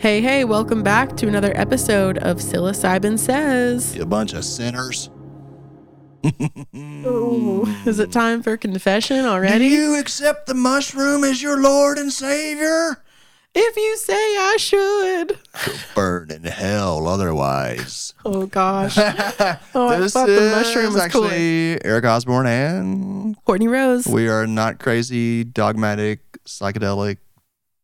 Hey, 0.00 0.22
hey, 0.22 0.44
welcome 0.44 0.82
back 0.82 1.14
to 1.18 1.28
another 1.28 1.52
episode 1.54 2.16
of 2.16 2.38
Psilocybin 2.38 3.18
Says. 3.18 3.94
You 3.94 4.06
bunch 4.06 4.32
of 4.32 4.46
sinners. 4.46 5.10
Ooh, 6.74 7.66
is 7.84 7.98
it 7.98 8.10
time 8.10 8.42
for 8.42 8.56
confession 8.56 9.26
already? 9.26 9.68
Do 9.68 9.74
you 9.74 10.00
accept 10.00 10.46
the 10.46 10.54
mushroom 10.54 11.22
as 11.22 11.42
your 11.42 11.60
Lord 11.60 11.98
and 11.98 12.10
Savior? 12.10 13.02
if 13.54 13.76
you 13.76 13.96
say 13.98 14.14
I 14.14 14.56
should. 14.58 15.38
Burn 15.94 16.30
in 16.30 16.44
hell 16.44 17.06
otherwise. 17.06 18.14
Oh, 18.24 18.46
gosh. 18.46 18.96
Oh, 19.74 19.88
I 19.88 19.98
this 19.98 20.14
thought 20.14 20.28
the 20.28 20.50
mushroom 20.56 20.86
is 20.86 20.94
was 20.94 21.02
actually 21.02 21.84
Eric 21.84 22.06
Osborne 22.06 22.46
and 22.46 23.36
Courtney 23.44 23.68
Rose. 23.68 24.06
we 24.06 24.28
are 24.30 24.46
not 24.46 24.78
crazy, 24.78 25.44
dogmatic, 25.44 26.20
psychedelic, 26.46 27.18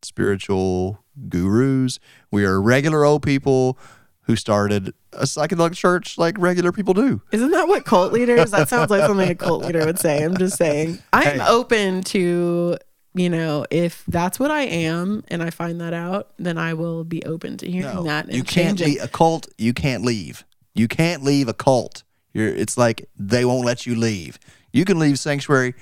spiritual 0.01 1.03
gurus. 1.29 1.99
We 2.31 2.45
are 2.45 2.61
regular 2.61 3.03
old 3.05 3.23
people 3.23 3.77
who 4.21 4.35
started 4.35 4.93
a 5.13 5.23
psychedelic 5.23 5.73
church 5.73 6.17
like 6.17 6.37
regular 6.37 6.71
people 6.71 6.93
do. 6.93 7.21
Isn't 7.31 7.51
that 7.51 7.67
what 7.67 7.85
cult 7.85 8.11
leaders? 8.11 8.51
That 8.51 8.67
sounds 8.67 8.89
like 8.91 9.01
something 9.01 9.29
a 9.29 9.35
cult 9.35 9.63
leader 9.63 9.85
would 9.85 9.99
say. 9.99 10.23
I'm 10.23 10.35
just 10.37 10.57
saying. 10.57 10.99
I'm 11.13 11.39
Hey. 11.39 11.45
open 11.47 12.03
to, 12.03 12.77
you 13.13 13.29
know, 13.29 13.65
if 13.71 14.03
that's 14.07 14.37
what 14.37 14.51
I 14.51 14.63
am 14.63 15.23
and 15.29 15.41
I 15.41 15.49
find 15.49 15.79
that 15.79 15.93
out, 15.93 16.31
then 16.37 16.57
I 16.57 16.73
will 16.73 17.05
be 17.05 17.23
open 17.23 17.55
to 17.57 17.71
hearing 17.71 18.03
that 18.03 18.25
and 18.25 18.35
you 18.35 18.43
can't 18.43 18.77
changing. 18.77 18.87
leave 18.95 19.03
a 19.03 19.07
cult. 19.07 19.47
You 19.57 19.73
can't 19.73 20.03
leave. 20.03 20.43
You 20.75 20.87
can't 20.89 21.23
leave 21.23 21.47
a 21.47 21.53
cult. 21.53 22.03
You're, 22.33 22.49
it's 22.49 22.77
like 22.77 23.09
they 23.17 23.45
won't 23.45 23.65
let 23.65 23.85
you 23.85 23.95
leave. 23.95 24.37
You 24.73 24.83
can 24.83 24.99
leave 24.99 25.17
sanctuary 25.19 25.73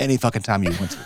any 0.00 0.16
fucking 0.16 0.42
time 0.42 0.62
you 0.62 0.70
want 0.78 0.92
to. 0.92 0.98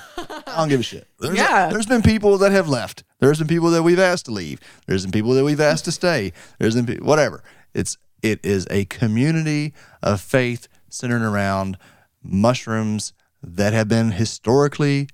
I 0.46 0.56
don't 0.59 0.69
give 0.69 0.80
a 0.80 0.82
shit. 0.82 1.06
There's, 1.19 1.37
Yeah. 1.37 1.69
there's 1.70 1.87
been 1.87 2.02
people 2.02 2.37
that 2.38 2.52
have 2.52 2.69
left. 2.69 3.05
There's 3.20 3.38
been 3.38 3.48
people 3.48 3.70
that 3.70 3.83
we've 3.83 3.98
asked 3.98 4.27
to 4.27 4.30
leave. 4.33 4.60
There's 4.87 5.02
been 5.05 5.12
people 5.12 5.33
that 5.34 5.45
we've 5.45 5.60
asked 5.60 5.84
to 5.87 5.92
stay. 5.92 6.33
There's 6.59 6.74
been 6.74 6.87
pe- 6.87 6.98
whatever. 6.98 7.42
It's 7.74 7.97
it 8.23 8.45
is 8.45 8.67
a 8.70 8.84
community 8.84 9.72
of 10.02 10.20
faith 10.20 10.69
centered 10.89 11.22
around 11.22 11.78
mushrooms 12.22 13.12
that 13.42 13.72
have 13.72 13.89
been 13.89 14.12
historically 14.12 15.08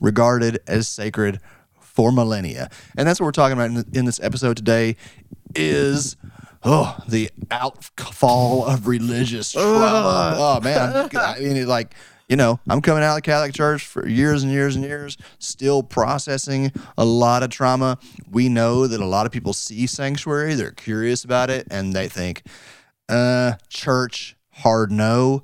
regarded 0.00 0.60
as 0.66 0.88
sacred 0.88 1.40
for 1.80 2.10
millennia. 2.12 2.70
And 2.96 3.06
that's 3.06 3.20
what 3.20 3.26
we're 3.26 3.32
talking 3.32 3.52
about 3.58 3.70
in, 3.70 3.84
in 3.98 4.04
this 4.04 4.20
episode 4.20 4.56
today 4.56 4.96
is 5.54 6.16
oh 6.64 6.96
the 7.06 7.30
outfall 7.50 8.64
of 8.64 8.86
religious 8.86 9.52
trauma. 9.52 10.34
Oh 10.38 10.60
man, 10.62 11.10
I 11.14 11.38
mean 11.40 11.66
like 11.66 11.94
you 12.32 12.36
know, 12.36 12.58
I'm 12.66 12.80
coming 12.80 13.02
out 13.04 13.10
of 13.10 13.16
the 13.16 13.20
Catholic 13.20 13.52
Church 13.52 13.84
for 13.84 14.08
years 14.08 14.42
and 14.42 14.50
years 14.50 14.74
and 14.74 14.82
years, 14.82 15.18
still 15.38 15.82
processing 15.82 16.72
a 16.96 17.04
lot 17.04 17.42
of 17.42 17.50
trauma. 17.50 17.98
We 18.30 18.48
know 18.48 18.86
that 18.86 19.02
a 19.02 19.04
lot 19.04 19.26
of 19.26 19.32
people 19.32 19.52
see 19.52 19.86
sanctuary, 19.86 20.54
they're 20.54 20.70
curious 20.70 21.24
about 21.24 21.50
it, 21.50 21.66
and 21.70 21.92
they 21.92 22.08
think, 22.08 22.46
uh, 23.10 23.56
church, 23.68 24.34
hard 24.50 24.90
no. 24.90 25.42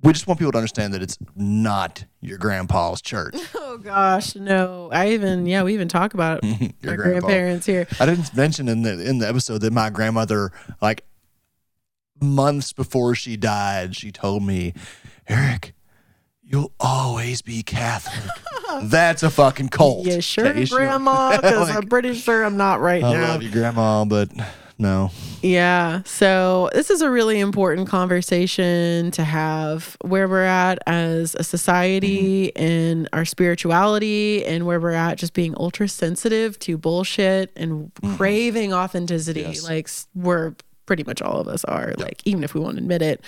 We 0.00 0.12
just 0.12 0.28
want 0.28 0.38
people 0.38 0.52
to 0.52 0.58
understand 0.58 0.94
that 0.94 1.02
it's 1.02 1.18
not 1.34 2.04
your 2.20 2.38
grandpa's 2.38 3.02
church. 3.02 3.34
Oh 3.56 3.78
gosh, 3.78 4.36
no. 4.36 4.90
I 4.92 5.08
even 5.08 5.46
yeah, 5.46 5.64
we 5.64 5.74
even 5.74 5.88
talk 5.88 6.14
about 6.14 6.44
Your 6.44 6.60
our 6.86 6.96
grandpa. 6.96 7.26
grandparents 7.26 7.66
here. 7.66 7.88
I 7.98 8.06
didn't 8.06 8.32
mention 8.36 8.68
in 8.68 8.82
the 8.82 9.04
in 9.04 9.18
the 9.18 9.28
episode 9.28 9.62
that 9.62 9.72
my 9.72 9.90
grandmother, 9.90 10.52
like 10.80 11.02
months 12.20 12.72
before 12.72 13.16
she 13.16 13.36
died, 13.36 13.96
she 13.96 14.12
told 14.12 14.44
me, 14.44 14.74
Eric, 15.28 15.74
you'll 16.42 16.72
always 16.80 17.42
be 17.42 17.62
Catholic. 17.62 18.30
That's 18.84 19.22
a 19.22 19.30
fucking 19.30 19.68
cult. 19.68 20.06
Yeah, 20.06 20.20
sure, 20.20 20.48
Okay, 20.48 20.64
grandma, 20.66 21.36
because 21.36 21.68
Like, 21.68 21.76
I'm 21.76 21.88
pretty 21.88 22.14
sure 22.14 22.44
I'm 22.44 22.56
not 22.56 22.80
right 22.80 23.02
here. 23.02 23.18
I 23.18 23.20
now. 23.20 23.28
love 23.28 23.42
you, 23.42 23.50
grandma, 23.50 24.04
but 24.04 24.30
no. 24.78 25.10
Yeah. 25.42 26.02
So 26.04 26.70
this 26.72 26.90
is 26.90 27.00
a 27.00 27.08
really 27.10 27.38
important 27.38 27.86
conversation 27.88 29.10
to 29.12 29.22
have 29.22 29.96
where 30.00 30.26
we're 30.26 30.42
at 30.42 30.78
as 30.86 31.36
a 31.38 31.44
society 31.44 32.48
Mm-hmm. 32.56 32.62
and 32.64 33.08
our 33.12 33.24
spirituality 33.24 34.44
and 34.44 34.66
where 34.66 34.80
we're 34.80 34.90
at 34.92 35.18
just 35.18 35.32
being 35.34 35.54
ultra 35.56 35.88
sensitive 35.88 36.58
to 36.60 36.76
bullshit 36.76 37.52
and 37.56 37.92
craving 38.16 38.72
authenticity. 38.72 39.42
Mm-hmm. 39.42 39.52
Yes. 39.52 39.64
Like 39.68 39.86
s- 39.86 40.08
we're 40.14 40.54
pretty 40.86 41.04
much 41.04 41.22
all 41.22 41.40
of 41.40 41.48
us 41.48 41.64
are, 41.64 41.94
like 41.98 42.22
even 42.24 42.44
if 42.44 42.54
we 42.54 42.60
won't 42.60 42.78
admit 42.78 43.02
it. 43.02 43.22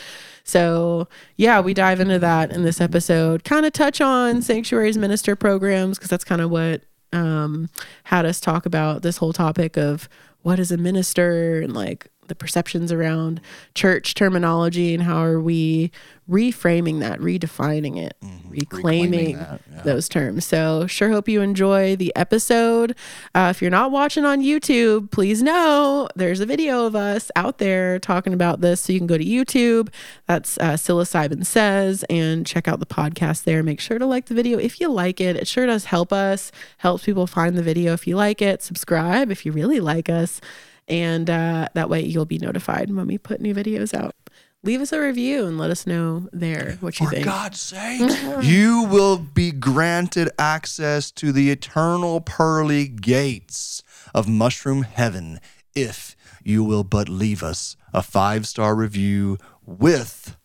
So 0.45 1.09
yeah, 1.37 1.61
we 1.61 1.75
dive 1.75 2.01
into 2.01 2.19
that 2.19 2.53
in 2.53 2.63
this 2.63 2.81
episode. 2.81 3.45
Kind 3.45 3.67
of 3.67 3.73
touch 3.73 4.01
on 4.01 4.43
sanctuaries 4.43 4.99
minister 4.99 5.37
programs 5.37 5.99
because 5.99 6.11
that's 6.11 6.25
kind 6.25 6.41
of 6.41 6.51
what 6.51 6.83
um, 7.13 7.69
had 8.05 8.27
us 8.27 8.41
talk 8.41 8.67
about 8.67 9.03
this 9.03 9.17
whole 9.19 9.33
topic 9.33 9.77
of 9.77 10.09
what 10.43 10.59
is 10.59 10.71
a 10.71 10.77
minister 10.77 11.61
and 11.61 11.75
like 11.75 12.09
the 12.29 12.35
perceptions 12.35 12.93
around 12.93 13.41
church 13.75 14.15
terminology 14.15 14.95
and 14.95 15.03
how 15.03 15.23
are 15.23 15.41
we 15.41 15.91
reframing 16.29 16.99
that, 17.01 17.21
redefining 17.21 17.97
it, 17.99 18.17
reclaiming, 18.49 18.57
Reclaiming 18.59 19.37
that, 19.37 19.61
yeah. 19.73 19.83
those 19.83 20.09
terms. 20.09 20.45
So, 20.45 20.87
sure 20.89 21.11
hope 21.11 21.29
you 21.29 21.41
enjoy 21.41 21.95
the 21.95 22.15
episode. 22.17 22.97
Uh, 23.35 23.49
if 23.55 23.63
you're 23.63 23.71
not 23.71 23.93
watching 23.93 24.25
on 24.25 24.43
YouTube, 24.43 25.11
please 25.13 25.43
know 25.43 26.09
there's 26.17 26.41
a 26.41 26.47
video 26.47 26.85
of 26.87 26.97
us 26.97 27.31
out 27.37 27.59
there 27.59 27.99
talking 28.01 28.33
about 28.33 28.61
this. 28.61 28.81
So, 28.83 28.93
you 28.93 28.99
can 28.99 29.07
go 29.07 29.17
to 29.17 29.25
YouTube. 29.25 29.89
That's 30.27 30.59
uh, 30.59 30.73
Psilocybin 30.73 31.47
Says 31.47 32.05
and 32.11 32.45
check 32.45 32.67
out 32.67 32.81
the 32.81 32.87
podcast 32.87 33.45
there. 33.45 33.63
Make 33.63 33.79
sure 33.81 33.99
to 33.99 34.07
like 34.07 34.27
the 34.27 34.35
video 34.35 34.59
if 34.59 34.81
you 34.81 34.89
like 34.89 35.21
it. 35.21 35.37
It 35.37 35.47
sure 35.47 35.67
does 35.67 35.85
help 35.87 36.13
us, 36.13 36.51
helps 36.79 37.05
people 37.05 37.29
find 37.29 37.57
the 37.57 37.63
video 37.63 37.93
if 37.93 38.07
you 38.07 38.17
like 38.17 38.43
it. 38.43 38.63
Subscribe 38.63 39.31
if 39.31 39.47
you 39.47 39.53
really 39.53 39.79
like 39.79 40.11
us. 40.11 40.41
And 40.89 41.29
uh, 41.29 41.69
that 41.75 41.91
way 41.91 42.03
you'll 42.03 42.27
be 42.27 42.39
notified 42.39 42.95
when 42.95 43.07
we 43.07 43.19
put 43.19 43.41
new 43.41 43.55
videos 43.55 43.93
out. 43.93 44.15
Leave 44.63 44.81
us 44.81 44.93
a 44.93 45.01
review 45.01 45.47
and 45.47 45.59
let 45.59 45.71
us 45.71 45.87
know 45.87 46.29
there 46.33 46.77
what 46.81 46.99
you 46.99 47.07
For 47.07 47.13
think. 47.13 47.25
For 47.25 47.31
God's 47.31 47.61
sake, 47.61 48.11
you 48.43 48.83
will 48.85 49.19
be 49.19 49.53
granted 49.53 50.29
access 50.39 51.11
to 51.13 51.31
the 51.31 51.51
eternal 51.51 52.21
pearly 52.21 52.89
gates 52.89 53.83
of 54.15 54.29
mushroom 54.29 54.83
heaven 54.83 55.41
if 55.75 56.17
you 56.43 56.65
will 56.65 56.85
but 56.85 57.09
leave 57.09 57.43
us 57.43 57.77
a 57.93 58.03
five 58.03 58.47
star 58.47 58.75
review 58.75 59.39
with 59.65 60.37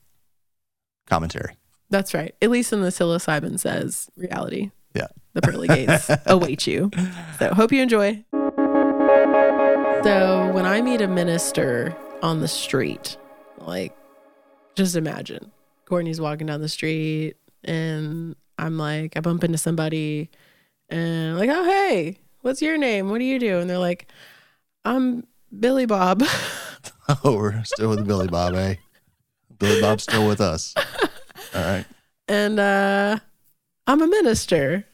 commentary. 1.08 1.56
That's 1.90 2.14
right. 2.14 2.36
At 2.42 2.50
least 2.50 2.74
in 2.74 2.82
the 2.82 2.90
psilocybin 2.90 3.60
says 3.60 4.10
reality. 4.16 4.72
Yeah. 4.94 5.08
The 5.34 5.42
pearly 5.42 5.68
gates 5.68 6.10
await 6.26 6.68
you. 6.68 6.92
So 7.40 7.54
hope 7.54 7.72
you 7.72 7.82
enjoy. 7.82 8.24
So 10.04 10.52
when 10.52 10.66
I 10.66 10.82
meet 10.82 11.02
a 11.02 11.08
minister 11.08 11.96
on 12.24 12.40
the 12.40 12.48
street, 12.48 13.18
like 13.60 13.96
just 14.76 14.96
imagine 14.96 15.52
Courtney's 15.86 16.20
walking 16.20 16.48
down 16.48 16.60
the 16.62 16.70
street 16.70 17.36
and 17.64 18.36
I'm 18.58 18.78
like, 18.80 19.16
I 19.16 19.20
bump 19.20 19.44
into 19.44 19.60
somebody 19.60 20.30
and 20.90 21.32
I'm 21.34 21.38
like, 21.38 21.50
oh 21.52 21.64
hey, 21.64 22.18
what's 22.42 22.64
your 22.64 22.78
name? 22.80 23.10
What 23.10 23.20
do 23.20 23.26
you 23.26 23.38
do? 23.38 23.60
And 23.60 23.70
they're 23.70 23.78
like, 23.78 24.08
I'm 24.86 25.28
Billy 25.58 25.86
Bob. 25.86 26.24
Oh, 27.24 27.36
we're 27.36 27.62
still 27.66 27.90
with 27.90 28.08
Billy 28.08 28.28
Bob, 28.28 28.56
eh? 28.56 28.76
Billy 29.60 29.82
Bob's 29.82 30.04
still 30.04 30.28
with 30.28 30.40
us. 30.40 30.74
All 31.54 31.62
right. 31.62 31.86
and 32.28 32.60
uh 32.60 33.18
I'm 33.86 34.02
a 34.02 34.08
minister. 34.08 34.86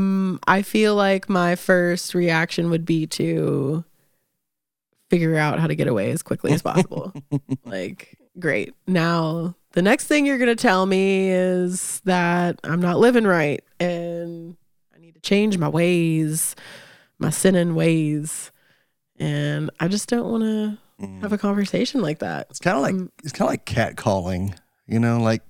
Mm, 0.00 0.38
I 0.46 0.62
feel 0.62 0.94
like 0.94 1.28
my 1.28 1.56
first 1.56 2.14
reaction 2.14 2.70
would 2.70 2.84
be 2.84 3.06
to 3.08 3.84
figure 5.10 5.36
out 5.36 5.58
how 5.58 5.66
to 5.66 5.74
get 5.74 5.88
away 5.88 6.10
as 6.10 6.22
quickly 6.22 6.52
as 6.52 6.62
possible. 6.62 7.12
like, 7.64 8.16
great. 8.38 8.74
Now, 8.86 9.56
the 9.72 9.82
next 9.82 10.06
thing 10.06 10.24
you're 10.26 10.38
going 10.38 10.54
to 10.56 10.60
tell 10.62 10.86
me 10.86 11.30
is 11.30 12.00
that 12.04 12.60
I'm 12.64 12.80
not 12.80 12.98
living 12.98 13.24
right 13.24 13.62
and 13.78 14.56
I 14.94 14.98
need 15.00 15.14
to 15.14 15.20
change 15.20 15.58
my 15.58 15.68
ways, 15.68 16.54
my 17.18 17.30
sinning 17.30 17.74
ways. 17.74 18.52
And 19.18 19.70
I 19.80 19.88
just 19.88 20.08
don't 20.08 20.30
want 20.30 20.42
to 20.44 20.78
Mm. 21.00 21.22
have 21.22 21.32
a 21.32 21.38
conversation 21.38 22.02
like 22.02 22.18
that. 22.18 22.46
It's 22.50 22.58
kind 22.58 22.76
of 22.76 22.82
like 22.82 22.92
Um, 22.92 23.10
it's 23.24 23.32
kind 23.32 23.46
of 23.48 23.52
like 23.52 23.64
cat 23.64 23.96
calling. 23.96 24.54
You 24.86 25.00
know, 25.00 25.18
like 25.18 25.40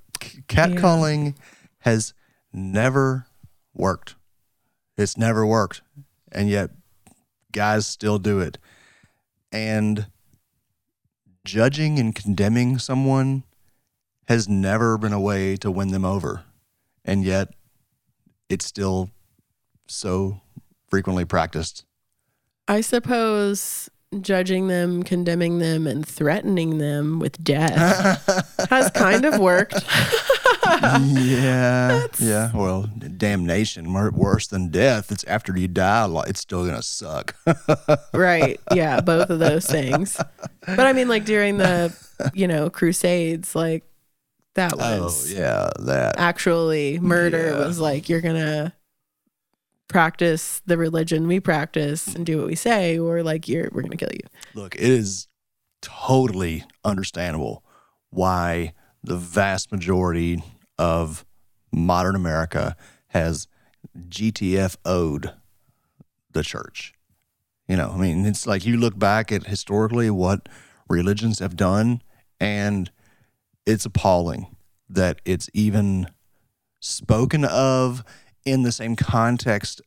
cat 0.46 0.70
Yeah. 0.70 0.76
calling 0.76 1.34
has 1.80 2.14
never 2.52 3.26
worked. 3.74 4.14
It's 5.00 5.16
never 5.16 5.46
worked, 5.46 5.82
and 6.30 6.48
yet 6.48 6.70
guys 7.52 7.86
still 7.86 8.18
do 8.18 8.40
it. 8.40 8.58
And 9.50 10.06
judging 11.44 11.98
and 11.98 12.14
condemning 12.14 12.78
someone 12.78 13.44
has 14.28 14.48
never 14.48 14.98
been 14.98 15.12
a 15.12 15.20
way 15.20 15.56
to 15.56 15.70
win 15.70 15.88
them 15.88 16.04
over, 16.04 16.44
and 17.04 17.24
yet 17.24 17.48
it's 18.48 18.66
still 18.66 19.10
so 19.88 20.40
frequently 20.88 21.24
practiced. 21.24 21.84
I 22.68 22.80
suppose 22.82 23.88
judging 24.20 24.68
them, 24.68 25.02
condemning 25.02 25.58
them, 25.58 25.86
and 25.86 26.06
threatening 26.06 26.78
them 26.78 27.18
with 27.18 27.42
death 27.42 28.26
has 28.70 28.90
kind 28.90 29.24
of 29.24 29.38
worked. 29.38 29.74
yeah, 30.64 32.06
yeah. 32.18 32.50
Well, 32.54 32.88
damnation, 33.16 33.92
worse 33.92 34.46
than 34.46 34.68
death. 34.70 35.10
It's 35.12 35.24
after 35.24 35.56
you 35.56 35.68
die, 35.68 36.08
it's 36.26 36.40
still 36.40 36.64
gonna 36.66 36.82
suck. 36.82 37.34
right. 38.14 38.58
Yeah, 38.72 39.00
both 39.00 39.30
of 39.30 39.38
those 39.38 39.66
things. 39.66 40.16
But 40.66 40.80
I 40.80 40.92
mean, 40.92 41.08
like 41.08 41.24
during 41.24 41.58
the, 41.58 41.94
you 42.34 42.48
know, 42.48 42.70
Crusades, 42.70 43.54
like 43.54 43.84
that 44.54 44.72
oh 44.78 45.04
was 45.04 45.32
yeah, 45.32 45.70
that. 45.80 46.18
actually 46.18 46.98
murder 46.98 47.50
Yeah. 47.52 47.66
was 47.66 47.78
like 47.78 48.08
you're 48.08 48.20
gonna 48.20 48.74
practice 49.88 50.62
the 50.66 50.76
religion 50.76 51.26
we 51.26 51.40
practice 51.40 52.06
and 52.14 52.24
do 52.26 52.38
what 52.38 52.46
we 52.46 52.54
say, 52.54 52.98
or 52.98 53.22
like 53.22 53.48
you're 53.48 53.68
we're 53.72 53.82
gonna 53.82 53.96
kill 53.96 54.12
you. 54.12 54.26
Look, 54.54 54.74
it 54.76 54.82
is 54.82 55.28
totally 55.82 56.64
understandable 56.84 57.64
why 58.10 58.72
the 59.02 59.16
vast 59.16 59.72
majority 59.72 60.42
of 60.78 61.24
modern 61.72 62.14
America 62.14 62.76
has 63.08 63.46
GTFO'd 63.96 65.32
the 66.32 66.42
church. 66.42 66.94
You 67.68 67.76
know, 67.76 67.92
I 67.94 67.98
mean, 67.98 68.26
it's 68.26 68.46
like 68.46 68.64
you 68.64 68.76
look 68.76 68.98
back 68.98 69.30
at 69.30 69.46
historically 69.46 70.10
what 70.10 70.48
religions 70.88 71.38
have 71.38 71.56
done, 71.56 72.02
and 72.40 72.90
it's 73.64 73.84
appalling 73.84 74.56
that 74.88 75.20
it's 75.24 75.48
even 75.54 76.08
spoken 76.80 77.44
of 77.44 78.02
in 78.44 78.62
the 78.62 78.72
same 78.72 78.96
context 78.96 79.80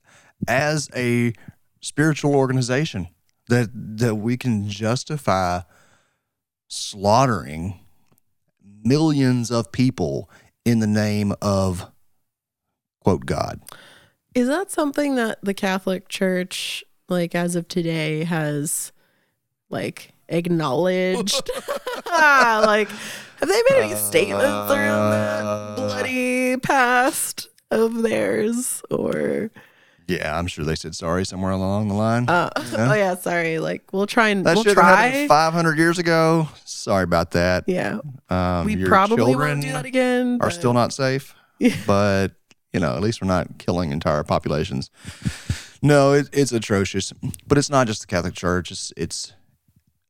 as 0.47 0.89
a 0.95 1.33
spiritual 1.81 2.35
organization 2.35 3.09
that 3.49 3.69
that 3.73 4.15
we 4.15 4.37
can 4.37 4.69
justify 4.69 5.61
slaughtering 6.69 7.79
millions 8.83 9.51
of 9.51 9.71
people 9.71 10.29
in 10.65 10.79
the 10.79 10.87
name 10.87 11.33
of 11.41 11.89
quote 13.01 13.25
God. 13.25 13.61
Is 14.33 14.47
that 14.47 14.71
something 14.71 15.15
that 15.15 15.39
the 15.43 15.53
Catholic 15.53 16.07
Church, 16.09 16.83
like 17.09 17.35
as 17.35 17.55
of 17.55 17.67
today, 17.67 18.23
has 18.23 18.91
like 19.69 20.13
acknowledged? 20.29 21.49
like, 22.05 22.89
have 22.89 23.49
they 23.49 23.61
made 23.69 23.83
any 23.83 23.95
statements 23.95 24.71
around 24.71 25.11
that 25.11 25.45
Uh, 25.45 25.75
bloody 25.75 26.57
past 26.57 27.49
of 27.69 28.01
theirs? 28.01 28.81
Or, 28.89 29.51
Yeah, 30.07 30.37
I'm 30.37 30.47
sure 30.47 30.65
they 30.65 30.75
said 30.75 30.95
sorry 30.95 31.25
somewhere 31.25 31.51
along 31.51 31.87
the 31.87 31.93
line. 31.93 32.27
uh, 32.29 32.49
Yeah. 32.57 32.63
oh 32.89 32.93
yeah, 32.93 33.15
sorry. 33.15 33.59
Like, 33.59 33.91
we'll 33.93 34.07
try 34.07 34.29
and 34.29 34.45
that 34.45 34.55
we'll 34.55 34.63
should 34.63 34.75
have 34.77 34.83
try. 34.85 35.05
happened 35.07 35.29
500 35.29 35.77
years 35.77 35.97
ago. 35.99 36.47
Sorry 36.65 37.03
about 37.03 37.31
that. 37.31 37.63
yeah, 37.67 37.99
Um, 38.29 38.65
we 38.65 38.83
probably 38.85 39.35
won't 39.35 39.61
do 39.61 39.71
that 39.71 39.85
again. 39.85 40.39
are 40.41 40.51
still 40.51 40.73
not 40.73 40.91
safe, 40.93 41.33
Yeah. 41.59 41.75
but 41.87 42.33
you 42.73 42.79
know, 42.79 42.95
at 42.95 43.01
least 43.01 43.21
we're 43.21 43.27
not 43.27 43.57
killing 43.59 43.91
entire 43.91 44.23
populations. 44.23 44.89
No, 45.81 46.13
it, 46.13 46.27
it's 46.33 46.51
atrocious, 46.51 47.13
but 47.47 47.57
it's 47.57 47.69
not 47.69 47.87
just 47.87 48.01
the 48.01 48.07
Catholic 48.07 48.33
Church. 48.33 48.71
It's 48.71 48.91
it's 48.97 49.33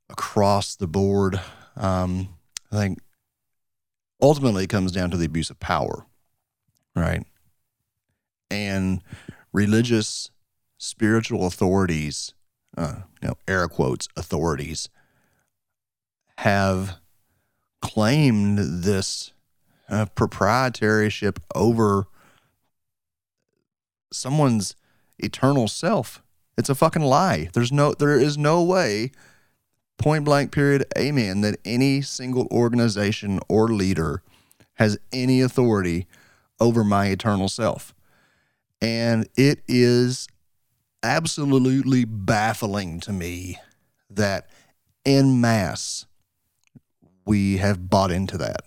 across 0.09 0.75
the 0.75 0.87
board. 0.87 1.39
Um, 1.75 2.29
I 2.71 2.75
think 2.77 2.99
ultimately 4.21 4.63
it 4.63 4.69
comes 4.69 4.91
down 4.91 5.11
to 5.11 5.17
the 5.17 5.25
abuse 5.25 5.49
of 5.49 5.59
power, 5.59 6.05
right? 6.95 7.23
And 8.51 9.01
religious, 9.53 10.31
spiritual 10.77 11.45
authorities, 11.45 12.33
uh, 12.75 13.01
you 13.21 13.29
know, 13.29 13.35
air 13.47 13.67
quotes 13.67 14.07
authorities, 14.17 14.89
have 16.39 16.97
claimed 17.81 18.57
this 18.59 19.31
uh, 19.89 20.07
proprietorship 20.15 21.39
over 21.55 22.07
someone's 24.11 24.75
eternal 25.19 25.67
self. 25.67 26.21
It's 26.57 26.69
a 26.69 26.75
fucking 26.75 27.01
lie. 27.01 27.49
There's 27.53 27.71
no 27.71 27.93
there 27.93 28.19
is 28.19 28.37
no 28.37 28.63
way 28.63 29.11
point 29.97 30.25
blank 30.25 30.51
period 30.51 30.85
amen 30.97 31.41
that 31.41 31.59
any 31.65 32.01
single 32.01 32.47
organization 32.51 33.39
or 33.47 33.67
leader 33.69 34.21
has 34.75 34.97
any 35.11 35.41
authority 35.41 36.07
over 36.59 36.83
my 36.83 37.07
eternal 37.07 37.49
self. 37.49 37.93
And 38.83 39.27
it 39.37 39.63
is 39.67 40.27
absolutely 41.01 42.05
baffling 42.05 42.99
to 43.01 43.13
me 43.13 43.57
that 44.09 44.49
in 45.05 45.41
mass 45.41 46.05
we 47.25 47.57
have 47.57 47.89
bought 47.89 48.11
into 48.11 48.37
that. 48.37 48.61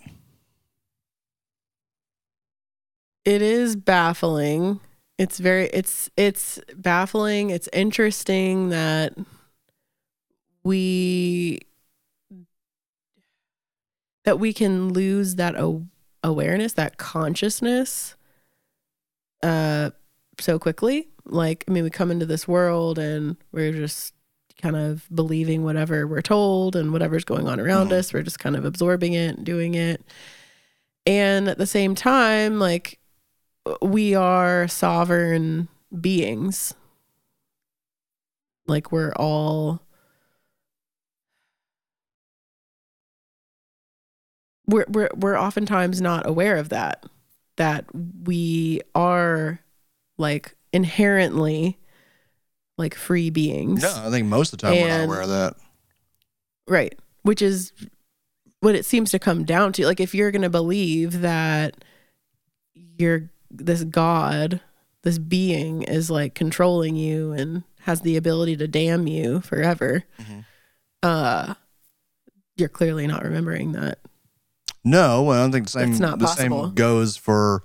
it 3.26 3.42
is 3.42 3.76
baffling 3.76 4.80
it's 5.18 5.38
very 5.38 5.66
it's 5.66 6.08
it's 6.16 6.58
baffling 6.76 7.50
it's 7.50 7.68
interesting 7.72 8.70
that 8.70 9.12
we 10.62 11.58
that 14.24 14.38
we 14.38 14.52
can 14.52 14.92
lose 14.92 15.34
that 15.34 15.54
awareness 16.22 16.74
that 16.74 16.96
consciousness 16.98 18.14
uh 19.42 19.90
so 20.38 20.59
quickly 20.59 21.09
like 21.25 21.65
i 21.69 21.71
mean 21.71 21.83
we 21.85 21.91
come 21.91 22.11
into 22.11 22.27
this 22.27 22.47
world 22.47 22.99
and 22.99 23.37
we're 23.53 23.73
just 23.73 24.15
kind 24.61 24.77
of 24.77 25.06
believing 25.15 25.65
whatever 25.65 26.06
we're 26.06 26.23
told 26.23 26.77
and 26.77 26.93
whatever's 26.93 27.25
going 27.25 27.47
on 27.49 27.59
around 27.61 27.88
Mhm. 27.88 27.93
us 27.99 28.12
we're 28.12 28.23
just 28.23 28.38
kind 28.38 28.56
of 28.56 28.65
absorbing 28.65 29.12
it 29.12 29.37
and 29.37 29.44
doing 29.47 29.75
it 29.75 30.03
and 31.06 31.49
at 31.49 31.59
the 31.59 31.67
same 31.67 31.94
time 31.94 32.59
like 32.59 32.99
we 33.83 34.15
are 34.15 34.69
sovereign 34.69 35.67
beings. 36.00 36.73
Like 38.69 38.93
we're 38.93 39.12
all 39.15 39.81
we're 44.67 44.87
we're 44.88 45.11
we're 45.17 45.38
oftentimes 45.38 46.00
not 46.00 46.27
aware 46.29 46.56
of 46.56 46.69
that. 46.71 47.05
That 47.56 47.87
we 48.25 48.83
are 48.94 49.61
like 50.18 50.54
inherently 50.72 51.78
like 52.78 52.94
free 52.94 53.30
beings. 53.30 53.82
No, 53.82 53.94
I 54.06 54.10
think 54.10 54.26
most 54.26 54.52
of 54.52 54.58
the 54.58 54.66
time 54.66 54.76
we're 54.76 54.88
not 54.88 55.04
aware 55.04 55.20
of 55.22 55.28
that. 55.28 55.54
Right. 56.68 56.94
Which 57.22 57.40
is 57.42 57.72
what 58.60 58.74
it 58.74 58.84
seems 58.84 59.10
to 59.12 59.18
come 59.18 59.44
down 59.44 59.72
to. 59.74 59.86
Like 59.86 60.00
if 60.00 60.14
you're 60.14 60.30
going 60.30 60.42
to 60.42 60.50
believe 60.50 61.20
that 61.20 61.74
you're 62.74 63.30
this 63.50 63.84
god, 63.84 64.60
this 65.02 65.18
being 65.18 65.82
is 65.82 66.10
like 66.10 66.34
controlling 66.34 66.96
you 66.96 67.32
and 67.32 67.62
has 67.80 68.00
the 68.00 68.16
ability 68.16 68.56
to 68.56 68.66
damn 68.68 69.06
you 69.06 69.40
forever, 69.40 70.04
Mhm. 70.20 70.44
uh 71.02 71.54
you're 72.56 72.68
clearly 72.68 73.06
not 73.06 73.23
remembering 73.23 73.73
that. 73.73 73.99
No, 74.82 75.23
well, 75.23 75.38
I 75.38 75.42
don't 75.44 75.52
think 75.52 75.66
the 75.66 75.70
same. 75.73 75.92
The 75.96 76.16
possible. 76.16 76.64
same 76.64 76.75
goes 76.75 77.16
for 77.16 77.62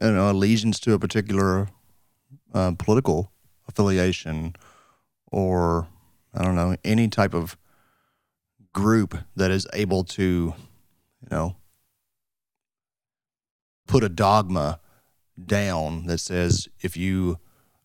you 0.00 0.12
know 0.12 0.30
allegiance 0.30 0.78
to 0.80 0.92
a 0.94 0.98
particular 0.98 1.68
uh, 2.54 2.72
political 2.78 3.32
affiliation, 3.68 4.54
or 5.30 5.88
I 6.34 6.42
don't 6.42 6.56
know 6.56 6.76
any 6.84 7.08
type 7.08 7.34
of 7.34 7.56
group 8.72 9.16
that 9.34 9.50
is 9.50 9.66
able 9.72 10.04
to, 10.04 10.22
you 10.22 11.28
know, 11.30 11.56
put 13.86 14.04
a 14.04 14.08
dogma 14.08 14.80
down 15.44 16.06
that 16.06 16.18
says 16.18 16.68
if 16.80 16.96
you 16.96 17.38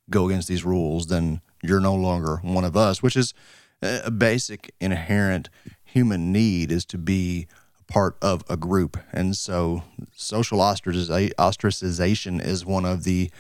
go 0.10 0.28
against 0.28 0.48
these 0.48 0.66
rules, 0.66 1.08
then 1.08 1.42
you're 1.64 1.80
no 1.80 1.96
longer 1.96 2.38
one 2.44 2.66
of 2.66 2.76
us, 2.76 3.02
which 3.02 3.16
is 3.16 3.34
a 3.82 4.12
basic 4.12 4.74
inherent 4.80 5.50
human 5.84 6.32
need 6.32 6.72
is 6.72 6.86
to 6.86 6.98
be 6.98 7.48
a 7.80 7.84
part 7.92 8.18
of 8.22 8.44
a 8.50 8.58
group. 8.58 8.98
And 9.12 9.36
so 9.36 9.84
social 10.16 10.60
ostracization 10.60 12.44
is 12.44 12.66
one 12.66 12.86
of 12.86 13.04
the 13.04 13.32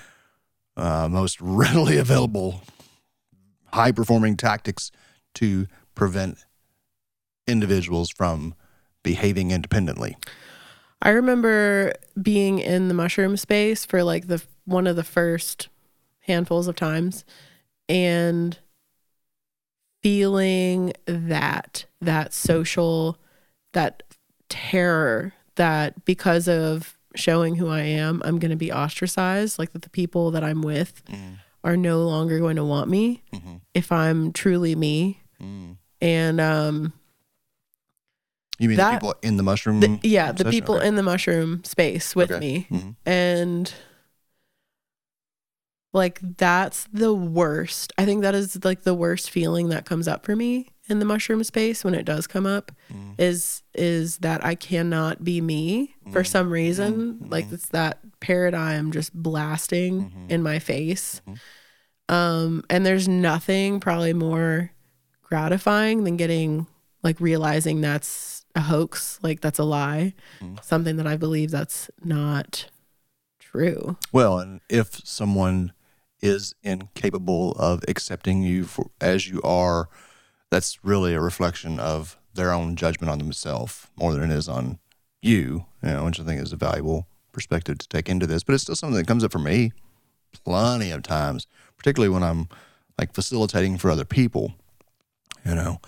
uh, 0.81 1.07
most 1.07 1.39
readily 1.39 1.97
available 1.97 2.61
high 3.71 3.91
performing 3.91 4.35
tactics 4.35 4.91
to 5.35 5.67
prevent 5.95 6.39
individuals 7.47 8.09
from 8.09 8.53
behaving 9.03 9.51
independently. 9.51 10.17
I 11.01 11.09
remember 11.09 11.93
being 12.21 12.59
in 12.59 12.87
the 12.87 12.93
mushroom 12.93 13.37
space 13.37 13.85
for 13.85 14.03
like 14.03 14.27
the 14.27 14.41
one 14.65 14.87
of 14.87 14.95
the 14.95 15.03
first 15.03 15.69
handfuls 16.21 16.67
of 16.67 16.75
times 16.75 17.25
and 17.89 18.57
feeling 20.03 20.93
that 21.05 21.85
that 21.99 22.33
social 22.33 23.17
that 23.73 24.03
terror 24.49 25.33
that 25.55 26.05
because 26.05 26.47
of 26.47 26.97
showing 27.15 27.55
who 27.55 27.67
I 27.69 27.81
am, 27.81 28.21
I'm 28.25 28.39
going 28.39 28.51
to 28.51 28.57
be 28.57 28.71
ostracized, 28.71 29.59
like 29.59 29.71
that 29.73 29.81
the 29.81 29.89
people 29.89 30.31
that 30.31 30.43
I'm 30.43 30.61
with 30.61 31.01
are 31.63 31.77
no 31.77 32.03
longer 32.03 32.39
going 32.39 32.55
to 32.55 32.63
want 32.65 32.89
me 32.89 33.23
Mhm. 33.33 33.61
if 33.73 33.91
I'm 33.91 34.31
truly 34.33 34.75
me. 34.75 35.19
Mm. 35.41 35.77
And 36.01 36.41
um 36.41 36.93
You 38.59 38.69
mean 38.69 38.77
That- 38.77 38.91
the 38.93 38.97
people 39.07 39.15
in 39.23 39.37
the 39.37 39.43
mushroom? 39.43 39.99
yeah, 40.03 40.31
the 40.31 40.45
people 40.45 40.75
Okay. 40.75 40.87
in 40.87 40.95
the 40.95 41.03
mushroom 41.03 41.63
space 41.63 42.15
with 42.15 42.31
Okay. 42.31 42.39
me. 42.39 42.67
Mhm. 42.69 42.95
And 43.05 43.73
like 45.93 46.19
that's 46.37 46.87
the 46.93 47.13
worst. 47.13 47.91
I 47.97 48.05
think 48.05 48.21
that 48.21 48.33
is 48.35 48.63
like 48.63 48.83
the 48.83 48.93
worst 48.93 49.29
feeling 49.29 49.69
that 49.69 49.85
comes 49.85 50.07
up 50.07 50.25
for 50.25 50.35
me 50.35 50.69
in 50.91 50.99
the 50.99 51.05
mushroom 51.05 51.43
space 51.43 51.83
when 51.83 51.95
it 51.95 52.03
does 52.03 52.27
come 52.27 52.45
up 52.45 52.71
Mm. 52.91 53.15
is 53.17 53.63
is 53.73 54.17
that 54.17 54.43
I 54.45 54.55
cannot 54.55 55.23
be 55.23 55.39
me 55.39 55.95
for 56.11 56.21
mm. 56.21 56.27
some 56.27 56.51
reason. 56.51 57.13
Mm-hmm. 57.13 57.29
Like 57.29 57.51
it's 57.51 57.69
that 57.69 57.99
paradigm 58.19 58.91
just 58.91 59.13
blasting 59.13 60.05
mm-hmm. 60.05 60.25
in 60.29 60.43
my 60.43 60.59
face. 60.59 61.21
Mm-hmm. 61.27 62.13
Um 62.13 62.63
and 62.69 62.85
there's 62.85 63.07
nothing 63.07 63.79
probably 63.79 64.13
more 64.13 64.71
gratifying 65.23 66.03
than 66.03 66.17
getting 66.17 66.67
like 67.03 67.19
realizing 67.21 67.79
that's 67.79 68.45
a 68.53 68.61
hoax, 68.61 69.17
like 69.23 69.39
that's 69.39 69.59
a 69.59 69.63
lie, 69.63 70.13
mm. 70.41 70.61
something 70.63 70.97
that 70.97 71.07
I 71.07 71.15
believe 71.15 71.51
that's 71.51 71.89
not 72.03 72.69
true. 73.39 73.97
Well, 74.11 74.39
and 74.39 74.59
if 74.69 74.99
someone 75.07 75.71
is 76.21 76.53
incapable 76.61 77.53
of 77.53 77.83
accepting 77.87 78.43
you 78.43 78.65
for 78.65 78.91
as 78.99 79.29
you 79.29 79.41
are, 79.43 79.89
that's 80.51 80.83
really 80.83 81.13
a 81.13 81.21
reflection 81.21 81.79
of 81.79 82.17
their 82.33 82.51
own 82.51 82.75
judgment 82.75 83.09
on 83.09 83.17
themselves 83.17 83.87
more 83.95 84.13
than 84.13 84.29
it 84.29 84.35
is 84.35 84.47
on 84.47 84.77
you. 85.21 85.65
You 85.81 85.89
know, 85.89 86.05
which 86.05 86.19
I 86.19 86.23
think 86.23 86.41
is 86.41 86.53
a 86.53 86.57
valuable 86.57 87.07
perspective 87.31 87.79
to 87.79 87.87
take 87.87 88.09
into 88.09 88.27
this. 88.27 88.43
But 88.43 88.53
it's 88.53 88.63
still 88.63 88.75
something 88.75 88.97
that 88.97 89.07
comes 89.07 89.23
up 89.23 89.31
for 89.31 89.39
me 89.39 89.71
plenty 90.43 90.91
of 90.91 91.03
times, 91.03 91.47
particularly 91.77 92.13
when 92.13 92.23
I'm 92.23 92.47
like 92.97 93.13
facilitating 93.13 93.77
for 93.77 93.89
other 93.89 94.05
people. 94.05 94.53
You 95.45 95.55
know, 95.55 95.81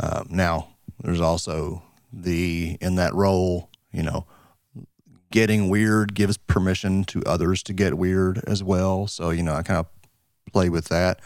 um, 0.00 0.26
now 0.30 0.74
there's 1.02 1.20
also 1.20 1.82
the 2.12 2.76
in 2.80 2.96
that 2.96 3.14
role, 3.14 3.70
you 3.92 4.02
know, 4.02 4.26
getting 5.30 5.68
weird 5.68 6.14
gives 6.14 6.36
permission 6.36 7.04
to 7.04 7.22
others 7.24 7.62
to 7.64 7.72
get 7.72 7.98
weird 7.98 8.42
as 8.46 8.62
well. 8.62 9.06
So, 9.06 9.30
you 9.30 9.42
know, 9.42 9.54
I 9.54 9.62
kind 9.62 9.80
of 9.80 9.86
play 10.52 10.68
with 10.68 10.86
that. 10.86 11.20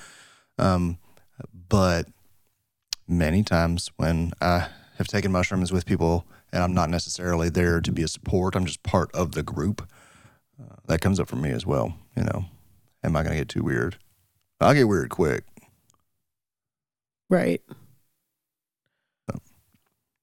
Um, 0.59 0.99
but 1.69 2.09
many 3.19 3.43
times 3.43 3.91
when 3.97 4.33
I 4.41 4.69
have 4.99 5.07
taken 5.09 5.33
mushrooms 5.33 5.73
with 5.73 5.87
people 5.87 6.27
and 6.53 6.63
I'm 6.63 6.75
not 6.75 6.91
necessarily 6.91 7.49
there 7.49 7.81
to 7.81 7.93
be 7.93 8.03
a 8.03 8.09
support, 8.09 8.55
I'm 8.55 8.67
just 8.67 8.83
part 8.83 9.11
of 9.15 9.33
the 9.33 9.43
group, 9.43 9.89
uh, 10.61 10.77
that 10.87 11.01
comes 11.01 11.19
up 11.19 11.29
for 11.29 11.37
me 11.37 11.51
as 11.51 11.65
well. 11.65 11.95
You 12.17 12.25
know, 12.25 12.45
am 13.03 13.17
I 13.17 13.23
going 13.23 13.33
to 13.33 13.39
get 13.41 13.49
too 13.49 13.63
weird? 13.63 13.97
I'll 14.61 14.75
get 14.75 14.87
weird 14.89 15.11
quick. 15.11 15.45
Right. 17.31 17.63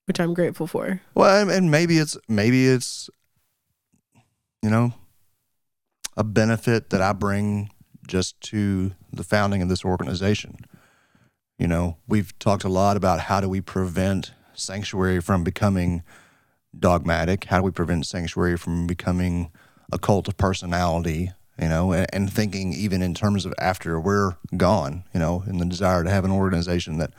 Which 0.05 0.19
I'm 0.19 0.33
grateful 0.33 0.65
for. 0.65 1.01
Well, 1.13 1.41
and- 1.41 1.51
and 1.51 1.69
maybe 1.69 1.99
it's 1.99 2.17
maybe 2.27 2.67
it's 2.67 3.11
you 4.63 4.69
know 4.71 4.93
a 6.17 6.23
benefit 6.23 6.89
that 6.89 6.99
I 7.01 7.13
bring 7.13 7.69
just 8.07 8.41
to 8.41 8.93
the 9.13 9.23
founding 9.23 9.61
of 9.61 9.69
this 9.69 9.85
organization. 9.85 10.57
You 11.59 11.67
know, 11.67 11.97
we've 12.07 12.37
talked 12.39 12.63
a 12.63 12.69
lot 12.69 12.97
about 12.97 13.19
how 13.19 13.41
do 13.41 13.49
we 13.49 13.61
prevent 13.61 14.33
sanctuary 14.53 15.19
from 15.21 15.43
becoming 15.43 16.03
dogmatic? 16.77 17.45
How 17.45 17.57
do 17.57 17.63
we 17.65 17.71
prevent 17.71 18.07
sanctuary 18.07 18.57
from 18.57 18.87
becoming 18.87 19.51
a 19.91 19.99
cult 19.99 20.29
of 20.29 20.37
personality? 20.37 21.33
You 21.61 21.67
know, 21.67 21.91
and, 21.91 22.07
and 22.13 22.33
thinking 22.33 22.71
even 22.73 23.01
in 23.01 23.13
terms 23.13 23.45
of 23.45 23.53
after 23.59 23.99
we're 23.99 24.37
gone. 24.57 25.03
You 25.13 25.19
know, 25.19 25.43
and 25.45 25.59
the 25.59 25.65
desire 25.65 26.03
to 26.03 26.09
have 26.09 26.23
an 26.25 26.31
organization 26.31 26.97
that 26.99 27.11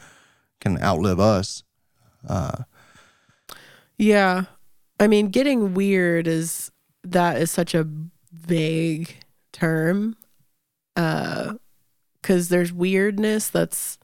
can 0.60 0.82
outlive 0.82 1.20
us. 1.20 1.62
Yeah. 3.98 4.44
I 4.98 5.06
mean, 5.06 5.28
getting 5.28 5.74
weird 5.74 6.26
is 6.26 6.72
that 7.04 7.36
is 7.40 7.50
such 7.50 7.74
a 7.74 7.86
vague 8.32 9.22
term. 9.52 10.16
Uh 10.96 11.54
cuz 12.22 12.48
there's 12.48 12.72
weirdness 12.72 13.48
that's 13.48 13.98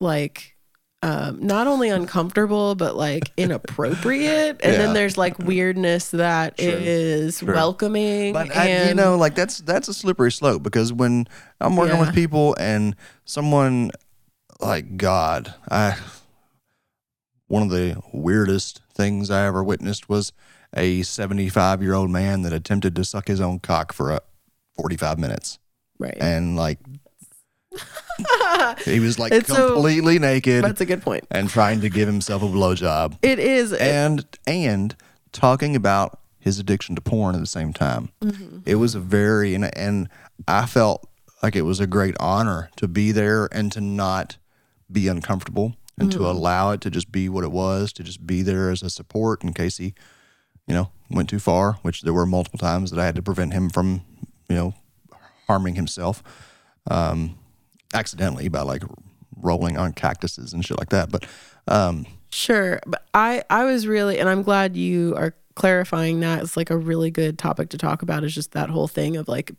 like 0.00 0.54
um 1.02 1.44
not 1.46 1.66
only 1.68 1.88
uncomfortable 1.90 2.74
but 2.74 2.96
like 2.96 3.30
inappropriate 3.36 4.60
and 4.62 4.72
Yeah. 4.72 4.78
then 4.78 4.94
there's 4.94 5.16
like 5.16 5.38
weirdness 5.38 6.10
that 6.10 6.58
is 6.58 7.40
welcoming 7.42 8.32
But 8.32 8.54
I, 8.56 8.88
you 8.88 8.94
know, 8.94 9.16
like 9.16 9.34
that's 9.36 9.58
that's 9.58 9.86
a 9.88 9.94
slippery 9.94 10.32
slope 10.32 10.62
because 10.62 10.92
when 10.92 11.26
I'm 11.60 11.76
working 11.76 11.96
Yeah. 11.96 12.00
with 12.06 12.14
people 12.14 12.56
and 12.58 12.96
someone 13.24 13.92
like 14.60 14.96
God, 14.96 15.54
I 15.70 15.96
one 17.46 17.62
of 17.62 17.70
the 17.70 18.02
weirdest 18.12 18.82
things 18.92 19.30
I 19.30 19.46
ever 19.46 19.62
witnessed 19.62 20.08
was 20.08 20.32
a 20.76 21.02
75 21.02 21.80
year 21.80 21.94
old 21.94 22.10
man 22.10 22.42
that 22.42 22.52
attempted 22.52 22.96
to 22.96 23.04
suck 23.04 23.28
his 23.28 23.40
own 23.40 23.60
cock 23.60 23.92
for 23.92 24.10
uh, 24.12 24.18
45 24.76 25.18
minutes, 25.18 25.58
right. 25.98 26.16
and 26.20 26.56
like 26.56 26.78
he 28.84 29.00
was 29.00 29.18
like 29.18 29.32
It's 29.32 29.52
completely 29.52 30.18
naked 30.18 30.64
That's 30.64 30.80
a 30.80 30.86
good 30.86 31.02
point. 31.02 31.24
and 31.30 31.48
trying 31.48 31.80
to 31.82 31.88
give 31.88 32.08
himself 32.08 32.42
a 32.42 32.46
blowjob. 32.46 33.18
It 33.22 33.38
is. 33.38 33.72
And 33.72 34.24
and 34.46 34.94
talking 35.32 35.76
about 35.76 36.20
his 36.38 36.58
addiction 36.58 36.94
to 36.94 37.00
porn 37.00 37.34
at 37.34 37.40
the 37.40 37.46
same 37.46 37.72
time. 37.72 38.10
It 38.64 38.76
was 38.76 38.94
a 38.94 39.00
very 39.00 39.54
and 39.54 39.76
and 39.76 40.08
I 40.46 40.66
felt 40.66 41.08
like 41.42 41.54
it 41.56 41.62
was 41.62 41.80
a 41.80 41.86
great 41.86 42.16
honor 42.18 42.70
to 42.76 42.88
be 42.88 43.12
there 43.12 43.48
and 43.52 43.70
to 43.72 43.80
not 43.80 44.38
be 44.90 45.06
uncomfortable 45.08 45.76
and 46.00 46.10
to 46.12 46.26
allow 46.26 46.70
it 46.70 46.80
to 46.82 46.90
just 46.90 47.10
be 47.10 47.28
what 47.28 47.42
it 47.42 47.50
was, 47.50 47.92
to 47.92 48.04
just 48.04 48.24
be 48.24 48.42
there 48.42 48.70
as 48.70 48.82
a 48.82 48.90
support 48.90 49.42
in 49.42 49.52
case 49.52 49.78
he, 49.78 49.94
you 50.66 50.74
know, 50.74 50.90
went 51.10 51.28
too 51.28 51.40
far, 51.40 51.72
which 51.82 52.02
there 52.02 52.12
were 52.12 52.24
multiple 52.24 52.58
times 52.58 52.92
that 52.92 53.00
I 53.00 53.04
had 53.04 53.16
to 53.16 53.22
prevent 53.22 53.52
him 53.52 53.68
from, 53.68 54.02
you 54.48 54.54
know, 54.54 54.74
harming 55.48 55.74
himself. 55.74 56.22
Um, 56.88 57.36
accidentally 57.94 58.48
by 58.48 58.62
like 58.62 58.82
rolling 59.36 59.76
on 59.78 59.92
cactuses 59.92 60.52
and 60.52 60.64
shit 60.64 60.78
like 60.78 60.90
that. 60.90 61.10
But 61.10 61.26
um, 61.66 62.06
Sure, 62.30 62.80
but 62.86 63.06
I 63.14 63.42
I 63.48 63.64
was 63.64 63.86
really 63.86 64.18
and 64.18 64.28
I'm 64.28 64.42
glad 64.42 64.76
you 64.76 65.14
are 65.16 65.34
clarifying 65.54 66.20
that. 66.20 66.42
It's 66.42 66.56
like 66.56 66.70
a 66.70 66.76
really 66.76 67.10
good 67.10 67.38
topic 67.38 67.70
to 67.70 67.78
talk 67.78 68.02
about 68.02 68.24
is 68.24 68.34
just 68.34 68.52
that 68.52 68.70
whole 68.70 68.88
thing 68.88 69.16
of 69.16 69.28
like 69.28 69.52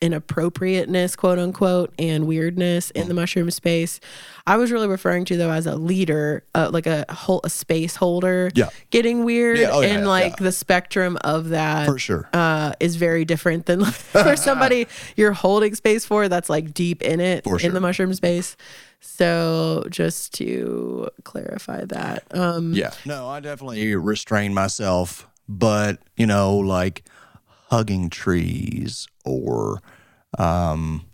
inappropriateness, 0.00 1.16
quote 1.16 1.38
unquote, 1.38 1.92
and 1.98 2.26
weirdness 2.26 2.90
in 2.92 3.08
the 3.08 3.14
mushroom 3.14 3.50
space. 3.50 4.00
I 4.46 4.56
was 4.56 4.70
really 4.70 4.88
referring 4.88 5.24
to 5.26 5.36
though 5.36 5.50
as 5.50 5.66
a 5.66 5.76
leader, 5.76 6.44
uh, 6.54 6.70
like 6.72 6.86
a 6.86 7.04
whole 7.10 7.40
a 7.44 7.50
space 7.50 7.96
holder, 7.96 8.50
Yeah. 8.54 8.68
getting 8.90 9.24
weird, 9.24 9.58
Yeah, 9.58 9.70
oh, 9.72 9.80
yeah, 9.80 9.88
and 9.94 10.06
like 10.06 10.36
the 10.36 10.52
spectrum 10.52 11.18
of 11.22 11.48
that 11.50 11.86
for 11.86 11.98
sure. 11.98 12.28
uh, 12.32 12.72
is 12.80 12.96
very 12.96 13.24
different 13.24 13.66
than 13.66 13.84
for 13.84 14.36
somebody 14.36 14.86
you're 15.16 15.32
holding 15.32 15.74
space 15.74 16.04
for 16.04 16.28
that's 16.28 16.48
like 16.50 16.72
deep 16.74 17.02
in 17.02 17.20
it 17.20 17.46
in 17.62 17.74
the 17.74 17.80
mushroom 17.80 18.14
space. 18.14 18.56
So 19.00 19.84
just 19.90 20.34
to 20.34 21.08
clarify 21.24 21.84
that, 21.86 22.24
um, 22.36 22.72
Yeah. 22.72 22.90
No, 23.04 23.28
I 23.28 23.40
definitely 23.40 23.94
restrain 23.94 24.52
myself, 24.54 25.26
but 25.48 25.98
you 26.16 26.26
know, 26.26 26.56
like 26.56 27.04
hugging 27.68 28.10
trees 28.10 29.08
or 29.26 29.80
um 30.38 31.04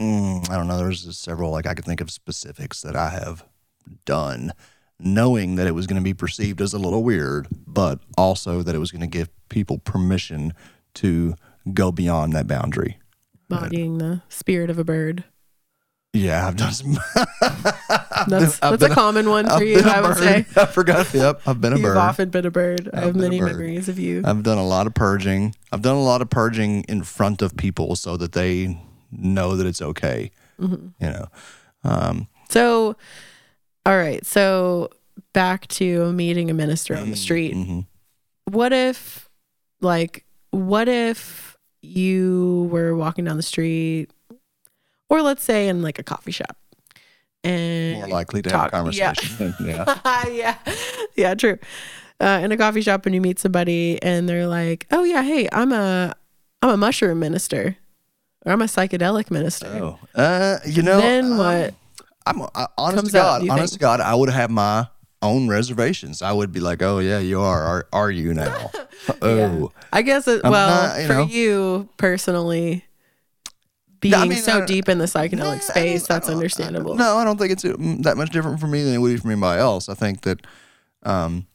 mm, 0.00 0.50
I 0.50 0.56
don't 0.56 0.68
know, 0.68 0.76
there's 0.78 1.16
several 1.16 1.50
like 1.50 1.66
I 1.66 1.74
could 1.74 1.84
think 1.84 2.00
of 2.00 2.10
specifics 2.10 2.82
that 2.82 2.96
I 2.96 3.10
have 3.10 3.44
done 4.04 4.52
knowing 5.00 5.54
that 5.56 5.66
it 5.66 5.74
was 5.74 5.86
going 5.86 6.00
to 6.00 6.04
be 6.04 6.14
perceived 6.14 6.60
as 6.60 6.72
a 6.74 6.78
little 6.78 7.04
weird, 7.04 7.46
but 7.66 8.00
also 8.16 8.62
that 8.62 8.74
it 8.74 8.78
was 8.78 8.90
going 8.90 9.00
to 9.00 9.06
give 9.06 9.30
people 9.48 9.78
permission 9.78 10.52
to 10.94 11.34
go 11.72 11.92
beyond 11.92 12.32
that 12.32 12.48
boundary. 12.48 12.98
bodying 13.48 13.98
the 13.98 14.22
spirit 14.28 14.70
of 14.70 14.78
a 14.78 14.84
bird. 14.84 15.24
Yeah, 16.14 16.46
I've 16.48 16.56
done 16.56 16.72
some. 16.72 16.98
That's 18.28 18.58
I've 18.62 18.70
that's 18.72 18.82
a 18.82 18.86
been 18.88 18.92
common 18.92 19.28
one 19.28 19.46
I've 19.46 19.58
for 19.58 19.64
you, 19.64 19.76
been 19.76 19.86
a 19.86 19.90
I 19.90 20.00
would 20.00 20.14
bird. 20.16 20.18
say. 20.18 20.46
I 20.56 20.66
forgot. 20.66 21.12
Yep, 21.14 21.42
I've 21.46 21.60
been 21.60 21.72
a 21.74 21.76
bird. 21.76 21.82
You've 21.88 21.96
often 21.96 22.30
been 22.30 22.46
a 22.46 22.50
bird. 22.50 22.88
I 22.92 23.00
have 23.00 23.12
been 23.14 23.20
a 23.24 23.28
many 23.28 23.40
memories 23.40 23.88
of 23.88 23.98
you. 23.98 24.22
I've 24.24 24.42
done 24.42 24.58
a 24.58 24.66
lot 24.66 24.86
of 24.86 24.94
purging. 24.94 25.54
I've 25.70 25.82
done 25.82 25.96
a 25.96 26.02
lot 26.02 26.22
of 26.22 26.30
purging 26.30 26.82
in 26.84 27.02
front 27.02 27.42
of 27.42 27.56
people 27.56 27.94
so 27.94 28.16
that 28.16 28.32
they 28.32 28.80
know 29.12 29.56
that 29.56 29.66
it's 29.66 29.82
okay. 29.82 30.30
Mm-hmm. 30.60 30.88
You 31.04 31.10
know, 31.12 31.26
um, 31.84 32.28
So, 32.48 32.96
all 33.86 33.96
right. 33.96 34.24
So 34.26 34.90
back 35.34 35.68
to 35.68 36.12
meeting 36.12 36.50
a 36.50 36.54
minister 36.54 36.96
on 36.96 37.10
the 37.10 37.16
street. 37.16 37.54
mhm. 37.54 37.86
What 38.46 38.72
if, 38.72 39.28
like, 39.82 40.24
what 40.50 40.88
if 40.88 41.56
you 41.82 42.68
were 42.72 42.96
walking 42.96 43.24
down 43.26 43.36
the 43.36 43.42
street, 43.42 44.10
or 45.08 45.22
let's 45.22 45.42
say 45.42 45.68
in 45.68 45.82
like 45.82 45.98
a 45.98 46.02
coffee 46.02 46.32
shop, 46.32 46.56
and 47.44 47.94
more 47.98 48.08
likely 48.08 48.42
to 48.42 48.50
have 48.50 48.66
a 48.66 48.70
talk- 48.70 48.92
yeah. 48.92 49.14
conversation. 49.14 49.54
Yeah. 49.60 50.00
yeah, 50.28 50.56
yeah, 51.16 51.34
true. 51.34 51.58
Uh, 52.20 52.40
in 52.42 52.50
a 52.50 52.56
coffee 52.56 52.82
shop, 52.82 53.06
and 53.06 53.14
you 53.14 53.20
meet 53.20 53.38
somebody, 53.38 54.02
and 54.02 54.28
they're 54.28 54.48
like, 54.48 54.86
"Oh 54.90 55.04
yeah, 55.04 55.22
hey, 55.22 55.48
I'm 55.52 55.72
a, 55.72 56.14
I'm 56.62 56.70
a 56.70 56.76
mushroom 56.76 57.20
minister, 57.20 57.76
or 58.44 58.52
I'm 58.52 58.62
a 58.62 58.66
psychedelic 58.66 59.30
minister." 59.30 59.68
Oh, 59.68 59.98
uh, 60.14 60.58
you 60.66 60.82
know. 60.82 61.00
then 61.00 61.32
um, 61.32 61.38
what? 61.38 61.74
I'm 62.26 62.42
uh, 62.42 62.66
honest 62.76 62.96
comes 62.96 63.08
to 63.12 63.18
God. 63.18 63.42
do 63.42 63.50
honest 63.50 63.74
think? 63.74 63.78
to 63.78 63.82
God, 63.82 64.00
I 64.00 64.14
would 64.14 64.30
have 64.30 64.50
my 64.50 64.88
own 65.22 65.48
reservations. 65.48 66.22
I 66.22 66.32
would 66.32 66.52
be 66.52 66.58
like, 66.58 66.82
"Oh 66.82 66.98
yeah, 66.98 67.20
you 67.20 67.40
are. 67.40 67.62
Are, 67.62 67.86
are 67.92 68.10
you 68.10 68.34
now?" 68.34 68.70
oh, 69.22 69.70
I 69.92 70.02
guess 70.02 70.26
it, 70.26 70.42
well 70.42 70.88
not, 70.88 71.00
you 71.00 71.06
for 71.06 71.14
know. 71.14 71.24
you 71.24 71.88
personally 71.98 72.84
being 74.00 74.14
I 74.14 74.24
mean, 74.26 74.38
so 74.38 74.64
deep 74.64 74.88
in 74.88 74.98
the 74.98 75.06
psychedelic 75.06 75.56
I 75.56 75.58
space, 75.58 76.06
that's 76.06 76.28
understandable. 76.28 76.94
No, 76.94 77.16
I 77.16 77.24
don't 77.24 77.38
think 77.38 77.52
it's 77.52 77.64
mm, 77.64 78.02
that 78.02 78.16
much 78.16 78.30
different 78.30 78.60
for 78.60 78.66
me 78.66 78.82
than 78.82 78.94
it 78.94 78.98
would 78.98 79.14
be 79.14 79.16
for 79.16 79.30
anybody 79.30 79.60
else. 79.60 79.88
I 79.88 79.94
think 79.94 80.22
that 80.22 80.46
um, 81.02 81.46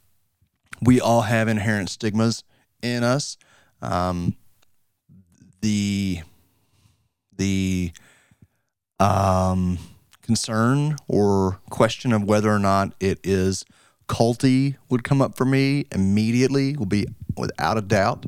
we 0.82 1.00
all 1.00 1.22
have 1.22 1.48
inherent 1.48 1.90
stigmas 1.90 2.44
in 2.82 3.04
us. 3.04 3.38
Um, 3.82 4.36
the 5.62 6.22
the 7.38 7.92
um, 9.00 9.80
concern 10.22 10.98
or 11.08 11.60
question 11.70 12.14
of 12.14 12.24
whether 12.24 12.52
or 12.52 12.60
not 12.60 12.94
it 13.00 13.20
is 13.24 13.66
culty 14.08 14.76
would 14.90 15.04
come 15.04 15.22
up 15.22 15.38
for 15.38 15.46
me 15.46 15.86
immediately. 15.92 16.76
Will 16.76 16.86
be 16.86 17.08
without 17.38 17.78
a 17.78 17.82
doubt. 17.82 18.26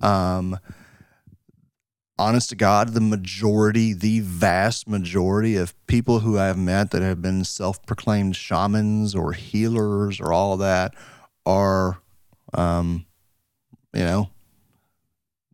Um, 0.00 0.58
honest 2.22 2.50
to 2.50 2.54
God, 2.56 2.90
the 2.90 3.00
majority, 3.00 3.92
the 3.92 4.20
vast 4.20 4.88
majority 4.88 5.56
of 5.56 5.74
people 5.88 6.20
who 6.20 6.38
I've 6.38 6.56
met 6.56 6.92
that 6.92 7.02
have 7.02 7.20
been 7.20 7.44
self 7.44 7.84
proclaimed 7.84 8.36
shamans 8.36 9.14
or 9.14 9.32
healers 9.32 10.20
or 10.20 10.32
all 10.32 10.56
that 10.58 10.94
are, 11.44 11.98
um, 12.54 13.06
you 13.92 14.04
know, 14.04 14.30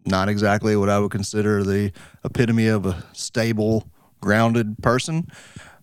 not 0.04 0.28
exactly 0.28 0.76
what 0.76 0.90
I 0.90 0.98
would 0.98 1.10
consider 1.10 1.64
the 1.64 1.90
epitome 2.22 2.66
of 2.66 2.84
a 2.84 3.02
stable, 3.14 3.88
grounded 4.20 4.76
person. 4.82 5.28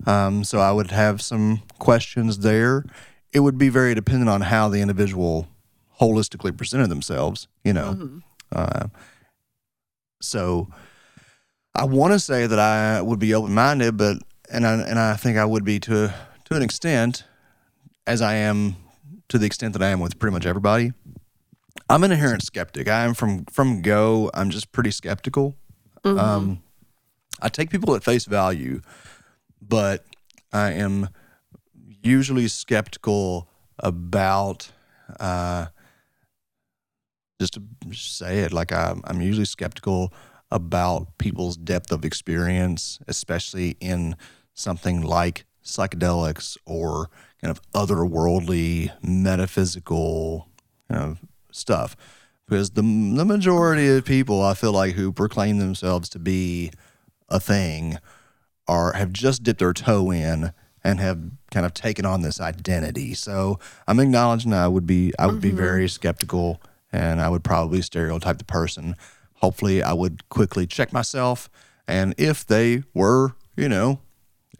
Um, 0.06 0.44
so 0.44 0.60
I 0.60 0.72
would 0.72 0.92
have 0.92 1.20
some 1.20 1.64
questions 1.80 2.40
there. 2.40 2.86
It 3.34 3.40
would 3.40 3.58
be 3.58 3.70
very 3.70 3.96
dependent 3.96 4.30
on 4.30 4.42
how 4.42 4.70
the 4.70 4.82
individual 4.82 5.48
holistically 6.00 6.56
presented 6.56 6.90
themselves, 6.90 7.48
you 7.64 7.74
know. 7.74 7.94
Mhm. 7.96 8.22
Uh, 8.52 8.88
so 10.26 10.70
I 11.74 11.86
want 11.86 12.14
to 12.14 12.20
say 12.20 12.48
that 12.48 12.60
I 12.60 13.02
would 13.02 13.20
be 13.20 13.34
open 13.34 13.54
minded, 13.54 13.98
but 13.98 14.18
and 14.52 14.66
I 14.66 14.74
and 14.74 15.00
I 15.00 15.16
think 15.16 15.38
I 15.38 15.46
would 15.46 15.64
be 15.64 15.80
to 15.82 16.14
to 16.46 16.56
an 16.56 16.62
extent, 16.62 17.24
as 18.08 18.22
I 18.22 18.36
am 18.36 18.76
to 19.30 19.38
the 19.38 19.46
extent 19.46 19.74
that 19.74 19.82
I 19.82 19.90
am 19.90 20.00
with 20.00 20.20
pretty 20.20 20.34
much 20.34 20.46
everybody. 20.46 20.94
I'm 21.90 22.04
an 22.04 22.12
inherent 22.12 22.44
skeptic. 22.44 22.88
I 22.88 23.04
am 23.06 23.14
from 23.14 23.46
from 23.46 23.82
go. 23.82 24.30
I'm 24.34 24.50
just 24.50 24.72
pretty 24.72 24.92
skeptical. 24.92 25.56
Mhm. 26.04 26.20
Um, 26.20 26.64
I 27.42 27.50
take 27.50 27.70
people 27.70 27.96
at 27.96 28.04
face 28.04 28.26
value, 28.26 28.82
but 29.62 30.06
I 30.54 30.72
am 30.72 31.10
usually 32.02 32.48
skeptical 32.48 33.50
about. 33.80 34.72
Uh, 35.20 35.68
just 37.40 37.54
to 37.54 37.62
say 37.94 38.40
it, 38.40 38.54
like 38.54 38.72
I'm, 38.72 39.02
I'm 39.06 39.22
usually 39.22 39.46
skeptical 39.46 40.14
about 40.52 41.18
people's 41.18 41.58
depth 41.58 41.92
of 41.92 42.06
experience, 42.06 43.00
especially 43.08 43.78
in 43.80 44.16
something 44.54 45.02
like 45.02 45.46
psychedelics 45.64 46.58
or 46.66 47.10
kind 47.42 47.52
of 47.52 47.62
otherworldly, 47.74 48.92
metaphysical 49.04 50.48
kind 50.90 51.04
of 51.04 51.20
stuff. 51.52 51.96
Because 52.48 52.72
the 52.72 52.82
the 52.82 53.26
majority 53.26 53.88
of 53.90 54.06
people, 54.06 54.44
I 54.44 54.54
feel 54.54 54.72
like, 54.72 54.94
who 54.94 55.12
proclaim 55.12 55.58
themselves 55.58 56.10
to 56.10 56.20
be 56.20 56.72
a 57.28 57.40
thing, 57.40 57.98
are 58.68 58.94
have 58.94 59.12
just 59.12 59.42
dipped 59.44 59.60
their 59.60 59.74
toe 59.74 60.12
in 60.12 60.54
and 60.84 61.00
have 61.00 61.20
kind 61.50 61.66
of 61.66 61.74
taken 61.74 62.06
on 62.06 62.22
this 62.22 62.40
identity. 62.40 63.16
So 63.16 63.60
I'm 63.88 64.00
acknowledging 64.00 64.54
I 64.54 64.68
would 64.68 64.86
be 64.86 65.12
I 65.18 65.26
would 65.26 65.42
be 65.42 65.50
mm-hmm. 65.50 65.58
very 65.58 65.90
skeptical 65.90 66.62
and 66.96 67.22
I 67.22 67.28
would 67.28 67.44
probably 67.44 67.82
stereotype 67.82 68.38
the 68.38 68.46
person. 68.46 68.96
Hopefully 69.36 69.84
I 69.84 69.92
would 69.92 70.28
quickly 70.30 70.66
check 70.66 70.94
myself 70.94 71.50
and 71.88 72.16
if 72.18 72.46
they 72.48 72.84
were, 72.94 73.36
you 73.58 73.68
know, 73.68 74.00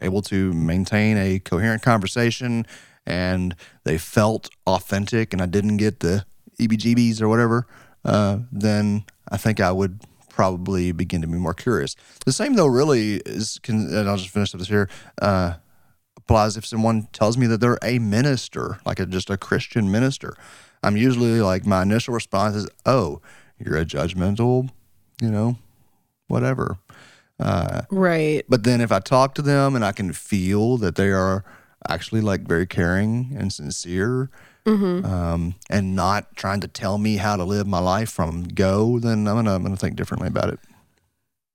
able 0.02 0.20
to 0.22 0.52
maintain 0.52 1.16
a 1.16 1.38
coherent 1.38 1.82
conversation 1.82 2.66
and 3.06 3.56
they 3.84 3.96
felt 3.96 4.50
authentic 4.66 5.32
and 5.32 5.40
I 5.40 5.46
didn't 5.46 5.78
get 5.78 6.00
the 6.00 6.26
EBGBs 6.60 7.22
or 7.22 7.28
whatever, 7.28 7.66
uh, 8.04 8.40
then 8.52 9.04
I 9.30 9.38
think 9.38 9.58
I 9.58 9.72
would 9.72 10.00
probably 10.28 10.92
begin 10.92 11.22
to 11.22 11.26
be 11.26 11.38
more 11.38 11.54
curious. 11.54 11.96
The 12.26 12.32
same 12.32 12.54
though 12.54 12.66
really 12.66 13.22
is, 13.24 13.58
can, 13.62 13.86
and 13.94 14.08
I'll 14.08 14.18
just 14.18 14.28
finish 14.28 14.54
up 14.54 14.58
this 14.58 14.68
here, 14.68 14.90
uh, 15.22 15.54
applies 16.26 16.56
if 16.56 16.66
someone 16.66 17.06
tells 17.12 17.38
me 17.38 17.46
that 17.46 17.60
they're 17.60 17.78
a 17.82 18.00
minister, 18.00 18.78
like 18.84 18.98
a, 18.98 19.06
just 19.06 19.30
a 19.30 19.36
Christian 19.36 19.90
minister. 19.92 20.36
I'm 20.82 20.96
usually 20.96 21.40
like, 21.40 21.64
my 21.64 21.82
initial 21.82 22.14
response 22.14 22.56
is, 22.56 22.68
oh, 22.84 23.20
you're 23.58 23.76
a 23.78 23.84
judgmental, 23.84 24.70
you 25.20 25.30
know, 25.30 25.56
whatever. 26.26 26.78
Uh, 27.38 27.82
Right. 27.90 28.44
but 28.48 28.64
then 28.64 28.80
if 28.80 28.90
I 28.90 28.98
talk 28.98 29.34
to 29.36 29.42
them 29.42 29.76
and 29.76 29.84
I 29.84 29.92
can 29.92 30.12
feel 30.12 30.76
that 30.78 30.96
they 30.96 31.10
are 31.10 31.44
actually 31.88 32.22
like 32.22 32.40
very 32.42 32.66
caring 32.66 33.36
and 33.38 33.52
sincere 33.52 34.28
Mm-hmm. 34.66 35.06
um, 35.06 35.54
and 35.70 35.94
not 35.94 36.34
trying 36.34 36.60
to 36.60 36.66
tell 36.66 36.98
me 36.98 37.18
how 37.18 37.36
to 37.36 37.44
live 37.44 37.68
my 37.68 37.78
life 37.78 38.10
from 38.10 38.42
go, 38.42 38.98
then 38.98 39.28
I'm 39.28 39.36
gonna 39.36 39.54
I'm 39.54 39.62
gonna 39.62 39.76
think 39.76 39.94
differently 39.94 40.26
about 40.26 40.48
it. 40.48 40.58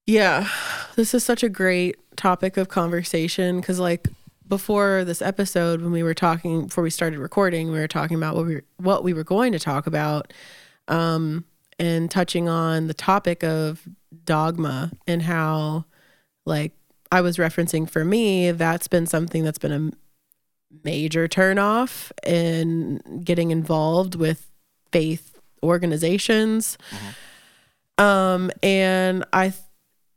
Yeah, 0.07 0.47
this 0.95 1.13
is 1.13 1.21
such 1.21 1.43
a 1.43 1.49
great 1.49 1.97
topic 2.15 2.55
of 2.55 2.69
conversation 2.69 3.59
because, 3.59 3.79
like, 3.81 4.07
before 4.51 5.05
this 5.05 5.21
episode, 5.21 5.81
when 5.81 5.93
we 5.93 6.03
were 6.03 6.13
talking, 6.13 6.65
before 6.65 6.83
we 6.83 6.89
started 6.89 7.19
recording, 7.19 7.71
we 7.71 7.79
were 7.79 7.87
talking 7.87 8.17
about 8.17 8.35
what 8.35 8.45
we 8.45 8.55
were, 8.55 8.63
what 8.75 9.01
we 9.01 9.13
were 9.13 9.23
going 9.23 9.53
to 9.53 9.59
talk 9.59 9.87
about, 9.87 10.33
um, 10.89 11.45
and 11.79 12.11
touching 12.11 12.49
on 12.49 12.87
the 12.87 12.93
topic 12.93 13.45
of 13.45 13.87
dogma 14.25 14.91
and 15.07 15.21
how, 15.21 15.85
like, 16.45 16.73
I 17.13 17.21
was 17.21 17.37
referencing 17.37 17.89
for 17.89 18.03
me, 18.03 18.51
that's 18.51 18.89
been 18.89 19.07
something 19.07 19.45
that's 19.45 19.57
been 19.57 19.71
a 19.71 19.91
major 20.83 21.29
turnoff 21.29 22.11
in 22.25 23.21
getting 23.23 23.51
involved 23.51 24.15
with 24.15 24.51
faith 24.91 25.39
organizations. 25.63 26.77
Um, 27.97 28.51
and 28.61 29.23
I, 29.31 29.53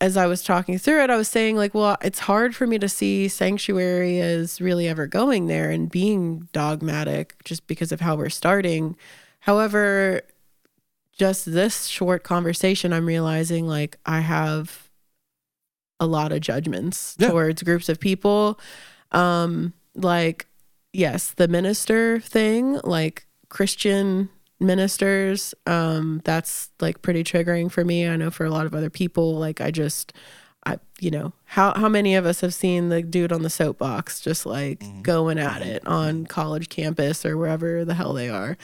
as 0.05 0.19
I 0.19 0.27
was 0.27 0.43
talking 0.43 0.77
through 0.77 1.03
it, 1.03 1.09
I 1.09 1.17
was 1.17 1.29
saying 1.29 1.57
like, 1.57 1.73
well, 1.73 1.97
it's 2.03 2.19
hard 2.19 2.55
for 2.55 2.67
me 2.67 2.79
to 2.79 2.91
see 2.91 3.27
sanctuary 3.27 4.21
as 4.21 4.61
really 4.61 4.87
ever 4.87 5.07
going 5.07 5.47
there 5.47 5.71
and 5.71 5.91
being 5.91 6.47
dogmatic 6.53 7.43
just 7.45 7.67
because 7.67 7.91
of 7.91 8.03
how 8.03 8.15
we're 8.15 8.29
starting. 8.29 8.97
However, 9.41 10.21
just 11.17 11.51
this 11.51 11.87
short 11.87 12.23
conversation, 12.23 12.93
I'm 12.93 13.07
realizing 13.07 13.67
like 13.67 13.97
I 14.05 14.21
have 14.21 14.91
a 15.99 16.07
lot 16.07 16.33
of 16.33 16.41
judgments 16.43 17.17
Yeah. 17.19 17.31
towards 17.31 17.63
groups 17.63 17.89
of 17.89 17.99
people. 17.99 18.61
Um, 19.11 19.73
like, 19.95 20.47
yes, 20.93 21.31
the 21.31 21.49
minister 21.49 22.21
thing, 22.21 22.79
like 22.85 23.27
Christian 23.49 24.29
ministers, 24.61 25.55
um, 25.67 26.21
that's 26.25 26.71
like 26.81 27.03
pretty 27.03 27.25
triggering 27.25 27.71
for 27.71 27.85
me. 27.85 28.07
I 28.09 28.17
know 28.17 28.31
for 28.31 28.45
a 28.45 28.51
lot 28.51 28.67
of 28.67 28.75
other 28.75 28.91
people, 28.91 29.35
like 29.35 29.61
I 29.61 29.71
just 29.71 30.13
I 30.67 30.79
you 31.01 31.11
know, 31.11 31.33
how 31.45 31.75
how 31.75 31.89
many 31.89 32.15
of 32.15 32.27
us 32.27 32.41
have 32.41 32.55
seen 32.55 32.89
the 32.89 33.03
dude 33.03 33.33
on 33.33 33.43
the 33.43 33.51
soapbox 33.51 34.21
just 34.21 34.47
like 34.47 34.81
mm-hmm. 34.81 35.03
going 35.03 35.39
at 35.39 35.61
mm-hmm. 35.61 35.71
it 35.71 35.87
on 35.87 36.15
mm-hmm. 36.15 36.25
college 36.25 36.69
campus 36.69 37.25
or 37.27 37.37
wherever 37.37 37.85
the 37.85 37.95
hell 37.95 38.13
they 38.13 38.29
are. 38.29 38.57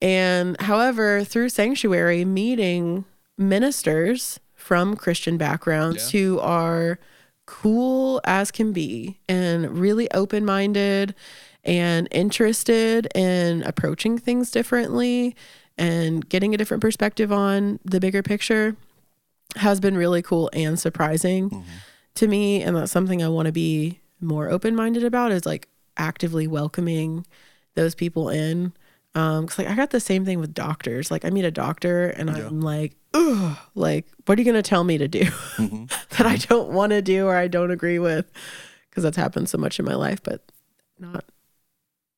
And 0.00 0.60
however, 0.60 1.24
through 1.24 1.48
Sanctuary, 1.48 2.24
meeting 2.24 3.04
ministers 3.36 4.38
from 4.54 4.96
Christian 4.96 5.36
backgrounds 5.36 6.10
who 6.10 6.38
are 6.38 6.98
cool 7.46 8.20
as 8.24 8.50
can 8.50 8.72
be 8.72 9.18
and 9.28 9.78
really 9.78 10.10
open 10.12 10.44
minded 10.44 11.14
and 11.68 12.08
interested 12.10 13.06
in 13.14 13.62
approaching 13.62 14.16
things 14.16 14.50
differently 14.50 15.36
and 15.76 16.26
getting 16.26 16.54
a 16.54 16.56
different 16.56 16.80
perspective 16.80 17.30
on 17.30 17.78
the 17.84 18.00
bigger 18.00 18.22
picture 18.22 18.74
has 19.56 19.78
been 19.78 19.96
really 19.96 20.22
cool 20.22 20.48
and 20.54 20.80
surprising 20.80 21.50
mm-hmm. 21.50 21.70
to 22.14 22.26
me. 22.26 22.62
And 22.62 22.74
that's 22.74 22.90
something 22.90 23.22
I 23.22 23.28
want 23.28 23.46
to 23.46 23.52
be 23.52 24.00
more 24.18 24.48
open 24.50 24.74
minded 24.74 25.04
about 25.04 25.30
is 25.30 25.44
like 25.44 25.68
actively 25.98 26.46
welcoming 26.46 27.26
those 27.74 27.94
people 27.94 28.30
in. 28.30 28.72
Um, 29.14 29.46
cause 29.46 29.58
like 29.58 29.68
I 29.68 29.74
got 29.74 29.90
the 29.90 30.00
same 30.00 30.24
thing 30.24 30.40
with 30.40 30.54
doctors. 30.54 31.10
Like 31.10 31.26
I 31.26 31.30
meet 31.30 31.44
a 31.44 31.50
doctor 31.50 32.08
and 32.08 32.30
I'm 32.30 32.62
like, 32.62 32.96
ugh, 33.12 33.58
like, 33.74 34.06
what 34.24 34.38
are 34.38 34.40
you 34.40 34.46
gonna 34.46 34.62
tell 34.62 34.84
me 34.84 34.96
to 34.96 35.08
do 35.08 35.24
mm-hmm. 35.24 35.84
that 36.16 36.26
I 36.26 36.36
mm-hmm. 36.36 36.54
don't 36.54 36.70
want 36.70 36.92
to 36.92 37.02
do 37.02 37.26
or 37.26 37.36
I 37.36 37.46
don't 37.46 37.70
agree 37.70 37.98
with? 37.98 38.30
Cause 38.90 39.04
that's 39.04 39.18
happened 39.18 39.50
so 39.50 39.58
much 39.58 39.78
in 39.78 39.84
my 39.84 39.94
life, 39.94 40.22
but 40.22 40.50
not 40.98 41.24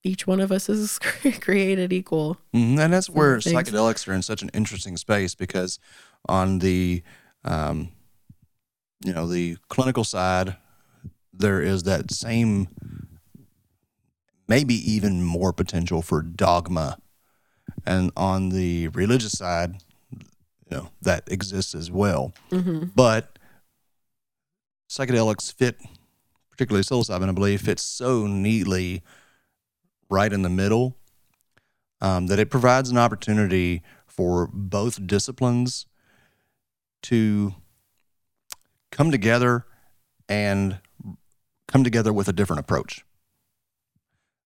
each 0.02 0.26
one 0.26 0.40
of 0.40 0.50
us 0.50 0.68
is 0.68 0.98
created 1.40 1.92
equal. 1.92 2.38
Mhm, 2.54 2.78
And 2.78 2.92
that's 2.92 3.08
where 3.10 3.40
things. 3.40 3.54
psychedelics 3.70 4.08
are 4.08 4.12
in 4.12 4.22
such 4.22 4.42
an 4.42 4.50
interesting 4.54 4.96
space 4.96 5.34
because 5.34 5.78
on 6.28 6.58
the, 6.60 7.02
um, 7.44 7.90
you 9.04 9.12
know, 9.12 9.26
the 9.26 9.56
clinical 9.68 10.04
side, 10.04 10.56
there 11.32 11.60
is 11.62 11.84
that 11.84 12.10
same 12.10 12.68
maybe 14.48 14.74
even 14.74 15.22
more 15.22 15.52
potential 15.52 16.02
for 16.02 16.22
dogma. 16.22 16.98
And 17.86 18.10
on 18.16 18.48
the 18.48 18.88
religious 18.88 19.32
side, 19.32 19.76
you 20.10 20.76
know, 20.76 20.90
that 21.02 21.24
exists 21.30 21.74
as 21.74 21.90
well. 21.90 22.32
But 22.94 23.38
psychedelics 24.90 25.52
fit, 25.52 25.78
particularly 26.50 26.82
psilocybin, 26.84 27.28
I 27.28 27.32
believe, 27.32 27.62
fits 27.62 27.82
so 27.82 28.26
neatly 28.26 29.02
right 30.10 30.32
in 30.32 30.42
the 30.42 30.48
middle 30.48 30.96
um, 32.00 32.26
that 32.26 32.38
it 32.38 32.50
provides 32.50 32.90
an 32.90 32.98
opportunity 32.98 33.82
for 34.06 34.48
both 34.52 35.06
disciplines 35.06 35.86
to 37.02 37.54
come 38.90 39.10
together 39.10 39.66
and 40.28 40.78
come 41.68 41.84
together 41.84 42.12
with 42.12 42.28
a 42.28 42.32
different 42.32 42.60
approach. 42.60 43.04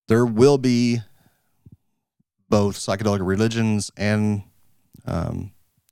There 0.07 0.25
will 0.25 0.57
be 0.57 1.01
both 2.47 2.77
psychedelic 2.77 3.25
religions 3.25 3.91
and 3.97 4.43
um, 5.05 5.51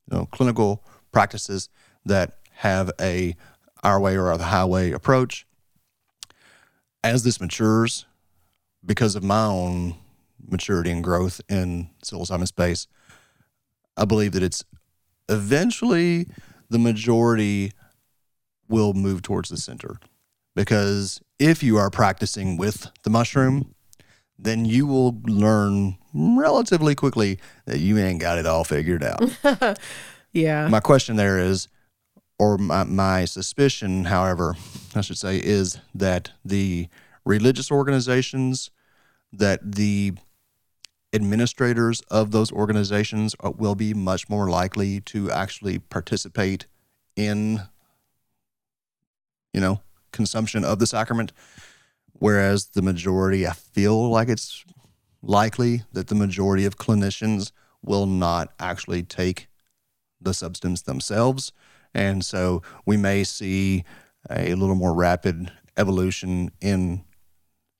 you 0.09 0.17
know, 0.17 0.25
clinical 0.27 0.83
practices 1.11 1.69
that 2.05 2.37
have 2.51 2.91
a 3.01 3.35
our 3.83 3.99
way 3.99 4.17
or 4.17 4.35
the 4.37 4.45
highway 4.45 4.91
approach. 4.91 5.45
As 7.03 7.23
this 7.23 7.41
matures, 7.41 8.05
because 8.85 9.15
of 9.15 9.23
my 9.23 9.45
own 9.45 9.95
maturity 10.45 10.91
and 10.91 11.03
growth 11.03 11.41
in 11.49 11.89
psilocybin 12.03 12.47
space, 12.47 12.87
I 13.95 14.05
believe 14.05 14.33
that 14.33 14.43
it's 14.43 14.63
eventually 15.29 16.27
the 16.69 16.79
majority 16.79 17.71
will 18.67 18.93
move 18.93 19.21
towards 19.21 19.49
the 19.49 19.57
center. 19.57 19.97
Because 20.55 21.21
if 21.39 21.63
you 21.63 21.77
are 21.77 21.89
practicing 21.89 22.57
with 22.57 22.87
the 23.03 23.09
mushroom, 23.09 23.73
then 24.37 24.65
you 24.65 24.85
will 24.85 25.19
learn 25.25 25.97
relatively 26.13 26.95
quickly 26.95 27.39
that 27.65 27.79
you 27.79 27.97
ain't 27.97 28.19
got 28.19 28.37
it 28.37 28.45
all 28.45 28.63
figured 28.63 29.03
out. 29.03 29.79
Yeah. 30.35 30.67
my 30.67 30.79
question 30.79 31.15
there 31.15 31.37
is, 31.37 31.67
or 32.39 32.57
my, 32.57 32.83
my 32.85 33.25
suspicion, 33.25 34.05
however, 34.05 34.55
I 34.95 35.01
should 35.01 35.19
say, 35.19 35.37
is 35.37 35.77
that 35.93 36.31
the 36.43 36.87
religious 37.25 37.71
organizations, 37.71 38.71
that 39.31 39.75
the 39.75 40.13
administrators 41.13 42.01
of 42.09 42.31
those 42.31 42.51
organizations 42.51 43.35
are, 43.39 43.51
will 43.51 43.75
be 43.75 43.93
much 43.93 44.29
more 44.29 44.49
likely 44.49 44.99
to 45.01 45.29
actually 45.31 45.79
participate 45.79 46.65
in, 47.15 47.61
you 49.53 49.61
know, 49.61 49.81
consumption 50.11 50.63
of 50.63 50.79
the 50.79 50.87
sacrament. 50.87 51.31
Whereas 52.13 52.67
the 52.67 52.81
majority, 52.81 53.45
I 53.45 53.53
feel 53.53 54.09
like 54.09 54.29
it's 54.29 54.63
likely 55.21 55.83
that 55.91 56.07
the 56.07 56.15
majority 56.15 56.65
of 56.65 56.77
clinicians 56.77 57.51
will 57.81 58.05
not 58.05 58.53
actually 58.59 59.03
take 59.03 59.47
the 60.21 60.33
substance 60.33 60.81
themselves. 60.81 61.51
And 61.93 62.23
so 62.25 62.61
we 62.85 62.97
may 62.97 63.23
see 63.23 63.83
a 64.29 64.55
little 64.55 64.75
more 64.75 64.93
rapid 64.93 65.51
evolution 65.77 66.51
in 66.61 67.03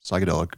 psychedelic 0.04 0.54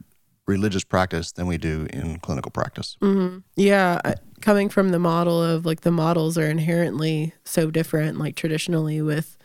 religious 0.47 0.85
practice 0.85 1.33
than 1.33 1.47
we 1.47 1.59
do 1.59 1.87
in 1.93 2.19
clinical 2.21 2.51
practice. 2.51 2.97
hmm 3.01 3.39
Yeah, 3.57 4.01
coming 4.41 4.69
from 4.69 4.91
the 4.91 4.99
model 4.99 5.43
of 5.43 5.67
like 5.67 5.81
the 5.81 5.91
models 5.91 6.37
are 6.39 6.47
inherently 6.47 7.33
so 7.45 7.71
different. 7.71 8.19
Like 8.19 8.37
traditionally 8.37 9.03
with 9.03 9.37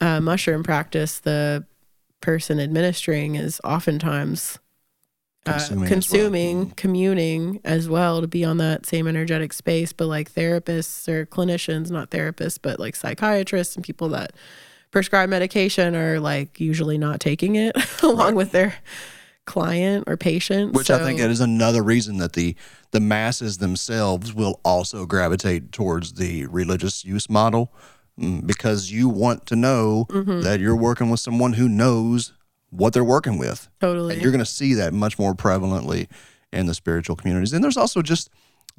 uh, 0.00 0.20
mushroom 0.20 0.62
practice, 0.62 1.20
the 1.20 1.64
person 2.20 2.60
administering 2.60 3.34
is 3.34 3.60
oftentimes 3.64 4.58
uh, 5.46 5.52
Consuming 5.52 5.92
as 5.92 6.10
well. 6.10 6.30
Mhm. 6.30 6.76
communing 6.76 7.60
as 7.64 7.86
well 7.88 8.20
to 8.22 8.26
be 8.26 8.44
on 8.44 8.56
that 8.58 8.86
same 8.86 9.06
energetic 9.06 9.52
space. 9.52 9.92
But 9.92 10.06
like 10.06 10.32
therapists 10.32 11.06
or 11.06 11.26
clinicians, 11.26 11.90
not 11.90 12.10
therapists, 12.10 12.58
but 12.60 12.80
like 12.80 12.96
psychiatrists 12.96 13.76
and 13.76 13.84
people 13.84 14.08
that 14.10 14.32
prescribe 14.94 15.28
medication 15.28 15.96
are 15.96 16.20
like 16.20 16.60
usually 16.60 16.96
not 16.98 17.18
taking 17.18 17.56
it 17.56 17.74
along 18.02 18.36
with 18.36 18.52
their 18.52 18.76
client 19.44 20.04
or 20.06 20.16
patient. 20.16 20.72
Which 20.72 20.88
I 20.88 20.98
think 21.04 21.18
So- 21.18 21.24
that 21.24 21.30
is 21.32 21.40
another 21.40 21.82
reason 21.82 22.18
that 22.18 22.32
the 22.34 22.54
the 22.92 23.00
masses 23.00 23.58
themselves 23.58 24.32
will 24.32 24.60
also 24.64 25.04
gravitate 25.04 25.72
towards 25.72 26.12
the 26.14 26.46
religious 26.46 27.04
use 27.04 27.28
model 27.28 27.72
mm, 28.18 28.46
because 28.46 28.92
you 28.92 29.08
want 29.08 29.46
to 29.46 29.56
know 29.56 30.06
Mm-hmm. 30.10 30.42
that 30.42 30.60
you're 30.60 30.76
working 30.76 31.10
with 31.10 31.18
someone 31.18 31.54
who 31.54 31.68
knows 31.68 32.32
what 32.70 32.92
they're 32.92 33.02
working 33.04 33.36
with. 33.36 33.68
totally. 33.80 34.14
And 34.14 34.22
you're 34.22 34.30
going 34.32 34.44
to 34.44 34.50
see 34.60 34.74
that 34.74 34.92
much 34.94 35.18
more 35.18 35.34
prevalently 35.34 36.08
in 36.52 36.66
the 36.66 36.74
spiritual 36.74 37.16
communities. 37.16 37.52
And 37.52 37.62
there's 37.64 37.76
also 37.76 38.00
just 38.00 38.30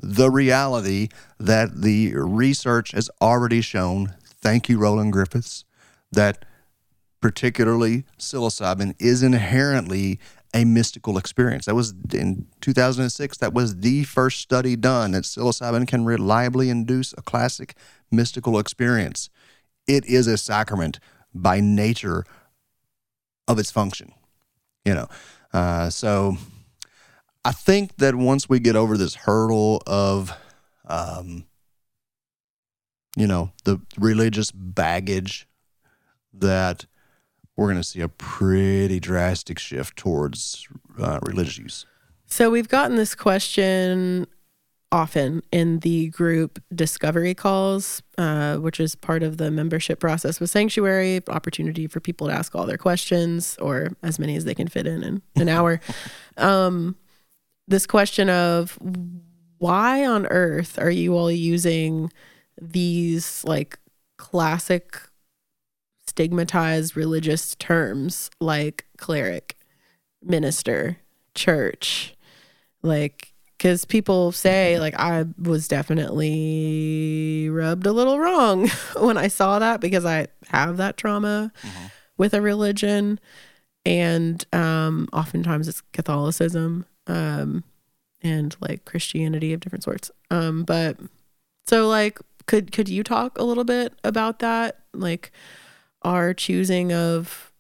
the 0.02 0.30
reality 0.32 1.10
that 1.40 1.82
the 1.82 2.14
research 2.16 2.92
has 2.92 3.10
already 3.22 3.60
shown, 3.62 4.14
thank 4.42 4.68
you, 4.70 4.78
Roland 4.80 5.12
Griffiths, 5.14 5.64
that 6.12 6.46
particularly 7.22 8.06
psilocybin 8.20 8.96
is 9.00 9.24
inherently 9.24 10.20
a 10.54 10.64
mystical 10.64 11.18
experience. 11.18 11.66
That 11.66 11.76
was 11.76 11.94
in 12.14 12.48
2006, 12.62 13.38
that 13.40 13.54
was 13.54 13.78
the 13.78 14.04
first 14.04 14.40
study 14.40 14.76
done 14.76 15.12
that 15.12 15.24
psilocybin 15.24 15.88
can 15.88 16.06
reliably 16.06 16.70
induce 16.70 17.14
a 17.18 17.22
classic 17.22 17.76
mystical 18.10 18.58
experience. 18.58 19.30
It 19.88 20.06
is 20.06 20.28
a 20.28 20.38
sacrament 20.38 21.00
by 21.34 21.60
nature 21.60 22.26
of 23.48 23.60
its 23.60 23.70
function, 23.70 24.14
you 24.86 24.94
know. 24.94 25.08
Uh, 25.54 25.90
so 25.90 26.38
I 27.44 27.52
think 27.52 27.98
that 27.98 28.16
once 28.16 28.48
we 28.48 28.60
get 28.60 28.76
over 28.76 28.98
this 28.98 29.16
hurdle 29.16 29.84
of, 29.86 30.34
um, 30.88 31.46
you 33.18 33.28
know, 33.28 33.52
the 33.66 33.82
religious 33.98 34.52
baggage, 34.52 35.48
that 36.40 36.86
we're 37.56 37.68
going 37.68 37.78
to 37.78 37.84
see 37.84 38.02
a 38.02 38.10
pretty 38.10 39.00
drastic 39.00 39.60
shift 39.60 39.98
towards 39.98 40.68
uh, 41.00 41.20
religious 41.22 41.58
use. 41.58 41.86
So 42.28 42.50
we've 42.50 42.68
gotten 42.68 42.98
this 42.98 43.16
question 43.16 44.28
often 44.92 45.42
in 45.52 45.80
the 45.80 46.08
group 46.10 46.62
discovery 46.74 47.34
calls, 47.34 48.02
uh, 48.18 48.58
which 48.58 48.80
is 48.80 48.96
part 48.96 49.24
of 49.24 49.38
the 49.38 49.52
membership 49.52 50.00
process 50.00 50.40
with 50.40 50.50
Sanctuary, 50.50 51.22
opportunity 51.28 51.88
for 51.88 52.00
people 52.00 52.28
to 52.28 52.34
ask 52.34 52.56
all 52.56 52.66
their 52.66 52.78
questions 52.78 53.58
or 53.60 53.90
as 54.04 54.20
many 54.20 54.36
as 54.36 54.46
they 54.46 54.56
can 54.56 54.68
fit 54.68 54.88
in 54.88 55.04
in 55.04 55.22
an 55.36 55.50
hour. 55.50 55.80
Um, 56.38 56.98
this 57.66 57.88
question 57.88 58.30
of 58.30 58.78
why 59.58 60.06
on 60.06 60.26
earth 60.26 60.78
are 60.78 60.92
you 60.92 61.16
all 61.16 61.32
using 61.32 62.12
these 62.62 63.42
like 63.46 63.80
classic 64.18 65.00
stigmatized 66.16 66.96
religious 66.96 67.56
terms 67.56 68.32
like 68.40 68.86
cleric, 68.98 69.58
minister, 70.24 70.98
church? 71.34 72.16
Like, 72.82 73.34
because 73.58 73.84
people 73.84 74.32
say, 74.32 74.80
like, 74.80 74.98
I 74.98 75.26
was 75.38 75.68
definitely 75.68 77.50
rubbed 77.50 77.86
a 77.86 77.92
little 77.92 78.18
wrong 78.18 78.70
when 78.98 79.18
I 79.18 79.28
saw 79.28 79.60
that 79.60 79.82
because 79.82 80.06
I 80.06 80.28
have 80.48 80.78
that 80.78 80.96
trauma 80.96 81.52
with 82.18 82.34
a 82.34 82.42
religion. 82.42 83.20
And 83.86 84.46
um, 84.54 85.10
oftentimes 85.12 85.68
it's 85.68 85.82
Catholicism 85.92 86.86
um, 87.08 87.66
and 88.22 88.56
like 88.62 88.86
Christianity 88.86 89.52
of 89.52 89.60
different 89.60 89.84
sorts. 89.84 90.12
Um, 90.32 90.64
but 90.64 90.98
so, 91.68 91.90
like, 91.90 92.20
could 92.46 92.72
could 92.72 92.88
you 92.88 93.04
talk 93.04 93.38
a 93.38 93.44
little 93.44 93.64
bit 93.66 93.94
about 94.04 94.40
that? 94.40 94.80
Like, 94.94 95.32
our 96.06 96.34
choosing 96.34 96.94
of 96.94 97.52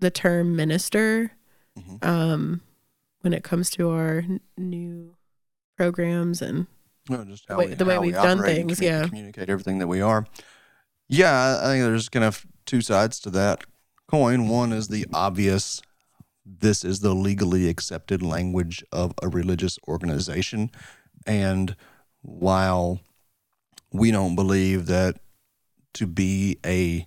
the 0.00 0.10
term 0.10 0.56
minister 0.56 1.30
Mhm. 1.78 2.04
um, 2.04 2.60
when 3.20 3.32
it 3.32 3.44
comes 3.44 3.70
to 3.70 3.90
our 3.90 4.18
n- 4.18 4.40
new 4.58 5.14
programs 5.76 6.42
and 6.42 6.66
Well, 7.08 7.24
just 7.24 7.44
how 7.48 7.58
way- 7.58 7.68
we, 7.68 7.74
the 7.74 7.84
way 7.84 7.94
how 7.94 8.00
we 8.00 8.06
we've 8.08 8.14
done 8.16 8.42
things, 8.42 8.80
commu- 8.80 8.82
yeah. 8.82 9.06
Communicate 9.06 9.48
everything 9.48 9.78
that 9.78 9.86
we 9.86 10.00
are. 10.00 10.26
Yeah, 11.08 11.60
I 11.62 11.66
think 11.66 11.84
there's 11.84 12.08
kind 12.08 12.24
of 12.24 12.44
two 12.66 12.80
sides 12.80 13.20
to 13.20 13.30
that 13.30 13.64
coin. 14.08 14.48
One 14.48 14.72
is 14.72 14.88
the 14.88 15.06
obvious. 15.12 15.80
This 16.44 16.84
is 16.84 17.00
the 17.00 17.14
legally 17.14 17.68
accepted 17.68 18.22
language 18.22 18.84
of 18.90 19.12
a 19.22 19.28
religious 19.28 19.78
organization, 19.86 20.70
and 21.26 21.76
while 22.22 23.00
we 23.92 24.10
don't 24.10 24.34
believe 24.34 24.86
that 24.86 25.20
to 25.94 26.06
be 26.06 26.58
a 26.66 27.06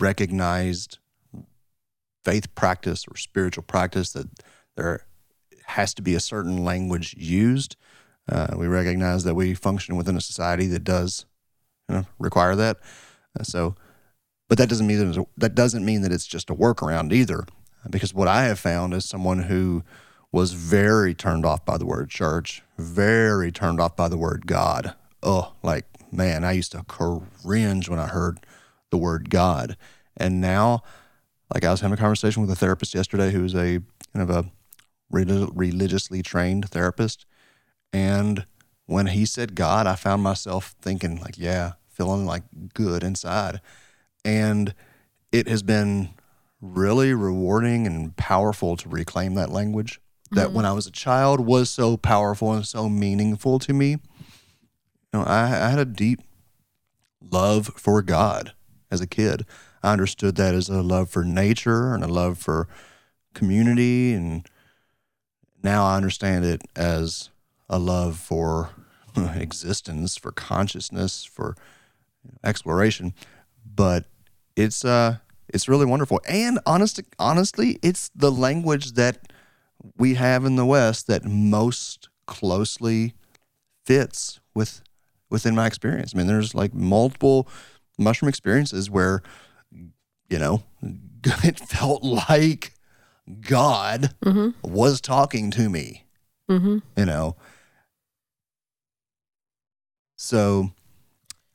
recognized 0.00 0.98
faith 2.24 2.54
practice 2.54 3.06
or 3.08 3.16
spiritual 3.16 3.62
practice 3.62 4.12
that 4.12 4.28
there 4.76 5.06
has 5.66 5.94
to 5.94 6.02
be 6.02 6.14
a 6.14 6.20
certain 6.20 6.64
language 6.64 7.14
used. 7.16 7.76
Uh, 8.30 8.48
we 8.56 8.66
recognize 8.66 9.24
that 9.24 9.34
we 9.34 9.54
function 9.54 9.96
within 9.96 10.16
a 10.16 10.20
society 10.20 10.66
that 10.66 10.84
does 10.84 11.26
you 11.88 11.96
know, 11.96 12.06
require 12.18 12.54
that. 12.56 12.78
Uh, 13.38 13.42
so, 13.42 13.74
but 14.48 14.58
that 14.58 14.68
doesn't 14.68 14.86
mean 14.86 14.98
that 14.98 15.18
it's, 15.18 15.28
that 15.36 15.54
doesn't 15.54 15.84
mean 15.84 16.02
that 16.02 16.12
it's 16.12 16.26
just 16.26 16.50
a 16.50 16.54
workaround 16.54 17.12
either. 17.12 17.44
because 17.88 18.12
what 18.12 18.28
I 18.28 18.44
have 18.44 18.58
found 18.58 18.94
is 18.94 19.04
someone 19.04 19.44
who 19.44 19.82
was 20.32 20.52
very 20.52 21.14
turned 21.14 21.44
off 21.44 21.64
by 21.64 21.76
the 21.76 21.86
word 21.86 22.08
church, 22.08 22.62
very 22.78 23.50
turned 23.50 23.80
off 23.80 23.96
by 23.96 24.08
the 24.08 24.16
word 24.16 24.46
God. 24.46 24.94
Oh, 25.22 25.54
like, 25.62 25.86
man, 26.12 26.44
I 26.44 26.52
used 26.52 26.72
to 26.72 26.84
cringe 26.84 27.88
when 27.88 27.98
I 27.98 28.06
heard 28.06 28.40
the 28.90 28.98
word 28.98 29.30
God. 29.30 29.76
And 30.16 30.40
now, 30.40 30.82
like, 31.52 31.64
I 31.64 31.70
was 31.70 31.80
having 31.80 31.94
a 31.94 32.00
conversation 32.00 32.42
with 32.42 32.50
a 32.50 32.56
therapist 32.56 32.94
yesterday 32.94 33.30
who 33.30 33.44
is 33.44 33.54
a 33.54 33.80
kind 34.12 34.28
of 34.28 34.30
a 34.30 34.50
religiously 35.10 36.22
trained 36.22 36.68
therapist. 36.68 37.26
And 37.92 38.46
when 38.86 39.06
he 39.08 39.24
said 39.24 39.54
God, 39.54 39.86
I 39.86 39.94
found 39.96 40.22
myself 40.22 40.74
thinking, 40.80 41.20
like, 41.20 41.38
yeah, 41.38 41.72
feeling 41.88 42.26
like 42.26 42.42
good 42.74 43.02
inside. 43.02 43.60
And 44.24 44.74
it 45.32 45.48
has 45.48 45.62
been 45.62 46.10
really 46.60 47.14
rewarding 47.14 47.86
and 47.86 48.16
powerful 48.16 48.76
to 48.76 48.88
reclaim 48.88 49.34
that 49.34 49.50
language 49.50 50.00
that 50.32 50.48
mm-hmm. 50.48 50.56
when 50.56 50.64
I 50.64 50.72
was 50.72 50.86
a 50.86 50.92
child 50.92 51.40
was 51.40 51.70
so 51.70 51.96
powerful 51.96 52.52
and 52.52 52.66
so 52.66 52.88
meaningful 52.88 53.58
to 53.60 53.72
me. 53.72 53.90
You 53.90 53.98
know, 55.14 55.22
I, 55.22 55.44
I 55.44 55.68
had 55.70 55.78
a 55.78 55.84
deep 55.84 56.20
love 57.20 57.70
for 57.76 58.02
God 58.02 58.52
as 58.90 59.00
a 59.00 59.06
kid. 59.06 59.46
I 59.82 59.92
understood 59.92 60.36
that 60.36 60.54
as 60.54 60.68
a 60.68 60.82
love 60.82 61.10
for 61.10 61.24
nature 61.24 61.94
and 61.94 62.04
a 62.04 62.08
love 62.08 62.38
for 62.38 62.68
community. 63.34 64.12
And 64.12 64.46
now 65.62 65.84
I 65.84 65.96
understand 65.96 66.44
it 66.44 66.62
as 66.76 67.30
a 67.68 67.78
love 67.78 68.18
for 68.18 68.70
existence, 69.16 70.16
for 70.16 70.32
consciousness, 70.32 71.24
for 71.24 71.56
exploration. 72.44 73.14
But 73.64 74.04
it's 74.56 74.84
uh 74.84 75.18
it's 75.48 75.68
really 75.68 75.86
wonderful. 75.86 76.20
And 76.28 76.58
honest, 76.64 77.00
honestly, 77.18 77.78
it's 77.82 78.10
the 78.14 78.30
language 78.30 78.92
that 78.92 79.32
we 79.96 80.14
have 80.14 80.44
in 80.44 80.56
the 80.56 80.66
West 80.66 81.06
that 81.08 81.24
most 81.24 82.08
closely 82.26 83.14
fits 83.84 84.40
with 84.54 84.82
within 85.28 85.54
my 85.54 85.66
experience. 85.66 86.12
I 86.14 86.18
mean, 86.18 86.26
there's 86.26 86.54
like 86.54 86.74
multiple 86.74 87.48
mushroom 88.00 88.28
experiences 88.28 88.90
where, 88.90 89.22
you 90.28 90.38
know, 90.38 90.64
it 91.24 91.60
felt 91.60 92.02
like 92.02 92.74
God 93.40 94.14
mm-hmm. 94.24 94.50
was 94.62 95.00
talking 95.00 95.50
to 95.52 95.68
me. 95.68 96.04
Mm-hmm. 96.50 96.78
You 96.96 97.06
know, 97.06 97.36
so 100.16 100.72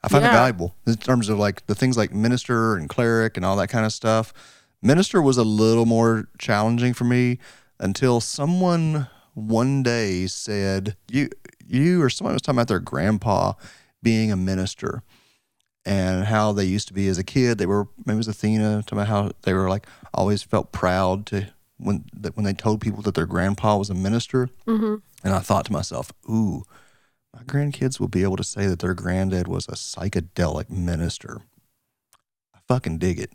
I 0.01 0.07
find 0.07 0.23
yeah. 0.23 0.31
it 0.31 0.33
valuable 0.33 0.75
in 0.87 0.95
terms 0.95 1.29
of 1.29 1.37
like 1.37 1.65
the 1.67 1.75
things 1.75 1.97
like 1.97 2.13
minister 2.13 2.75
and 2.75 2.87
cleric 2.87 3.37
and 3.37 3.45
all 3.45 3.55
that 3.57 3.67
kind 3.67 3.85
of 3.85 3.91
stuff. 3.91 4.33
Minister 4.81 5.21
was 5.21 5.37
a 5.37 5.43
little 5.43 5.85
more 5.85 6.29
challenging 6.37 6.93
for 6.93 7.03
me 7.03 7.39
until 7.79 8.21
someone 8.21 9.07
one 9.33 9.83
day 9.83 10.27
said, 10.27 10.95
"You, 11.11 11.29
you," 11.65 12.01
or 12.01 12.09
someone 12.09 12.33
was 12.33 12.41
talking 12.41 12.57
about 12.57 12.67
their 12.67 12.79
grandpa 12.79 13.53
being 14.01 14.31
a 14.31 14.35
minister 14.35 15.03
and 15.85 16.25
how 16.25 16.51
they 16.51 16.65
used 16.65 16.87
to 16.87 16.93
be 16.93 17.07
as 17.07 17.17
a 17.17 17.23
kid. 17.23 17.57
They 17.57 17.65
were 17.65 17.87
maybe 18.05 18.15
it 18.15 18.17
was 18.17 18.27
Athena 18.27 18.83
talking 18.83 18.97
about 18.97 19.07
how 19.07 19.31
they 19.43 19.53
were 19.53 19.69
like 19.69 19.87
always 20.13 20.43
felt 20.43 20.71
proud 20.71 21.25
to 21.27 21.47
when 21.77 22.05
that 22.13 22.35
when 22.35 22.45
they 22.45 22.53
told 22.53 22.81
people 22.81 23.01
that 23.03 23.15
their 23.15 23.25
grandpa 23.25 23.77
was 23.77 23.89
a 23.89 23.95
minister. 23.95 24.49
Mm-hmm. 24.67 24.95
And 25.23 25.33
I 25.33 25.39
thought 25.39 25.65
to 25.65 25.73
myself, 25.73 26.11
"Ooh." 26.29 26.63
my 27.35 27.43
grandkids 27.43 27.99
will 27.99 28.07
be 28.07 28.23
able 28.23 28.37
to 28.37 28.43
say 28.43 28.67
that 28.67 28.79
their 28.79 28.93
granddad 28.93 29.47
was 29.47 29.67
a 29.67 29.73
psychedelic 29.73 30.69
minister. 30.69 31.41
I 32.53 32.59
fucking 32.67 32.97
dig 32.97 33.19
it. 33.19 33.31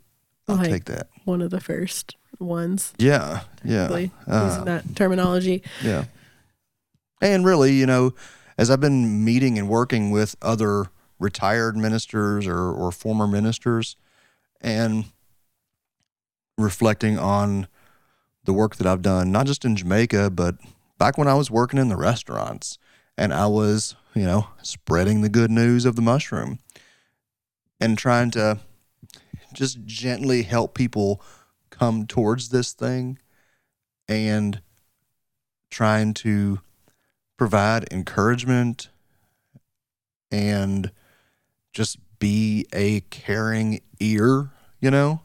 I'll 0.47 0.55
like 0.55 0.69
take 0.69 0.85
that. 0.85 1.07
One 1.25 1.41
of 1.41 1.51
the 1.51 1.59
first 1.59 2.15
ones. 2.39 2.93
Yeah. 2.97 3.41
Yeah. 3.63 4.07
Uh, 4.27 4.45
using 4.45 4.65
that 4.65 4.95
terminology. 4.95 5.61
Yeah. 5.83 6.05
And 7.21 7.45
really, 7.45 7.73
you 7.73 7.85
know, 7.85 8.15
as 8.57 8.71
I've 8.71 8.79
been 8.79 9.23
meeting 9.23 9.59
and 9.59 9.69
working 9.69 10.09
with 10.09 10.35
other 10.41 10.87
retired 11.21 11.77
ministers 11.77 12.47
or, 12.47 12.71
or 12.71 12.91
former 12.91 13.27
ministers 13.27 13.95
and 14.59 15.05
reflecting 16.57 17.17
on 17.17 17.67
the 18.43 18.53
work 18.53 18.75
that 18.77 18.87
I've 18.87 19.03
done, 19.03 19.31
not 19.31 19.45
just 19.45 19.63
in 19.63 19.75
Jamaica, 19.75 20.31
but 20.31 20.55
back 20.97 21.17
when 21.17 21.27
I 21.27 21.35
was 21.35 21.51
working 21.51 21.79
in 21.79 21.89
the 21.89 21.95
restaurants 21.95 22.77
and 23.17 23.33
I 23.33 23.45
was, 23.47 23.95
you 24.15 24.23
know, 24.23 24.47
spreading 24.63 25.21
the 25.21 25.29
good 25.29 25.51
news 25.51 25.85
of 25.85 25.95
the 25.95 26.01
mushroom 26.01 26.59
and 27.79 27.97
trying 27.97 28.31
to 28.31 28.59
just 29.53 29.85
gently 29.85 30.43
help 30.43 30.73
people 30.73 31.21
come 31.69 32.07
towards 32.07 32.49
this 32.49 32.73
thing 32.73 33.19
and 34.07 34.61
trying 35.69 36.13
to 36.13 36.59
provide 37.37 37.91
encouragement 37.91 38.89
and 40.31 40.91
just 41.73 41.97
be 42.19 42.65
a 42.73 43.01
caring 43.09 43.81
ear, 43.99 44.49
you 44.79 44.91
know, 44.91 45.21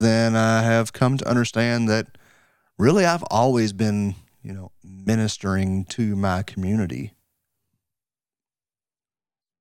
then 0.00 0.36
I 0.36 0.62
have 0.62 0.92
come 0.92 1.16
to 1.18 1.28
understand 1.28 1.88
that 1.88 2.18
really 2.78 3.04
I've 3.04 3.24
always 3.30 3.72
been 3.72 4.14
you 4.48 4.54
know, 4.54 4.72
ministering 4.82 5.84
to 5.84 6.16
my 6.16 6.42
community. 6.42 7.12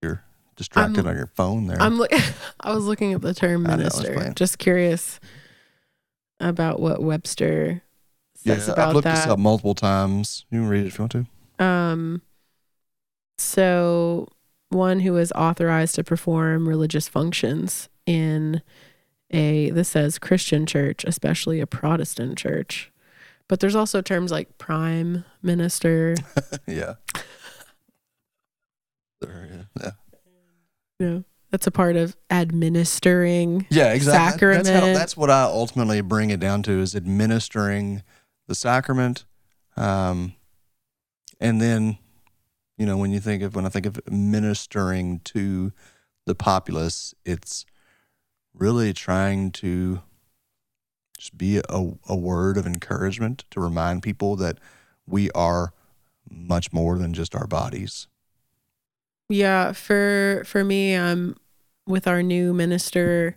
You're 0.02 0.24
distracted 0.56 1.02
I'm, 1.02 1.08
on 1.08 1.18
your 1.18 1.28
phone 1.28 1.68
there. 1.68 1.82
I'm 1.82 1.98
look- 1.98 2.14
I 2.62 2.74
was 2.74 2.86
looking 2.86 3.14
at 3.14 3.22
the 3.22 3.34
term 3.34 3.64
minister. 3.64 4.32
Just 4.36 4.60
curious 4.60 5.20
about 6.40 6.80
what 6.80 7.02
Webster 7.02 7.82
says 8.36 8.68
yeah, 8.68 8.74
about 8.74 8.90
I've 8.90 8.96
looked 8.96 9.04
that. 9.06 9.16
this 9.16 9.28
up 9.28 9.40
multiple 9.40 9.76
times. 9.76 10.46
You 10.52 10.62
can 10.62 10.70
read 10.70 10.86
it 10.86 10.88
if 10.88 10.98
you 11.00 11.04
want 11.04 11.12
to. 11.60 11.66
Um 11.66 12.22
so 13.38 14.28
one 14.70 15.02
who 15.02 15.16
is 15.18 15.32
authorized 15.34 15.96
to 15.96 16.04
perform 16.04 16.68
religious 16.68 17.08
functions 17.08 17.90
in 18.06 18.62
a 19.32 19.70
this 19.72 19.90
says 19.90 20.20
Christian 20.20 20.66
church, 20.66 21.04
especially 21.06 21.60
a 21.60 21.68
Protestant 21.68 22.38
church. 22.38 22.92
But 23.48 23.60
there's 23.60 23.76
also 23.76 24.02
terms 24.02 24.32
like 24.32 24.58
prime 24.58 25.24
minister. 25.42 26.16
yeah. 26.68 26.96
yeah. 29.24 29.92
Yeah. 31.00 31.20
That's 31.50 31.68
a 31.68 31.72
part 31.72 31.96
of 31.96 32.18
administering. 32.30 33.68
Yeah, 33.70 33.94
exactly. 33.94 34.32
Sacrament. 34.34 34.66
That's, 34.66 34.80
how, 34.86 34.94
that's 34.94 35.18
what 35.18 35.30
I 35.30 35.44
ultimately 35.44 36.02
bring 36.02 36.30
it 36.30 36.40
down 36.42 36.62
to 36.64 36.82
is 36.82 36.94
administering 36.96 38.04
the 38.48 38.56
sacrament. 38.56 39.24
Um, 39.78 40.34
and 41.40 41.62
then, 41.62 42.00
you 42.78 42.86
know, 42.86 42.98
when 42.98 43.12
you 43.12 43.20
think 43.20 43.44
of 43.44 43.56
when 43.56 43.66
I 43.66 43.70
think 43.70 43.86
of 43.86 44.00
ministering 44.10 45.20
to 45.26 45.72
the 46.26 46.36
populace, 46.36 47.14
it's 47.26 47.66
really 48.54 48.94
trying 48.94 49.52
to 49.52 50.02
just 51.18 51.38
be 51.38 51.58
a, 51.58 51.92
a 52.08 52.16
word 52.16 52.58
of 52.58 52.68
encouragement 52.68 53.46
to 53.52 53.60
remind 53.60 54.04
people 54.04 54.36
that 54.36 54.60
we 55.08 55.32
are 55.32 55.74
much 56.30 56.72
more 56.72 56.98
than 56.98 57.14
just 57.14 57.34
our 57.34 57.48
bodies. 57.48 58.08
Yeah, 59.30 59.74
for 59.74 60.44
for 60.46 60.64
me, 60.64 60.96
um, 60.96 61.36
with 61.88 62.08
our 62.08 62.22
new 62.22 62.54
minister 62.54 63.36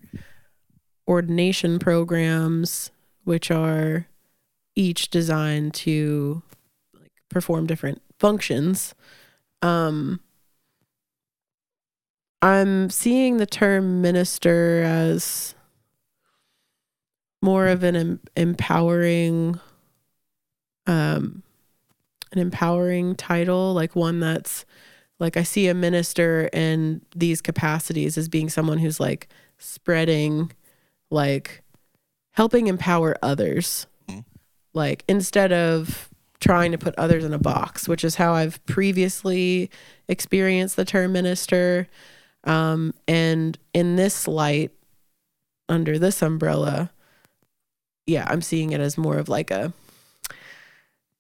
ordination 1.09 1.79
programs, 1.79 2.91
which 3.25 3.51
are 3.51 4.07
each 4.77 5.11
designed 5.11 5.75
to 5.75 6.43
like 6.95 7.13
perform 7.29 7.67
different 7.67 8.03
functions, 8.19 8.95
um, 9.63 10.21
I'm 12.43 12.91
seeing 12.91 13.37
the 13.37 13.47
term 13.47 14.01
minister 14.01 14.83
as 14.83 15.55
more 17.43 17.69
of 17.69 17.83
an 17.83 17.97
em- 17.97 18.21
empowering 18.37 19.59
um 20.87 21.43
an 22.33 22.39
empowering 22.39 23.15
title 23.15 23.73
like 23.75 23.97
one 23.97 24.21
that's 24.21 24.65
like 25.19 25.37
I 25.37 25.43
see 25.43 25.69
a 25.69 25.75
minister 25.75 26.49
in 26.53 27.03
these 27.15 27.41
capacities 27.41 28.17
as 28.17 28.29
being 28.29 28.49
someone 28.49 28.79
who's 28.79 29.01
like 29.01 29.29
spreading 29.59 30.53
like 31.11 31.63
helping 32.33 32.67
empower 32.67 33.17
others 33.23 33.87
mm-hmm. 34.09 34.21
like 34.73 35.05
instead 35.09 35.53
of 35.53 36.10
trying 36.41 36.73
to 36.73 36.79
put 36.79 36.95
others 36.97 37.25
in 37.25 37.33
a 37.33 37.39
box 37.39 37.89
which 37.89 38.05
is 38.05 38.17
how 38.17 38.33
I've 38.33 38.65
previously 38.67 39.71
experienced 40.09 40.77
the 40.77 40.85
term 40.85 41.13
minister 41.13 41.89
um 42.45 42.95
and 43.07 43.59
in 43.75 43.97
this 43.97 44.27
light 44.27 44.73
under 45.69 45.99
this 45.99 46.23
umbrella 46.23 46.91
yeah, 48.11 48.27
I'm 48.29 48.43
seeing 48.43 48.73
it 48.73 48.81
as 48.81 48.99
more 48.99 49.19
of 49.19 49.29
like 49.29 49.51
a 49.51 49.73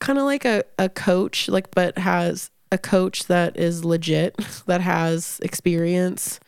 kind 0.00 0.18
of 0.18 0.24
like 0.24 0.44
a, 0.44 0.64
a 0.78 0.88
coach, 0.88 1.48
like, 1.48 1.70
but 1.70 1.98
has 1.98 2.50
a 2.72 2.78
coach 2.78 3.26
that 3.26 3.56
is 3.56 3.85
legit, 3.85 4.37
that 4.66 4.80
has 4.80 5.38
experience, 5.42 6.40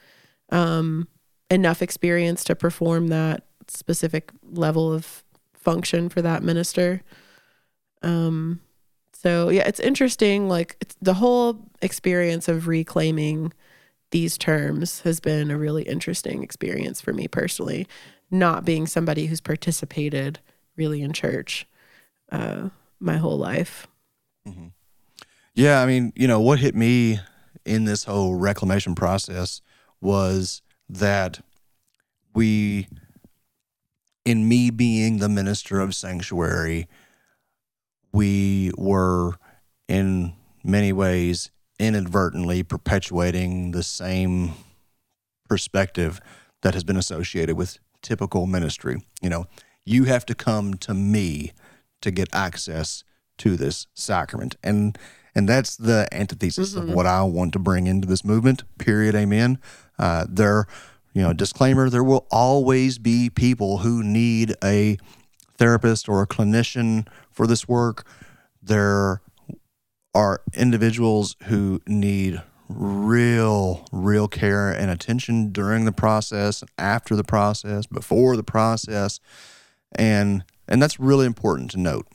um, 0.50 1.08
enough 1.50 1.82
experience 1.82 2.44
to 2.44 2.54
perform 2.54 3.08
that 3.08 3.44
specific 3.68 4.32
level 4.50 4.92
of 4.92 5.22
function 5.54 6.08
for 6.08 6.20
that 6.22 6.42
minister. 6.42 7.02
Um, 8.02 8.60
so 9.12 9.48
yeah, 9.48 9.66
it's 9.66 9.80
interesting. 9.80 10.48
Like 10.48 10.76
it's, 10.80 10.96
the 11.00 11.14
whole 11.14 11.58
experience 11.80 12.48
of 12.48 12.66
reclaiming 12.66 13.52
these 14.10 14.36
terms 14.36 15.00
has 15.00 15.20
been 15.20 15.50
a 15.50 15.58
really 15.58 15.84
interesting 15.84 16.42
experience 16.42 17.00
for 17.00 17.12
me 17.12 17.28
personally. 17.28 17.86
Not 18.30 18.64
being 18.64 18.86
somebody 18.86 19.26
who's 19.26 19.40
participated 19.40 20.40
really 20.76 21.02
in 21.02 21.12
church 21.12 21.66
uh, 22.30 22.70
my 22.98 23.16
whole 23.18 23.38
life. 23.38 23.86
Yeah, 25.54 25.82
I 25.82 25.86
mean, 25.86 26.12
you 26.16 26.26
know, 26.26 26.40
what 26.40 26.58
hit 26.58 26.74
me 26.74 27.20
in 27.64 27.84
this 27.84 28.04
whole 28.04 28.34
reclamation 28.34 28.94
process 28.94 29.60
was 30.00 30.62
that 30.88 31.40
we, 32.34 32.88
in 34.24 34.48
me 34.48 34.70
being 34.70 35.18
the 35.18 35.28
minister 35.28 35.80
of 35.80 35.94
sanctuary, 35.94 36.88
we 38.12 38.72
were 38.76 39.32
in 39.88 40.34
many 40.64 40.92
ways 40.92 41.50
inadvertently 41.78 42.62
perpetuating 42.62 43.72
the 43.72 43.82
same 43.82 44.52
perspective 45.48 46.20
that 46.62 46.74
has 46.74 46.84
been 46.84 46.96
associated 46.96 47.56
with 47.56 47.78
typical 48.02 48.46
ministry. 48.46 49.02
You 49.20 49.30
know, 49.30 49.46
you 49.84 50.04
have 50.04 50.24
to 50.26 50.34
come 50.34 50.74
to 50.74 50.94
me 50.94 51.52
to 52.00 52.10
get 52.10 52.28
access 52.32 53.04
to 53.38 53.56
this 53.56 53.86
sacrament. 53.94 54.56
And 54.62 54.98
and 55.34 55.48
that's 55.48 55.76
the 55.76 56.08
antithesis 56.12 56.74
of 56.74 56.90
what 56.90 57.06
I 57.06 57.22
want 57.22 57.54
to 57.54 57.58
bring 57.58 57.86
into 57.86 58.06
this 58.06 58.22
movement. 58.22 58.64
Period. 58.78 59.14
Amen. 59.14 59.58
Uh, 59.98 60.26
there, 60.28 60.66
you 61.14 61.22
know, 61.22 61.32
disclaimer: 61.32 61.88
there 61.88 62.04
will 62.04 62.26
always 62.30 62.98
be 62.98 63.30
people 63.30 63.78
who 63.78 64.02
need 64.02 64.54
a 64.62 64.98
therapist 65.56 66.08
or 66.08 66.20
a 66.22 66.26
clinician 66.26 67.06
for 67.32 67.46
this 67.46 67.66
work. 67.66 68.06
There 68.62 69.20
are 70.14 70.42
individuals 70.54 71.36
who 71.44 71.80
need 71.86 72.40
real, 72.68 73.86
real 73.92 74.28
care 74.28 74.70
and 74.70 74.90
attention 74.90 75.52
during 75.52 75.84
the 75.84 75.92
process, 75.92 76.62
after 76.78 77.16
the 77.16 77.24
process, 77.24 77.86
before 77.86 78.36
the 78.36 78.44
process, 78.44 79.20
and 79.94 80.44
and 80.68 80.80
that's 80.80 81.00
really 81.00 81.26
important 81.26 81.70
to 81.72 81.78
note 81.78 82.06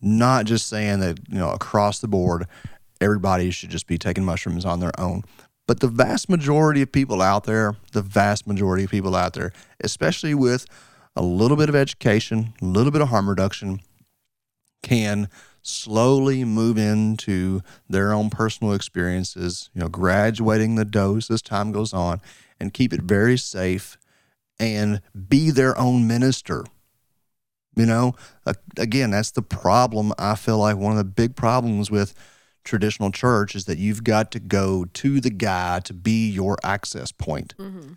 not 0.00 0.46
just 0.46 0.66
saying 0.66 1.00
that 1.00 1.18
you 1.28 1.38
know 1.38 1.50
across 1.50 1.98
the 2.00 2.08
board 2.08 2.46
everybody 3.00 3.50
should 3.50 3.70
just 3.70 3.86
be 3.86 3.98
taking 3.98 4.24
mushrooms 4.24 4.64
on 4.64 4.80
their 4.80 4.98
own 4.98 5.22
but 5.66 5.80
the 5.80 5.88
vast 5.88 6.28
majority 6.28 6.82
of 6.82 6.90
people 6.90 7.20
out 7.20 7.44
there 7.44 7.76
the 7.92 8.02
vast 8.02 8.46
majority 8.46 8.84
of 8.84 8.90
people 8.90 9.14
out 9.14 9.34
there 9.34 9.52
especially 9.82 10.34
with 10.34 10.66
a 11.16 11.22
little 11.22 11.56
bit 11.56 11.68
of 11.68 11.74
education 11.74 12.54
a 12.62 12.64
little 12.64 12.92
bit 12.92 13.02
of 13.02 13.08
harm 13.08 13.28
reduction 13.28 13.80
can 14.82 15.28
slowly 15.62 16.44
move 16.44 16.78
into 16.78 17.60
their 17.88 18.12
own 18.12 18.30
personal 18.30 18.72
experiences 18.72 19.68
you 19.74 19.80
know 19.80 19.88
graduating 19.88 20.74
the 20.74 20.84
dose 20.84 21.30
as 21.30 21.42
time 21.42 21.70
goes 21.70 21.92
on 21.92 22.20
and 22.58 22.72
keep 22.72 22.92
it 22.92 23.02
very 23.02 23.36
safe 23.36 23.98
and 24.58 25.00
be 25.28 25.50
their 25.50 25.78
own 25.78 26.06
minister 26.06 26.64
you 27.76 27.86
know, 27.86 28.14
again, 28.76 29.10
that's 29.10 29.30
the 29.30 29.42
problem. 29.42 30.12
I 30.18 30.34
feel 30.34 30.58
like 30.58 30.76
one 30.76 30.92
of 30.92 30.98
the 30.98 31.04
big 31.04 31.36
problems 31.36 31.90
with 31.90 32.14
traditional 32.64 33.10
church 33.10 33.54
is 33.54 33.64
that 33.66 33.78
you've 33.78 34.04
got 34.04 34.30
to 34.32 34.40
go 34.40 34.84
to 34.84 35.20
the 35.20 35.30
guy 35.30 35.80
to 35.80 35.94
be 35.94 36.28
your 36.28 36.58
access 36.64 37.12
point. 37.12 37.54
Mm-hmm. 37.58 37.92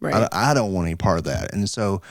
Right. 0.00 0.28
I, 0.32 0.50
I 0.50 0.54
don't 0.54 0.72
want 0.72 0.86
any 0.86 0.96
part 0.96 1.18
of 1.18 1.24
that. 1.24 1.52
And 1.52 1.68
so 1.68 2.02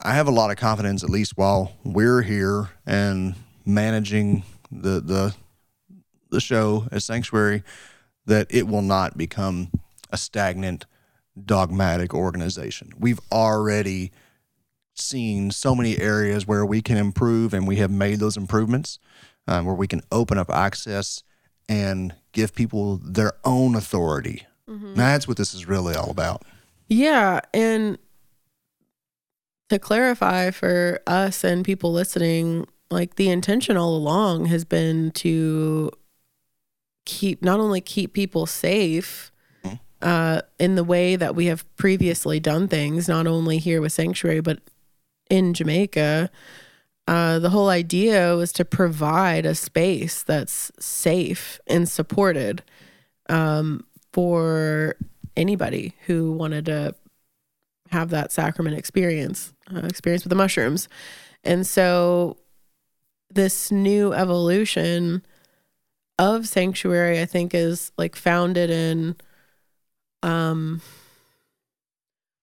I 0.00 0.14
have 0.14 0.26
a 0.26 0.32
lot 0.32 0.50
of 0.50 0.56
confidence, 0.56 1.02
at 1.02 1.10
least 1.10 1.36
while 1.36 1.72
we're 1.84 2.22
here 2.22 2.70
and 2.86 3.34
managing 3.64 4.42
the, 4.70 5.00
the, 5.00 5.34
the 6.30 6.40
show 6.40 6.86
at 6.92 7.02
Sanctuary, 7.02 7.62
that 8.26 8.46
it 8.50 8.66
will 8.66 8.82
not 8.82 9.16
become 9.16 9.70
a 10.10 10.16
stagnant, 10.16 10.86
dogmatic 11.42 12.14
organization. 12.14 12.92
We've 12.98 13.20
already 13.32 14.12
seen 14.94 15.50
so 15.50 15.74
many 15.74 15.98
areas 15.98 16.46
where 16.46 16.64
we 16.64 16.80
can 16.80 16.96
improve, 16.96 17.52
and 17.52 17.66
we 17.66 17.76
have 17.76 17.90
made 17.90 18.20
those 18.20 18.36
improvements 18.36 18.98
um, 19.46 19.64
where 19.66 19.74
we 19.74 19.86
can 19.86 20.00
open 20.12 20.38
up 20.38 20.50
access 20.50 21.22
and 21.68 22.14
give 22.32 22.54
people 22.54 22.96
their 22.98 23.32
own 23.44 23.74
authority. 23.74 24.46
That's 24.94 25.28
what 25.28 25.36
this 25.36 25.54
is 25.54 25.66
really 25.66 25.94
all 25.94 26.10
about. 26.10 26.42
Yeah. 26.88 27.40
And 27.52 27.98
to 29.68 29.78
clarify 29.78 30.50
for 30.50 31.00
us 31.06 31.44
and 31.44 31.64
people 31.64 31.92
listening, 31.92 32.66
like 32.90 33.16
the 33.16 33.30
intention 33.30 33.76
all 33.76 33.96
along 33.96 34.46
has 34.46 34.64
been 34.64 35.10
to 35.12 35.90
keep 37.06 37.42
not 37.42 37.60
only 37.60 37.80
keep 37.80 38.12
people 38.12 38.46
safe 38.46 39.30
uh, 40.04 40.42
in 40.58 40.74
the 40.74 40.84
way 40.84 41.16
that 41.16 41.34
we 41.34 41.46
have 41.46 41.64
previously 41.76 42.38
done 42.38 42.68
things, 42.68 43.08
not 43.08 43.26
only 43.26 43.58
here 43.58 43.80
with 43.80 43.92
Sanctuary, 43.92 44.40
but 44.40 44.60
in 45.30 45.54
Jamaica. 45.54 46.30
Uh, 47.08 47.38
the 47.38 47.50
whole 47.50 47.68
idea 47.68 48.36
was 48.36 48.52
to 48.52 48.64
provide 48.64 49.44
a 49.46 49.54
space 49.54 50.22
that's 50.22 50.70
safe 50.78 51.58
and 51.66 51.88
supported 51.88 52.62
um, 53.28 53.84
for 54.12 54.96
anybody 55.36 55.94
who 56.06 56.32
wanted 56.32 56.66
to 56.66 56.94
have 57.94 58.10
that 58.10 58.32
sacrament 58.32 58.76
experience, 58.76 59.52
uh, 59.74 59.80
experience 59.86 60.24
with 60.24 60.30
the 60.30 60.36
mushrooms. 60.36 60.88
And 61.44 61.66
so 61.66 62.36
this 63.30 63.70
new 63.70 64.12
evolution 64.12 65.24
of 66.18 66.46
sanctuary, 66.46 67.20
I 67.20 67.26
think, 67.26 67.54
is 67.54 67.92
like 67.96 68.16
founded 68.16 68.70
in, 68.70 69.16
um, 70.22 70.80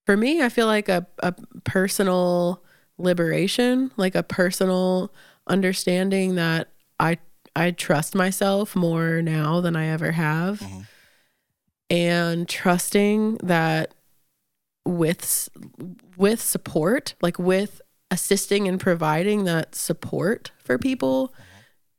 for 0.06 0.18
me, 0.18 0.42
I 0.42 0.50
feel 0.50 0.68
like 0.68 0.90
a, 0.90 1.06
a 1.20 1.34
personal 1.64 2.64
liberation, 2.98 3.92
like 3.98 4.16
a 4.16 4.24
personal 4.24 5.14
understanding 5.48 6.36
that 6.36 6.70
I 7.00 7.18
I 7.56 7.72
trust 7.72 8.16
myself 8.16 8.76
more 8.76 9.22
now 9.22 9.62
than 9.62 9.76
I 9.76 9.88
ever 9.88 10.12
have. 10.12 10.60
Mhm. 10.60 10.86
And 11.90 12.48
trusting 12.48 13.38
that 13.44 13.94
with 14.86 15.50
with 16.18 16.42
support, 16.42 17.16
like 17.22 17.40
with 17.40 17.82
assisting 18.10 18.68
and 18.68 18.80
providing 18.80 19.46
that 19.46 19.74
support 19.76 20.52
for 20.60 20.78
people, 20.78 21.34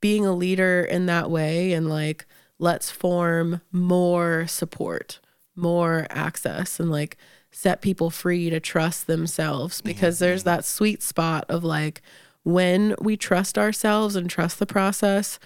being 0.01 0.27
a 0.27 0.33
leader 0.33 0.83
in 0.83 1.07
that 1.07 1.31
way 1.31 1.73
and 1.73 1.89
like 1.89 2.27
let's 2.59 2.91
form 2.91 3.61
more 3.73 4.47
support, 4.47 5.21
more 5.57 6.07
access 6.11 6.79
and 6.79 6.91
like 6.91 7.17
set 7.51 7.83
people 7.83 8.11
free 8.11 8.49
to 8.51 8.61
trust 8.61 9.07
themselves 9.07 9.81
because 9.81 10.19
there's 10.19 10.45
that 10.45 10.65
sweet 10.65 11.03
spot 11.03 11.45
of 11.49 11.65
like 11.65 12.01
when 12.45 12.95
we 13.01 13.17
trust 13.17 13.59
ourselves 13.59 14.17
and 14.17 14.31
trust 14.31 14.59
the 14.59 14.67
process 14.67 15.39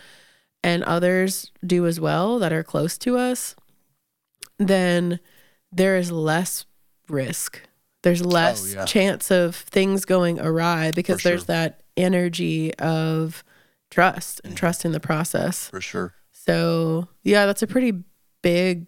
and 0.62 0.83
others 0.83 1.53
do 1.64 1.87
as 1.87 1.99
well 1.99 2.38
that 2.38 2.53
are 2.53 2.62
close 2.62 2.99
to 2.99 3.16
us, 3.16 3.55
then 4.59 5.20
there 5.72 5.96
is 5.96 6.11
less 6.12 6.65
risk. 7.09 7.62
There's 8.03 8.25
less 8.25 8.75
yeah. 8.75 8.85
chance 8.85 9.31
of 9.31 9.57
things 9.57 10.05
going 10.05 10.38
awry 10.38 10.92
because 10.92 11.23
there's 11.23 11.47
that 11.47 11.83
energy 11.97 12.75
of 12.75 13.42
trust 13.90 14.40
and 14.45 14.57
trust 14.57 14.85
in 14.85 14.92
the 14.92 15.01
process. 15.01 15.69
For 15.69 15.81
sure. 15.81 16.14
So, 16.33 17.09
yeah, 17.25 17.47
that's 17.47 17.62
a 17.62 17.66
pretty 17.66 18.05
big 18.42 18.87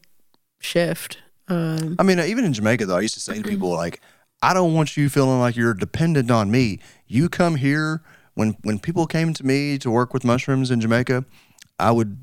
shift. 0.60 1.18
Um, 1.48 1.96
I 1.98 2.02
mean, 2.02 2.20
even 2.20 2.44
in 2.44 2.52
Jamaica, 2.52 2.86
though, 2.86 2.96
I 2.96 3.00
used 3.00 3.14
to 3.14 3.20
say 3.20 3.40
to 3.40 3.42
people 3.42 3.70
like, 3.70 4.00
"I 4.42 4.54
don't 4.54 4.74
want 4.74 4.96
you 4.96 5.08
feeling 5.08 5.40
like 5.40 5.56
you're 5.56 5.74
dependent 5.74 6.30
on 6.30 6.50
me. 6.50 6.78
You 7.06 7.28
come 7.28 7.56
here." 7.56 8.02
When 8.34 8.56
when 8.62 8.78
people 8.78 9.06
came 9.06 9.32
to 9.34 9.44
me 9.44 9.78
to 9.78 9.90
work 9.90 10.14
with 10.14 10.24
mushrooms 10.24 10.70
in 10.70 10.80
Jamaica, 10.80 11.24
I 11.80 11.90
would 11.90 12.18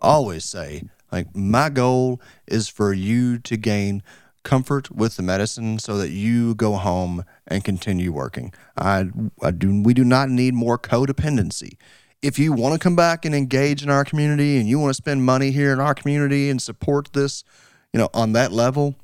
always 0.00 0.44
say, 0.44 0.82
like, 1.12 1.34
my 1.36 1.68
goal 1.68 2.20
is 2.46 2.68
for 2.68 2.92
you 2.92 3.38
to 3.38 3.56
gain 3.56 4.02
comfort 4.42 4.90
with 4.90 5.16
the 5.16 5.22
medicine 5.22 5.78
so 5.78 5.98
that 5.98 6.10
you 6.10 6.54
go 6.54 6.74
home 6.74 7.24
and 7.46 7.64
continue 7.64 8.12
working. 8.12 8.52
I, 8.76 9.10
I 9.42 9.50
do 9.50 9.82
we 9.82 9.94
do 9.94 10.04
not 10.04 10.30
need 10.30 10.54
more 10.54 10.78
codependency. 10.78 11.76
If 12.22 12.38
you 12.38 12.52
want 12.52 12.74
to 12.74 12.78
come 12.78 12.96
back 12.96 13.24
and 13.24 13.34
engage 13.34 13.82
in 13.82 13.90
our 13.90 14.04
community 14.04 14.58
and 14.58 14.68
you 14.68 14.78
want 14.78 14.90
to 14.90 14.94
spend 14.94 15.24
money 15.24 15.50
here 15.50 15.72
in 15.72 15.80
our 15.80 15.94
community 15.94 16.50
and 16.50 16.60
support 16.60 17.12
this, 17.12 17.44
you 17.92 17.98
know, 17.98 18.10
on 18.12 18.32
that 18.34 18.52
level, 18.52 18.94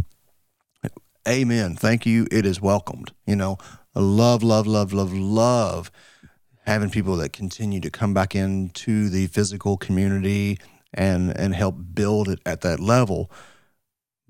amen. 1.27 1.77
Thank 1.77 2.05
you. 2.05 2.27
It 2.31 2.45
is 2.45 2.61
welcomed. 2.61 3.13
You 3.27 3.37
know, 3.37 3.57
I 3.95 4.01
love, 4.01 4.43
love, 4.43 4.67
love, 4.67 4.93
love, 4.93 5.15
love 5.15 5.91
having 6.67 6.91
people 6.91 7.17
that 7.17 7.33
continue 7.33 7.81
to 7.81 7.91
come 7.91 8.13
back 8.13 8.35
into 8.35 9.09
the 9.09 9.29
physical 9.29 9.77
community 9.77 10.59
and 10.93 11.37
and 11.39 11.55
help 11.55 11.77
build 11.95 12.29
it 12.29 12.41
at 12.45 12.63
that 12.63 12.81
level. 12.81 13.31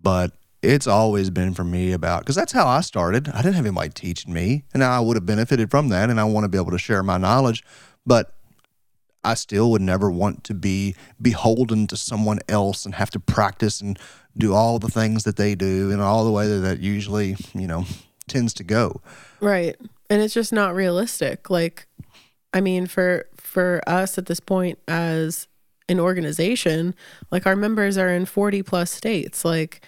But 0.00 0.32
it's 0.66 0.86
always 0.86 1.30
been 1.30 1.54
for 1.54 1.64
me 1.64 1.92
about 1.92 2.20
because 2.20 2.34
that's 2.34 2.52
how 2.52 2.66
I 2.66 2.80
started. 2.80 3.28
I 3.28 3.42
didn't 3.42 3.54
have 3.54 3.66
anybody 3.66 3.90
teaching 3.90 4.32
me, 4.32 4.64
and 4.74 4.82
I 4.82 5.00
would 5.00 5.16
have 5.16 5.26
benefited 5.26 5.70
from 5.70 5.88
that. 5.90 6.10
And 6.10 6.20
I 6.20 6.24
want 6.24 6.44
to 6.44 6.48
be 6.48 6.58
able 6.58 6.72
to 6.72 6.78
share 6.78 7.02
my 7.02 7.18
knowledge, 7.18 7.62
but 8.04 8.34
I 9.22 9.34
still 9.34 9.70
would 9.70 9.82
never 9.82 10.10
want 10.10 10.44
to 10.44 10.54
be 10.54 10.94
beholden 11.20 11.86
to 11.88 11.96
someone 11.96 12.40
else 12.48 12.84
and 12.84 12.94
have 12.94 13.10
to 13.10 13.20
practice 13.20 13.80
and 13.80 13.98
do 14.36 14.54
all 14.54 14.78
the 14.78 14.88
things 14.88 15.24
that 15.24 15.36
they 15.36 15.54
do 15.54 15.90
and 15.90 16.00
all 16.00 16.24
the 16.24 16.30
way 16.30 16.46
that 16.46 16.58
that 16.58 16.80
usually, 16.80 17.36
you 17.54 17.66
know, 17.66 17.84
tends 18.28 18.52
to 18.54 18.64
go. 18.64 19.00
Right. 19.40 19.76
And 20.10 20.22
it's 20.22 20.34
just 20.34 20.52
not 20.52 20.74
realistic. 20.74 21.48
Like 21.48 21.86
I 22.52 22.60
mean 22.60 22.86
for 22.86 23.26
for 23.36 23.80
us 23.86 24.18
at 24.18 24.26
this 24.26 24.40
point 24.40 24.78
as 24.88 25.48
an 25.88 26.00
organization, 26.00 26.94
like 27.30 27.46
our 27.46 27.56
members 27.56 27.96
are 27.96 28.08
in 28.08 28.26
40 28.26 28.62
plus 28.62 28.90
states. 28.90 29.44
Like 29.44 29.82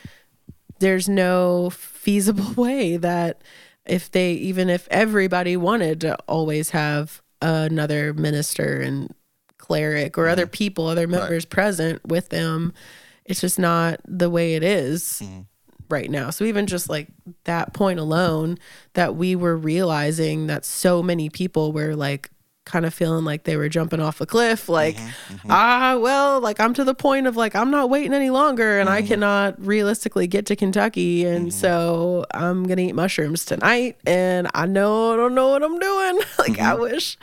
there's 0.79 1.09
no 1.09 1.71
feasible 1.71 2.53
way 2.63 2.97
that 2.97 3.43
if 3.87 4.11
they 4.11 4.33
even 4.33 4.69
if 4.69 4.87
everybody 4.91 5.57
wanted 5.57 6.01
to 6.03 6.17
always 6.27 6.71
have 6.71 7.23
another 7.41 8.13
minister 8.13 8.81
and 8.81 9.15
cleric 9.57 10.17
or 10.17 10.29
other 10.29 10.47
people, 10.47 10.87
other 10.87 11.07
members 11.07 11.45
right. 11.45 11.51
present 11.51 12.05
with 12.07 12.31
them, 12.31 12.73
it's 13.25 13.41
just 13.41 13.59
not 13.59 14.01
the 14.07 14.31
way 14.31 14.55
it 14.55 14.63
is 14.63 15.21
mm-hmm. 15.23 15.43
right 15.89 16.11
now. 16.11 16.31
So 16.31 16.45
even 16.45 16.67
just 16.67 16.89
like 16.89 17.09
that 17.45 17.75
point 17.75 18.01
alone 18.01 18.59
that 18.95 19.15
we 19.15 19.37
were 19.37 19.57
realizing 19.57 20.47
that 20.47 20.65
so 20.65 21.03
many 21.03 21.29
people 21.29 21.73
were 21.73 21.95
like 21.95 22.31
kind 22.69 22.85
of 22.87 22.93
feeling 22.95 23.25
like 23.25 23.45
they 23.45 23.57
were 23.57 23.69
jumping 23.69 24.01
off 24.01 24.21
a 24.21 24.27
cliff 24.27 24.69
like 24.69 24.97
mm-hmm, 24.97 25.35
mm-hmm. 25.35 25.51
ah 25.51 25.99
well 26.01 26.41
like 26.41 26.61
i'm 26.61 26.75
to 26.75 26.85
the 26.85 26.95
point 26.95 27.27
of 27.27 27.37
like 27.37 27.57
i'm 27.57 27.71
not 27.71 27.91
waiting 27.91 28.13
any 28.13 28.31
longer 28.31 28.79
and 28.79 28.89
mm-hmm. 28.89 28.99
i 28.99 29.03
cannot 29.03 29.59
realistically 29.59 30.27
get 30.27 30.47
to 30.47 30.55
kentucky 30.55 31.25
and 31.25 31.49
mm-hmm. 31.49 31.59
so 31.59 32.25
i'm 32.35 32.65
gonna 32.65 32.83
eat 32.83 32.95
mushrooms 32.95 33.45
tonight 33.45 33.97
and 34.07 34.49
i 34.55 34.67
know 34.67 35.15
i 35.15 35.17
don't 35.17 35.35
know 35.35 35.49
what 35.49 35.63
i'm 35.63 35.79
doing 35.79 36.19
like 36.39 36.59
i 36.61 36.73
mm-hmm. 36.73 36.83
wish 36.83 37.17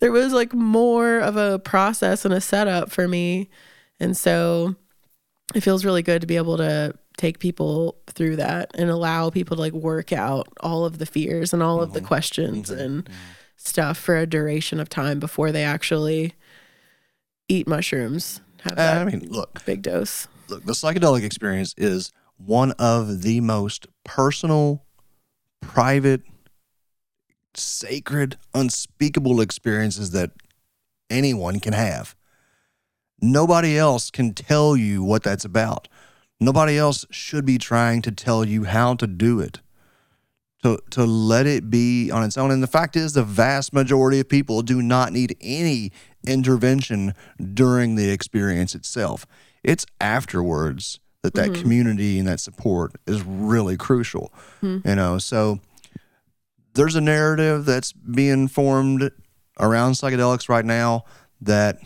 there 0.00 0.12
was 0.12 0.32
like 0.32 0.52
more 0.52 1.18
of 1.18 1.36
a 1.36 1.58
process 1.60 2.24
and 2.24 2.34
a 2.34 2.40
setup 2.40 2.90
for 2.90 3.06
me 3.06 3.48
and 4.00 4.16
so 4.16 4.74
it 5.54 5.60
feels 5.60 5.84
really 5.84 6.02
good 6.02 6.20
to 6.20 6.26
be 6.26 6.36
able 6.36 6.56
to 6.56 6.92
take 7.16 7.40
people 7.40 7.96
through 8.06 8.36
that 8.36 8.70
and 8.74 8.88
allow 8.88 9.28
people 9.28 9.56
to 9.56 9.60
like 9.60 9.72
work 9.72 10.12
out 10.12 10.48
all 10.60 10.84
of 10.84 10.98
the 10.98 11.06
fears 11.06 11.52
and 11.52 11.62
all 11.62 11.82
of 11.82 11.92
the 11.92 12.00
questions 12.00 12.70
and 12.70 13.08
stuff 13.58 13.98
for 13.98 14.16
a 14.16 14.26
duration 14.26 14.80
of 14.80 14.88
time 14.88 15.18
before 15.18 15.52
they 15.52 15.64
actually 15.64 16.32
eat 17.48 17.66
mushrooms. 17.68 18.40
Have 18.62 18.78
uh, 18.78 18.82
I 19.00 19.04
mean, 19.04 19.28
look, 19.30 19.64
big 19.66 19.82
dose. 19.82 20.28
Look, 20.48 20.64
the 20.64 20.72
psychedelic 20.72 21.24
experience 21.24 21.74
is 21.76 22.12
one 22.38 22.72
of 22.72 23.22
the 23.22 23.40
most 23.40 23.86
personal, 24.04 24.84
private, 25.60 26.22
sacred, 27.54 28.38
unspeakable 28.54 29.40
experiences 29.40 30.12
that 30.12 30.30
anyone 31.10 31.60
can 31.60 31.72
have. 31.72 32.14
Nobody 33.20 33.76
else 33.76 34.10
can 34.10 34.32
tell 34.32 34.76
you 34.76 35.02
what 35.02 35.24
that's 35.24 35.44
about. 35.44 35.88
Nobody 36.40 36.78
else 36.78 37.04
should 37.10 37.44
be 37.44 37.58
trying 37.58 38.00
to 38.02 38.12
tell 38.12 38.44
you 38.44 38.64
how 38.64 38.94
to 38.94 39.08
do 39.08 39.40
it 39.40 39.58
to 40.62 40.78
to 40.90 41.04
let 41.04 41.46
it 41.46 41.70
be 41.70 42.10
on 42.10 42.24
its 42.24 42.36
own. 42.36 42.50
And 42.50 42.62
the 42.62 42.68
fact 42.68 42.96
is, 42.96 43.12
the 43.12 43.22
vast 43.22 43.72
majority 43.72 44.20
of 44.20 44.28
people 44.28 44.62
do 44.62 44.82
not 44.82 45.12
need 45.12 45.36
any 45.40 45.92
intervention 46.26 47.14
during 47.54 47.94
the 47.94 48.10
experience 48.10 48.74
itself. 48.74 49.26
It's 49.62 49.86
afterwards 50.00 51.00
that 51.22 51.34
that 51.34 51.50
mm-hmm. 51.50 51.62
community 51.62 52.18
and 52.18 52.28
that 52.28 52.40
support 52.40 52.92
is 53.06 53.22
really 53.22 53.76
crucial. 53.76 54.32
Mm-hmm. 54.62 54.88
You 54.88 54.94
know, 54.94 55.18
so 55.18 55.60
there's 56.74 56.94
a 56.94 57.00
narrative 57.00 57.64
that's 57.64 57.92
being 57.92 58.48
formed 58.48 59.10
around 59.58 59.92
psychedelics 59.92 60.48
right 60.48 60.64
now 60.64 61.04
that 61.40 61.78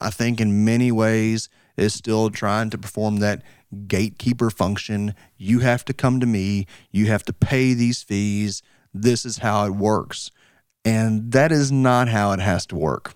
I 0.00 0.10
think 0.10 0.40
in 0.40 0.64
many 0.64 0.90
ways 0.90 1.48
is 1.76 1.94
still 1.94 2.30
trying 2.30 2.70
to 2.70 2.78
perform 2.78 3.18
that 3.18 3.42
gatekeeper 3.86 4.50
function. 4.50 5.14
You 5.36 5.60
have 5.60 5.84
to 5.86 5.92
come 5.92 6.20
to 6.20 6.26
me. 6.26 6.66
You 6.90 7.06
have 7.06 7.24
to 7.24 7.32
pay 7.32 7.74
these 7.74 8.02
fees. 8.02 8.62
This 8.92 9.24
is 9.24 9.38
how 9.38 9.66
it 9.66 9.74
works. 9.74 10.30
And 10.84 11.32
that 11.32 11.52
is 11.52 11.70
not 11.70 12.08
how 12.08 12.32
it 12.32 12.40
has 12.40 12.66
to 12.66 12.76
work. 12.76 13.14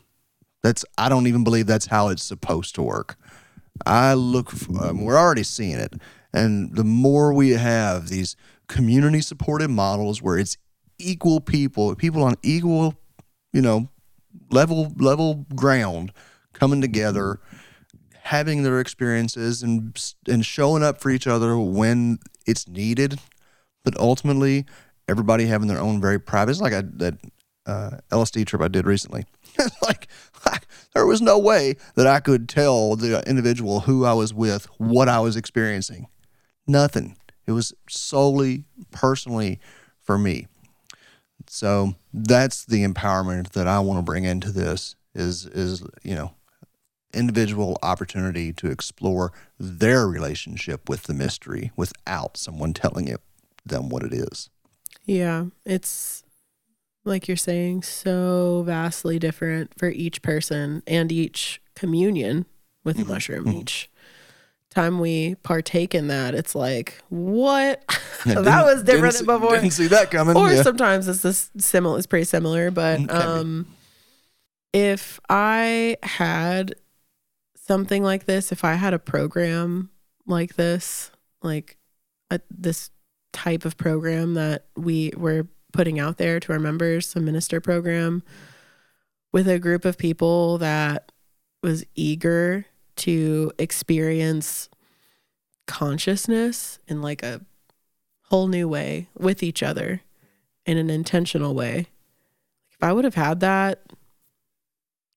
That's 0.62 0.84
I 0.96 1.08
don't 1.08 1.26
even 1.26 1.44
believe 1.44 1.66
that's 1.66 1.86
how 1.86 2.08
it's 2.08 2.22
supposed 2.22 2.74
to 2.76 2.82
work. 2.82 3.16
I 3.84 4.14
look 4.14 4.50
for, 4.50 4.86
um, 4.86 5.04
we're 5.04 5.18
already 5.18 5.42
seeing 5.42 5.78
it. 5.78 5.94
And 6.32 6.74
the 6.74 6.84
more 6.84 7.32
we 7.32 7.50
have 7.50 8.08
these 8.08 8.36
community 8.68 9.20
supported 9.20 9.68
models 9.68 10.22
where 10.22 10.38
it's 10.38 10.56
equal 10.98 11.40
people, 11.40 11.94
people 11.94 12.22
on 12.22 12.34
equal, 12.42 12.94
you 13.52 13.62
know, 13.62 13.88
level 14.50 14.92
level 14.98 15.46
ground 15.54 16.12
coming 16.52 16.80
together 16.80 17.40
having 18.26 18.64
their 18.64 18.80
experiences 18.80 19.62
and 19.62 19.96
and 20.28 20.44
showing 20.44 20.82
up 20.82 21.00
for 21.00 21.10
each 21.10 21.28
other 21.28 21.56
when 21.56 22.18
it's 22.44 22.66
needed, 22.66 23.20
but 23.84 23.96
ultimately 23.98 24.66
everybody 25.06 25.46
having 25.46 25.68
their 25.68 25.78
own 25.78 26.00
very 26.00 26.18
private. 26.18 26.50
It's 26.50 26.60
like 26.60 26.72
that 26.72 27.14
uh, 27.66 27.90
LSD 28.10 28.44
trip 28.46 28.62
I 28.62 28.68
did 28.68 28.84
recently. 28.84 29.24
like 29.82 30.08
there 30.92 31.06
was 31.06 31.22
no 31.22 31.38
way 31.38 31.76
that 31.94 32.08
I 32.08 32.18
could 32.18 32.48
tell 32.48 32.96
the 32.96 33.22
individual 33.28 33.80
who 33.80 34.04
I 34.04 34.12
was 34.12 34.34
with 34.34 34.66
what 34.78 35.08
I 35.08 35.20
was 35.20 35.36
experiencing. 35.36 36.08
Nothing. 36.66 37.16
It 37.46 37.52
was 37.52 37.72
solely 37.88 38.64
personally 38.90 39.60
for 40.00 40.18
me. 40.18 40.48
So 41.48 41.94
that's 42.12 42.64
the 42.64 42.84
empowerment 42.84 43.50
that 43.50 43.68
I 43.68 43.78
want 43.78 43.98
to 43.98 44.02
bring 44.02 44.24
into 44.24 44.50
this 44.50 44.96
is 45.14 45.46
is 45.46 45.84
you 46.02 46.16
know 46.16 46.32
individual 47.16 47.78
opportunity 47.82 48.52
to 48.52 48.70
explore 48.70 49.32
their 49.58 50.06
relationship 50.06 50.88
with 50.88 51.04
the 51.04 51.14
mystery 51.14 51.72
without 51.76 52.36
someone 52.36 52.72
telling 52.72 53.08
it 53.08 53.20
them 53.64 53.88
what 53.88 54.02
it 54.02 54.12
is. 54.12 54.50
Yeah, 55.04 55.46
it's 55.64 56.24
like 57.04 57.28
you're 57.28 57.36
saying 57.36 57.82
so 57.82 58.62
vastly 58.66 59.18
different 59.18 59.72
for 59.78 59.88
each 59.88 60.20
person 60.22 60.82
and 60.86 61.10
each 61.10 61.60
communion 61.74 62.46
with 62.84 62.96
mm-hmm. 62.96 63.08
the 63.08 63.14
mushroom 63.14 63.44
mm-hmm. 63.44 63.58
each 63.58 63.90
time 64.70 64.98
we 64.98 65.36
partake 65.36 65.94
in 65.94 66.08
that 66.08 66.34
it's 66.34 66.54
like 66.54 67.00
what 67.08 67.82
yeah, 68.26 68.40
that 68.40 68.64
was 68.64 68.82
different 68.82 69.14
than 69.14 69.24
before 69.24 69.54
didn't 69.54 69.70
see 69.70 69.86
that 69.86 70.10
coming 70.10 70.36
or 70.36 70.52
yeah. 70.52 70.62
sometimes 70.62 71.08
it's 71.08 71.22
this 71.22 71.50
similar 71.56 71.96
it's 71.96 72.06
pretty 72.06 72.24
similar 72.24 72.70
but 72.70 73.00
okay. 73.00 73.10
um 73.10 73.66
if 74.74 75.18
i 75.30 75.96
had 76.02 76.74
something 77.66 78.02
like 78.02 78.26
this, 78.26 78.52
if 78.52 78.64
I 78.64 78.74
had 78.74 78.94
a 78.94 78.98
program 78.98 79.90
like 80.26 80.54
this, 80.54 81.10
like 81.42 81.76
a, 82.30 82.40
this 82.50 82.90
type 83.32 83.64
of 83.64 83.76
program 83.76 84.34
that 84.34 84.66
we 84.76 85.12
were 85.16 85.46
putting 85.72 85.98
out 85.98 86.16
there 86.16 86.40
to 86.40 86.52
our 86.52 86.58
members, 86.58 87.14
a 87.16 87.20
minister 87.20 87.60
program 87.60 88.22
with 89.32 89.48
a 89.48 89.58
group 89.58 89.84
of 89.84 89.98
people 89.98 90.58
that 90.58 91.12
was 91.62 91.84
eager 91.94 92.66
to 92.96 93.52
experience 93.58 94.68
consciousness 95.66 96.78
in 96.86 97.02
like 97.02 97.22
a 97.22 97.40
whole 98.22 98.46
new 98.46 98.68
way 98.68 99.08
with 99.18 99.42
each 99.42 99.62
other 99.62 100.02
in 100.64 100.78
an 100.78 100.88
intentional 100.88 101.54
way. 101.54 101.86
If 102.70 102.82
I 102.82 102.92
would 102.92 103.04
have 103.04 103.14
had 103.14 103.40
that 103.40 103.82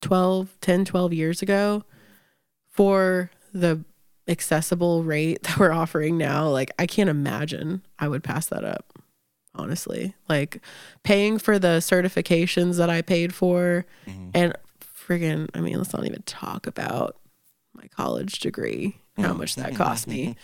12, 0.02 0.58
10, 0.62 0.86
12 0.86 1.14
years 1.14 1.42
ago, 1.42 1.84
for 2.80 3.30
the 3.54 3.84
accessible 4.30 5.04
rate 5.04 5.44
that 5.44 5.60
we're 5.60 5.74
offering 5.74 6.18
now, 6.18 6.48
like 6.48 6.72
I 6.80 6.86
can't 6.86 7.10
imagine 7.10 7.82
I 8.00 8.08
would 8.08 8.24
pass 8.24 8.46
that 8.48 8.64
up. 8.64 8.94
Honestly, 9.54 10.16
like 10.30 10.62
paying 11.04 11.40
for 11.40 11.60
the 11.60 11.80
certifications 11.80 12.78
that 12.78 12.90
I 12.90 13.02
paid 13.02 13.34
for, 13.34 13.86
mm-hmm. 14.08 14.30
and 14.34 14.54
friggin', 14.82 15.50
I 15.54 15.60
mean, 15.60 15.78
let's 15.78 15.92
not 15.92 16.06
even 16.06 16.22
talk 16.22 16.68
about 16.68 17.18
my 17.74 17.88
college 17.88 18.40
degree, 18.40 19.02
how 19.18 19.34
much 19.34 19.56
that 19.56 19.76
cost 19.76 20.08
me. 20.08 20.38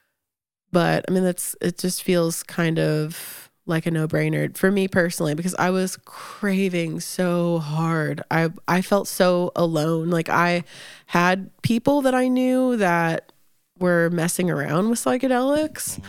but 0.72 1.04
I 1.08 1.10
mean, 1.10 1.24
that's 1.24 1.56
it. 1.60 1.78
Just 1.78 2.04
feels 2.04 2.44
kind 2.44 2.78
of 2.78 3.43
like 3.66 3.86
a 3.86 3.90
no-brainer 3.90 4.56
for 4.56 4.70
me 4.70 4.88
personally 4.88 5.34
because 5.34 5.54
I 5.58 5.70
was 5.70 5.96
craving 6.04 7.00
so 7.00 7.58
hard. 7.58 8.22
I 8.30 8.50
I 8.68 8.82
felt 8.82 9.08
so 9.08 9.52
alone. 9.56 10.10
Like 10.10 10.28
I 10.28 10.64
had 11.06 11.50
people 11.62 12.02
that 12.02 12.14
I 12.14 12.28
knew 12.28 12.76
that 12.76 13.32
were 13.78 14.10
messing 14.10 14.50
around 14.50 14.90
with 14.90 14.98
psychedelics, 14.98 16.00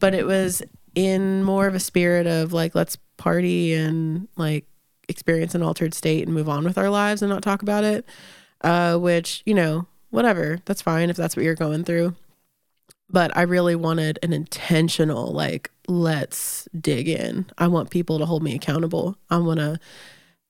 but 0.00 0.14
it 0.14 0.26
was 0.26 0.62
in 0.94 1.44
more 1.44 1.66
of 1.66 1.74
a 1.74 1.80
spirit 1.80 2.26
of 2.26 2.52
like 2.52 2.74
let's 2.74 2.96
party 3.16 3.74
and 3.74 4.28
like 4.36 4.66
experience 5.08 5.54
an 5.54 5.62
altered 5.62 5.94
state 5.94 6.24
and 6.26 6.34
move 6.34 6.48
on 6.48 6.64
with 6.64 6.76
our 6.76 6.90
lives 6.90 7.22
and 7.22 7.30
not 7.30 7.42
talk 7.42 7.62
about 7.62 7.84
it. 7.84 8.04
Uh 8.62 8.96
which, 8.98 9.42
you 9.46 9.54
know, 9.54 9.86
whatever. 10.10 10.58
That's 10.64 10.82
fine 10.82 11.10
if 11.10 11.16
that's 11.16 11.36
what 11.36 11.44
you're 11.44 11.54
going 11.54 11.84
through. 11.84 12.16
But 13.08 13.36
I 13.36 13.42
really 13.42 13.76
wanted 13.76 14.18
an 14.22 14.32
intentional, 14.32 15.32
like, 15.32 15.70
let's 15.86 16.68
dig 16.78 17.08
in. 17.08 17.46
I 17.56 17.68
want 17.68 17.90
people 17.90 18.18
to 18.18 18.26
hold 18.26 18.42
me 18.42 18.54
accountable. 18.54 19.16
I 19.30 19.38
want 19.38 19.60
to 19.60 19.78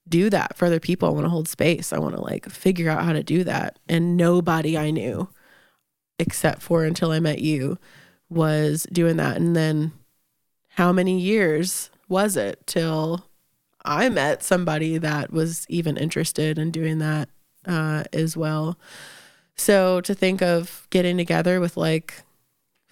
do 0.09 0.29
that 0.29 0.57
for 0.57 0.65
other 0.65 0.79
people. 0.79 1.07
I 1.07 1.11
want 1.11 1.25
to 1.25 1.29
hold 1.29 1.47
space. 1.47 1.93
I 1.93 1.99
want 1.99 2.15
to 2.15 2.21
like 2.21 2.49
figure 2.49 2.89
out 2.89 3.03
how 3.03 3.13
to 3.13 3.23
do 3.23 3.43
that. 3.43 3.77
And 3.87 4.17
nobody 4.17 4.77
I 4.77 4.89
knew, 4.89 5.29
except 6.17 6.61
for 6.61 6.83
until 6.83 7.11
I 7.11 7.19
met 7.19 7.39
you, 7.39 7.77
was 8.29 8.87
doing 8.91 9.17
that. 9.17 9.37
And 9.37 9.55
then 9.55 9.91
how 10.69 10.91
many 10.91 11.19
years 11.19 11.89
was 12.09 12.37
it 12.37 12.65
till 12.65 13.25
I 13.85 14.09
met 14.09 14.43
somebody 14.43 14.97
that 14.97 15.31
was 15.31 15.65
even 15.69 15.97
interested 15.97 16.57
in 16.57 16.71
doing 16.71 16.99
that 16.99 17.29
uh, 17.65 18.05
as 18.13 18.35
well? 18.35 18.79
So 19.55 20.01
to 20.01 20.13
think 20.13 20.41
of 20.41 20.87
getting 20.89 21.17
together 21.17 21.59
with 21.59 21.77
like 21.77 22.23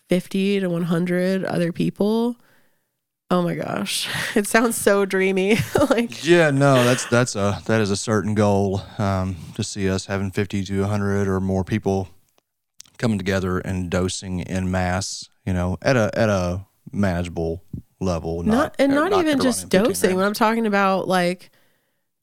50 0.10 0.60
to 0.62 0.68
100 0.70 1.46
other 1.46 1.72
people. 1.72 2.36
Oh 3.32 3.42
my 3.42 3.56
gosh. 3.56 4.08
It 4.36 4.48
sounds 4.48 4.76
so 4.78 5.06
dreamy. 5.06 5.58
Like 5.90 6.26
yeah 6.26 6.52
no 6.52 6.84
that's 6.84 7.06
that's 7.06 7.36
a 7.36 7.62
that 7.66 7.82
is 7.82 7.90
a 7.92 7.96
certain 7.98 8.34
goal 8.36 8.82
um, 8.98 9.36
to 9.56 9.64
see 9.64 9.90
us 9.90 10.06
having 10.08 10.32
50 10.32 10.64
to 10.66 10.82
100 10.82 11.28
or 11.28 11.40
more 11.40 11.64
people 11.64 12.10
coming 12.98 13.18
together 13.18 13.60
and 13.60 13.90
dosing 13.90 14.40
in 14.42 14.70
mass 14.72 15.30
you 15.46 15.54
know 15.54 15.78
at 15.82 15.96
a 15.98 16.10
at 16.18 16.30
a 16.30 16.66
manageable 16.92 17.62
level 18.00 18.42
not, 18.44 18.56
not 18.56 18.76
and 18.80 18.94
not, 18.94 19.12
not 19.12 19.20
even 19.20 19.40
just 19.40 19.64
everybody 19.74 19.78
in 19.78 19.86
15 19.86 20.02
dosing. 20.10 20.16
When 20.18 20.26
i'm 20.26 20.34
talking 20.34 20.66
about 20.66 21.08
like 21.08 21.50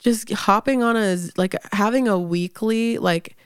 just 0.01 0.31
hopping 0.33 0.83
on 0.83 0.97
a 0.97 1.17
like 1.37 1.55
having 1.73 2.09
a 2.09 2.19
weekly 2.19 2.99
like 2.99 3.37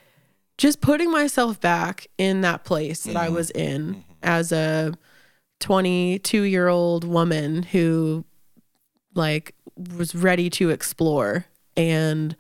just 0.59 0.81
putting 0.81 1.11
myself 1.11 1.61
back 1.61 2.07
in 2.19 2.41
that 2.43 2.65
place 2.65 3.03
that 3.05 3.17
i 3.17 3.29
Mhm. 3.29 3.33
was 3.33 3.51
in 3.51 4.05
as 4.27 4.53
a 4.53 4.93
22 5.61 6.43
year 6.43 6.69
old 6.69 7.05
woman 7.05 7.63
who 7.63 8.25
like 9.15 9.55
was 9.99 10.15
ready 10.15 10.51
to 10.51 10.69
explore 10.71 11.47
and 11.77 12.37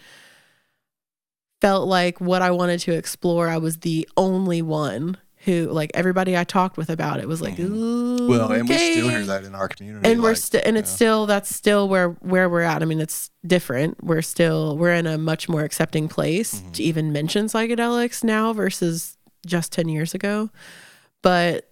felt 1.61 1.89
like 1.89 2.20
what 2.20 2.43
i 2.43 2.51
wanted 2.51 2.78
to 2.80 2.93
explore 2.93 3.49
i 3.49 3.57
was 3.57 3.78
the 3.78 4.07
only 4.16 4.61
one 4.61 5.16
who 5.47 5.68
like 5.70 5.91
everybody 5.95 6.37
i 6.37 6.45
talked 6.45 6.76
with 6.76 6.91
about 6.91 7.18
it 7.20 7.26
was 7.28 7.41
like 7.41 7.57
Mhm. 7.57 8.28
well 8.28 8.51
and 8.53 8.68
we 8.68 8.76
still 8.76 9.07
"Okay." 9.07 9.16
hear 9.16 9.24
that 9.26 9.45
in 9.45 9.55
our 9.55 9.68
community 9.68 10.11
and 10.11 10.22
we're 10.22 10.34
still 10.34 10.61
and 10.64 10.76
it's 10.76 10.91
yeah. 10.91 10.97
still 10.97 11.26
that's 11.26 11.55
still 11.55 11.89
where 11.89 12.11
where 12.20 12.49
we're 12.51 12.61
at 12.62 12.82
i 12.82 12.84
mean 12.84 13.01
it's 13.01 13.30
different 13.47 14.03
we're 14.05 14.22
still 14.22 14.76
we're 14.76 14.93
in 14.93 15.07
a 15.07 15.16
much 15.16 15.49
more 15.49 15.62
accepting 15.62 16.09
place 16.09 16.61
Mhm. 16.61 16.72
to 16.74 16.82
even 16.82 17.12
mention 17.12 17.47
psychedelics 17.47 18.22
now 18.22 18.53
versus 18.53 19.16
just 19.47 19.72
10 19.72 19.89
years 19.89 20.12
ago 20.14 20.51
but 21.22 21.70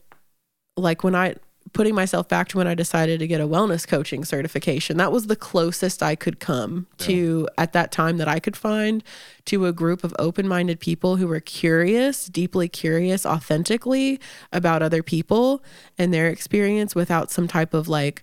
like 0.77 1.05
when 1.05 1.14
i 1.14 1.35
putting 1.72 1.95
myself 1.95 2.29
back 2.29 2.47
to 2.49 2.59
when 2.59 2.66
i 2.66 2.75
decided 2.75 3.18
to 3.18 3.27
get 3.27 3.41
a 3.41 3.47
wellness 3.49 3.87
coaching 3.87 4.25
certification 4.25 4.97
that 4.97 5.11
was 5.11 5.27
the 5.27 5.37
closest 5.37 6.03
i 6.03 6.14
could 6.14 6.39
come 6.39 6.87
to 6.99 7.49
at 7.59 7.72
that 7.72 7.91
time 7.91 8.16
that 8.18 8.29
i 8.29 8.39
could 8.39 8.57
find 8.57 9.03
to 9.45 9.66
a 9.66 9.72
group 9.72 10.05
of 10.05 10.14
open-minded 10.18 10.79
people 10.79 11.16
who 11.16 11.27
were 11.27 11.41
curious 11.41 12.27
deeply 12.27 12.68
curious 12.68 13.25
authentically 13.27 14.20
about 14.53 14.83
other 14.83 15.03
people 15.03 15.62
and 15.99 16.12
their 16.14 16.29
experience 16.29 16.95
without 16.95 17.31
some 17.31 17.49
type 17.49 17.75
of 17.75 17.89
like 17.89 18.22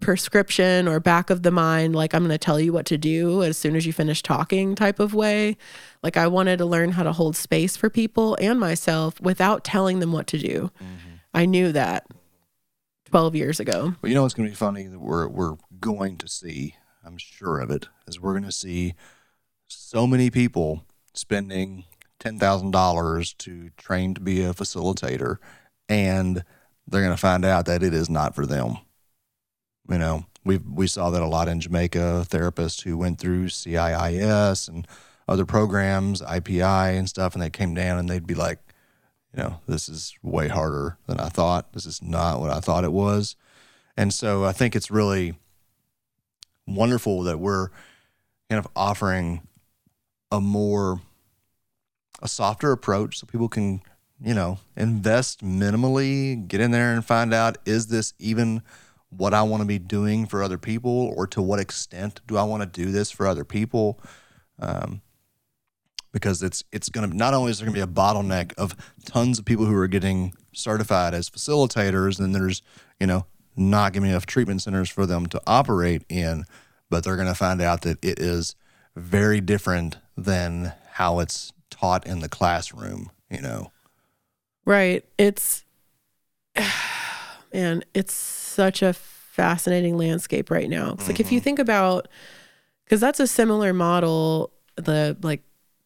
prescription 0.00 0.86
or 0.86 1.00
back 1.00 1.28
of 1.28 1.42
the 1.42 1.50
mind 1.50 1.96
like 1.96 2.14
i'm 2.14 2.22
going 2.22 2.30
to 2.30 2.38
tell 2.38 2.60
you 2.60 2.72
what 2.72 2.86
to 2.86 2.96
do 2.96 3.42
as 3.42 3.56
soon 3.58 3.74
as 3.74 3.84
you 3.84 3.92
finish 3.92 4.22
talking 4.22 4.74
type 4.76 5.00
of 5.00 5.12
way. 5.12 5.56
Like 6.04 6.16
i 6.16 6.28
wanted 6.28 6.58
to 6.58 6.66
learn 6.66 6.92
how 6.92 7.02
to 7.02 7.12
hold 7.12 7.34
space 7.34 7.76
for 7.76 7.90
people 7.90 8.36
and 8.40 8.60
myself 8.60 9.20
without 9.20 9.64
telling 9.64 9.98
them 9.98 10.12
what 10.12 10.28
to 10.28 10.38
do. 10.38 10.70
Mhm. 10.80 11.07
I 11.38 11.46
knew 11.46 11.72
that 11.72 12.06
12 13.06 13.34
years 13.36 13.60
ago 13.60 13.94
Well, 14.02 14.08
you 14.10 14.14
know 14.14 14.22
what's 14.22 14.34
going 14.34 14.48
to 14.48 14.52
be 14.52 14.56
funny 14.56 14.86
that 14.86 14.98
we're 14.98 15.28
we're 15.28 15.56
going 15.80 16.16
to 16.18 16.28
see. 16.28 16.74
I'm 17.04 17.16
sure 17.16 17.60
of 17.60 17.70
it. 17.70 17.88
Is 18.06 18.20
we're 18.20 18.32
going 18.32 18.44
to 18.44 18.52
see 18.52 18.94
so 19.66 20.06
many 20.06 20.30
people 20.30 20.84
spending 21.14 21.84
ten 22.18 22.38
thousand 22.38 22.72
dollars 22.72 23.32
to 23.34 23.70
train 23.76 24.14
to 24.14 24.20
be 24.20 24.42
a 24.42 24.52
facilitator, 24.52 25.36
and 25.88 26.44
they're 26.86 27.00
going 27.02 27.12
to 27.14 27.20
find 27.20 27.44
out 27.44 27.66
that 27.66 27.82
it 27.82 27.94
is 27.94 28.10
not 28.10 28.34
for 28.34 28.44
them. 28.44 28.78
You 29.88 29.98
know, 29.98 30.26
we 30.44 30.58
we 30.58 30.86
saw 30.86 31.10
that 31.10 31.22
a 31.22 31.26
lot 31.26 31.48
in 31.48 31.60
Jamaica. 31.60 32.26
Therapists 32.28 32.82
who 32.82 32.98
went 32.98 33.18
through 33.18 33.46
CIIS 33.46 34.68
and 34.68 34.86
other 35.26 35.46
programs, 35.46 36.20
IPI 36.20 36.98
and 36.98 37.08
stuff, 37.08 37.34
and 37.34 37.42
they 37.42 37.50
came 37.50 37.74
down 37.74 37.98
and 37.98 38.08
they'd 38.08 38.26
be 38.26 38.34
like, 38.34 38.58
you 39.36 39.42
know, 39.42 39.60
this 39.66 39.88
is 39.88 40.14
way 40.22 40.48
harder 40.48 40.98
than 41.06 41.20
I 41.20 41.28
thought. 41.28 41.72
This 41.72 41.86
is 41.86 42.02
not 42.02 42.40
what 42.40 42.50
I 42.50 42.60
thought 42.60 42.84
it 42.84 42.92
was. 42.92 43.36
And 43.96 44.12
so 44.12 44.44
I 44.44 44.52
think 44.52 44.74
it's 44.74 44.90
really 44.90 45.34
wonderful 46.66 47.22
that 47.24 47.38
we're 47.38 47.68
kind 48.48 48.58
of 48.58 48.68
offering 48.76 49.46
a 50.30 50.40
more 50.40 51.00
a 52.20 52.28
softer 52.28 52.72
approach 52.72 53.18
so 53.18 53.26
people 53.26 53.48
can, 53.48 53.80
you 54.20 54.34
know, 54.34 54.58
invest 54.76 55.44
minimally, 55.44 56.46
get 56.48 56.60
in 56.60 56.70
there 56.70 56.92
and 56.92 57.04
find 57.04 57.32
out 57.32 57.58
is 57.64 57.86
this 57.86 58.14
even 58.18 58.62
what 59.10 59.32
I 59.32 59.42
want 59.42 59.62
to 59.62 59.66
be 59.66 59.78
doing 59.78 60.26
for 60.26 60.42
other 60.42 60.58
people 60.58 61.12
or 61.16 61.26
to 61.28 61.40
what 61.40 61.60
extent 61.60 62.20
do 62.26 62.36
I 62.36 62.42
want 62.42 62.62
to 62.62 62.84
do 62.84 62.90
this 62.90 63.10
for 63.10 63.26
other 63.26 63.44
people? 63.44 64.00
Um, 64.58 65.00
because 66.12 66.42
it's 66.42 66.64
it's 66.72 66.88
going 66.88 67.08
to 67.08 67.16
not 67.16 67.34
only 67.34 67.50
is 67.50 67.58
there 67.58 67.66
going 67.66 67.78
to 67.78 67.86
be 67.86 67.90
a 67.90 67.94
bottleneck 67.94 68.54
of 68.54 68.74
tons 69.04 69.38
of 69.38 69.44
people 69.44 69.66
who 69.66 69.74
are 69.74 69.88
getting 69.88 70.34
certified 70.52 71.14
as 71.14 71.28
facilitators, 71.28 72.18
and 72.18 72.34
there's 72.34 72.62
you 72.98 73.06
know 73.06 73.26
not 73.56 73.92
giving 73.92 74.10
enough 74.10 74.26
treatment 74.26 74.62
centers 74.62 74.88
for 74.88 75.06
them 75.06 75.26
to 75.26 75.40
operate 75.46 76.02
in, 76.08 76.44
but 76.90 77.04
they're 77.04 77.16
going 77.16 77.28
to 77.28 77.34
find 77.34 77.60
out 77.60 77.82
that 77.82 78.02
it 78.04 78.18
is 78.18 78.54
very 78.96 79.40
different 79.40 79.98
than 80.16 80.72
how 80.92 81.18
it's 81.20 81.52
taught 81.70 82.06
in 82.06 82.20
the 82.20 82.28
classroom. 82.28 83.10
You 83.30 83.40
know, 83.40 83.72
right. 84.64 85.04
It's 85.18 85.64
man 87.52 87.82
it's 87.94 88.12
such 88.12 88.82
a 88.82 88.92
fascinating 88.92 89.96
landscape 89.96 90.50
right 90.50 90.68
now. 90.68 90.92
It's 90.92 91.08
like 91.08 91.20
if 91.20 91.30
you 91.30 91.38
mm-hmm. 91.38 91.44
think 91.44 91.58
about 91.58 92.08
because 92.84 93.00
that's 93.00 93.20
a 93.20 93.26
similar 93.26 93.72
model 93.72 94.52
the 94.76 95.16
like 95.22 95.42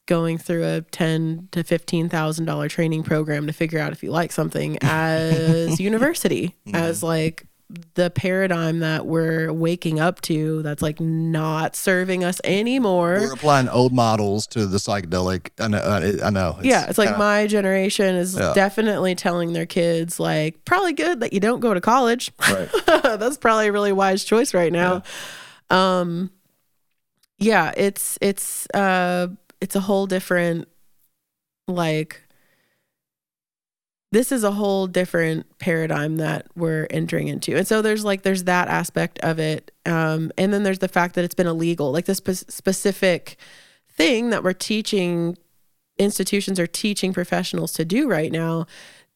going 0.06 0.36
through 0.38 0.64
a 0.64 0.80
ten 0.82 1.48
to 1.52 1.62
fifteen 1.62 2.08
thousand 2.08 2.44
dollar 2.46 2.68
training 2.68 3.02
program 3.02 3.46
to 3.46 3.52
figure 3.52 3.78
out 3.78 3.92
if 3.92 4.02
you 4.02 4.10
like 4.10 4.32
something 4.32 4.76
as 4.82 5.78
university 5.80 6.56
as 6.74 7.02
like 7.02 7.46
the 7.94 8.10
paradigm 8.10 8.80
that 8.80 9.06
we're 9.06 9.50
waking 9.50 9.98
up 9.98 10.20
to 10.20 10.60
that's 10.62 10.82
like 10.82 11.00
not 11.00 11.74
serving 11.74 12.22
us 12.22 12.38
anymore 12.44 13.16
we're 13.18 13.32
applying 13.32 13.66
old 13.70 13.94
models 13.94 14.46
to 14.46 14.66
the 14.66 14.76
psychedelic. 14.76 15.48
I 15.58 15.68
know. 15.68 15.78
I 16.22 16.28
know 16.28 16.58
yeah, 16.62 16.86
it's 16.90 16.98
like 16.98 17.08
kinda- 17.08 17.18
my 17.18 17.46
generation 17.46 18.14
is 18.16 18.34
Yeah. 18.36 18.52
definitely 18.54 19.14
telling 19.14 19.54
their 19.54 19.64
kids 19.64 20.20
like 20.20 20.62
probably 20.66 20.92
good 20.92 21.20
that 21.20 21.32
you 21.32 21.40
don't 21.40 21.60
go 21.60 21.72
to 21.72 21.80
college. 21.80 22.30
Right. 22.40 22.68
That's 22.86 23.38
probably 23.38 23.68
a 23.68 23.72
really 23.72 23.92
wise 23.92 24.22
choice 24.24 24.52
right 24.52 24.72
now. 24.72 25.02
Um 25.70 26.30
yeah, 27.38 27.72
it's 27.74 28.18
it's 28.20 28.66
uh 28.74 29.28
it's 29.62 29.76
a 29.76 29.80
whole 29.80 30.06
different 30.06 30.66
like 31.68 32.20
this 34.10 34.32
is 34.32 34.44
a 34.44 34.50
whole 34.50 34.88
different 34.88 35.58
paradigm 35.58 36.16
that 36.16 36.46
we're 36.54 36.86
entering 36.90 37.28
into. 37.28 37.56
And 37.56 37.66
so 37.66 37.80
there's 37.80 38.04
like 38.04 38.22
there's 38.22 38.44
that 38.44 38.68
aspect 38.68 39.20
of 39.20 39.38
it. 39.38 39.70
Um 39.86 40.32
and 40.36 40.52
then 40.52 40.64
there's 40.64 40.80
the 40.80 40.88
fact 40.88 41.14
that 41.14 41.24
it's 41.24 41.34
been 41.34 41.46
illegal. 41.46 41.92
Like 41.92 42.06
this 42.06 42.18
spe- 42.18 42.50
specific 42.50 43.36
thing 43.88 44.30
that 44.30 44.42
we're 44.42 44.52
teaching 44.52 45.38
institutions 45.96 46.58
are 46.58 46.66
teaching 46.66 47.12
professionals 47.12 47.72
to 47.74 47.84
do 47.84 48.08
right 48.08 48.32
now 48.32 48.66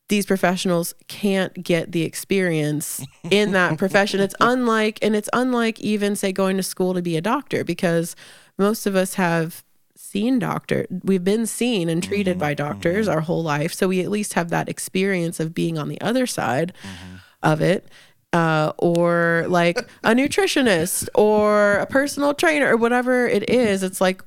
these 0.09 0.26
professionals 0.26 0.94
can't 1.09 1.64
get 1.64 1.90
the 1.90 2.03
experience 2.03 3.05
in 3.30 3.53
that 3.53 3.76
profession 3.78 4.20
it's 4.20 4.34
unlike 4.40 4.99
and 5.01 5.16
it's 5.16 5.30
unlike 5.32 5.80
even 5.80 6.14
say 6.14 6.30
going 6.30 6.57
to 6.59 6.62
school 6.62 6.92
to 6.92 7.01
be 7.01 7.16
a 7.16 7.20
doctor 7.22 7.64
because 7.64 8.14
most 8.59 8.86
of 8.86 8.94
us 8.94 9.14
have 9.14 9.64
seen 10.07 10.39
doctor 10.39 10.87
we've 11.03 11.25
been 11.25 11.47
seen 11.47 11.89
and 11.89 12.03
treated 12.03 12.33
mm-hmm. 12.33 12.41
by 12.41 12.55
doctors 12.55 13.07
mm-hmm. 13.07 13.17
our 13.17 13.21
whole 13.21 13.43
life. 13.43 13.75
So 13.75 13.89
we 13.89 14.01
at 14.01 14.11
least 14.11 14.35
have 14.35 14.51
that 14.51 14.69
experience 14.69 15.41
of 15.41 15.55
being 15.55 15.79
on 15.79 15.89
the 15.89 16.01
other 16.01 16.27
side 16.27 16.73
mm-hmm. 16.83 17.17
of 17.43 17.61
it 17.61 17.87
uh, 18.33 18.73
or 18.79 19.47
like 19.49 19.79
a 20.05 20.13
nutritionist 20.13 21.09
or 21.15 21.75
a 21.75 21.87
personal 21.87 22.35
trainer 22.35 22.73
or 22.73 22.77
whatever 22.77 23.27
it 23.27 23.49
is. 23.51 23.83
It's 23.83 24.01
like 24.01 24.23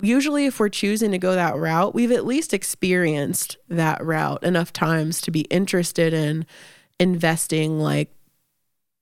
usually 0.00 0.46
if 0.46 0.58
we're 0.58 0.68
choosing 0.68 1.12
to 1.12 1.18
go 1.18 1.34
that 1.34 1.56
route 1.56 1.94
we've 1.94 2.10
at 2.10 2.26
least 2.26 2.52
experienced 2.52 3.56
that 3.68 4.04
route 4.04 4.42
enough 4.42 4.72
times 4.72 5.20
to 5.20 5.30
be 5.30 5.42
interested 5.42 6.12
in 6.12 6.44
investing 6.98 7.78
like 7.78 8.13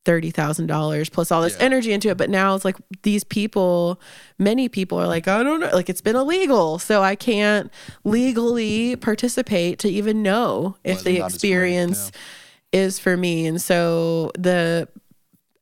$30,000 0.05 1.11
plus 1.12 1.30
all 1.30 1.42
this 1.42 1.57
Yeah. 1.59 1.64
energy 1.64 1.92
into 1.92 2.09
it. 2.11 2.16
But 2.16 2.30
now 2.30 2.55
it's 2.55 2.64
like 2.64 2.76
these 3.03 3.24
people, 3.24 4.00
many 4.38 4.68
people 4.68 4.98
are 4.98 5.07
like, 5.07 5.28
I 5.28 5.42
don't 5.42 5.61
know, 5.61 5.70
like 5.72 5.88
it's 5.88 6.00
been 6.00 6.16
illegal. 6.16 6.78
So 6.78 7.03
I 7.03 7.14
can't 7.14 7.70
legally 8.05 8.96
participate 8.96 9.78
to 9.80 9.88
even 9.88 10.22
know 10.22 10.76
if 10.84 11.00
or 11.00 11.05
the 11.05 11.18
not 11.18 11.26
it's 11.32 11.40
free, 11.40 11.50
experience 11.50 12.12
is 12.72 12.98
for 12.98 13.16
me. 13.16 13.46
And 13.46 13.61
so 13.61 14.32
the 14.36 14.88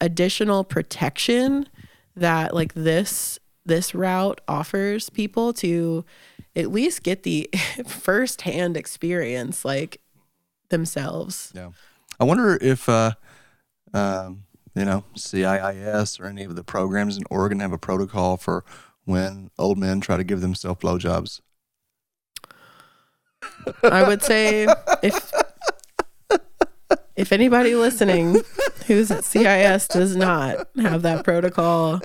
additional 0.00 0.64
protection 0.64 1.68
that 2.16 2.54
like 2.54 2.72
this 2.74 3.38
this 3.66 3.94
route 3.94 4.40
offers 4.48 5.10
people 5.10 5.52
to 5.52 6.04
at 6.56 6.72
least 6.72 7.02
get 7.02 7.22
the 7.24 7.48
firsthand 7.86 8.76
experience 8.76 9.64
like 9.64 10.00
themselves. 10.70 11.52
Yeah. 11.54 11.70
I 12.18 12.24
wonder 12.24 12.58
if, 12.60 12.88
uh, 12.88 13.12
um, 13.92 14.44
you 14.74 14.84
know, 14.84 15.04
CIIS 15.14 16.20
or 16.20 16.26
any 16.26 16.44
of 16.44 16.56
the 16.56 16.64
programs 16.64 17.16
in 17.16 17.24
Oregon 17.30 17.60
have 17.60 17.72
a 17.72 17.78
protocol 17.78 18.36
for 18.36 18.64
when 19.04 19.50
old 19.58 19.78
men 19.78 20.00
try 20.00 20.16
to 20.16 20.24
give 20.24 20.40
themselves 20.40 20.80
blowjobs. 20.80 21.40
I 23.82 24.06
would 24.06 24.22
say 24.22 24.66
if 25.02 25.32
if 27.16 27.32
anybody 27.32 27.74
listening 27.74 28.42
who's 28.86 29.10
at 29.10 29.24
CIS 29.24 29.88
does 29.88 30.16
not 30.16 30.68
have 30.76 31.02
that 31.02 31.24
protocol, 31.24 32.00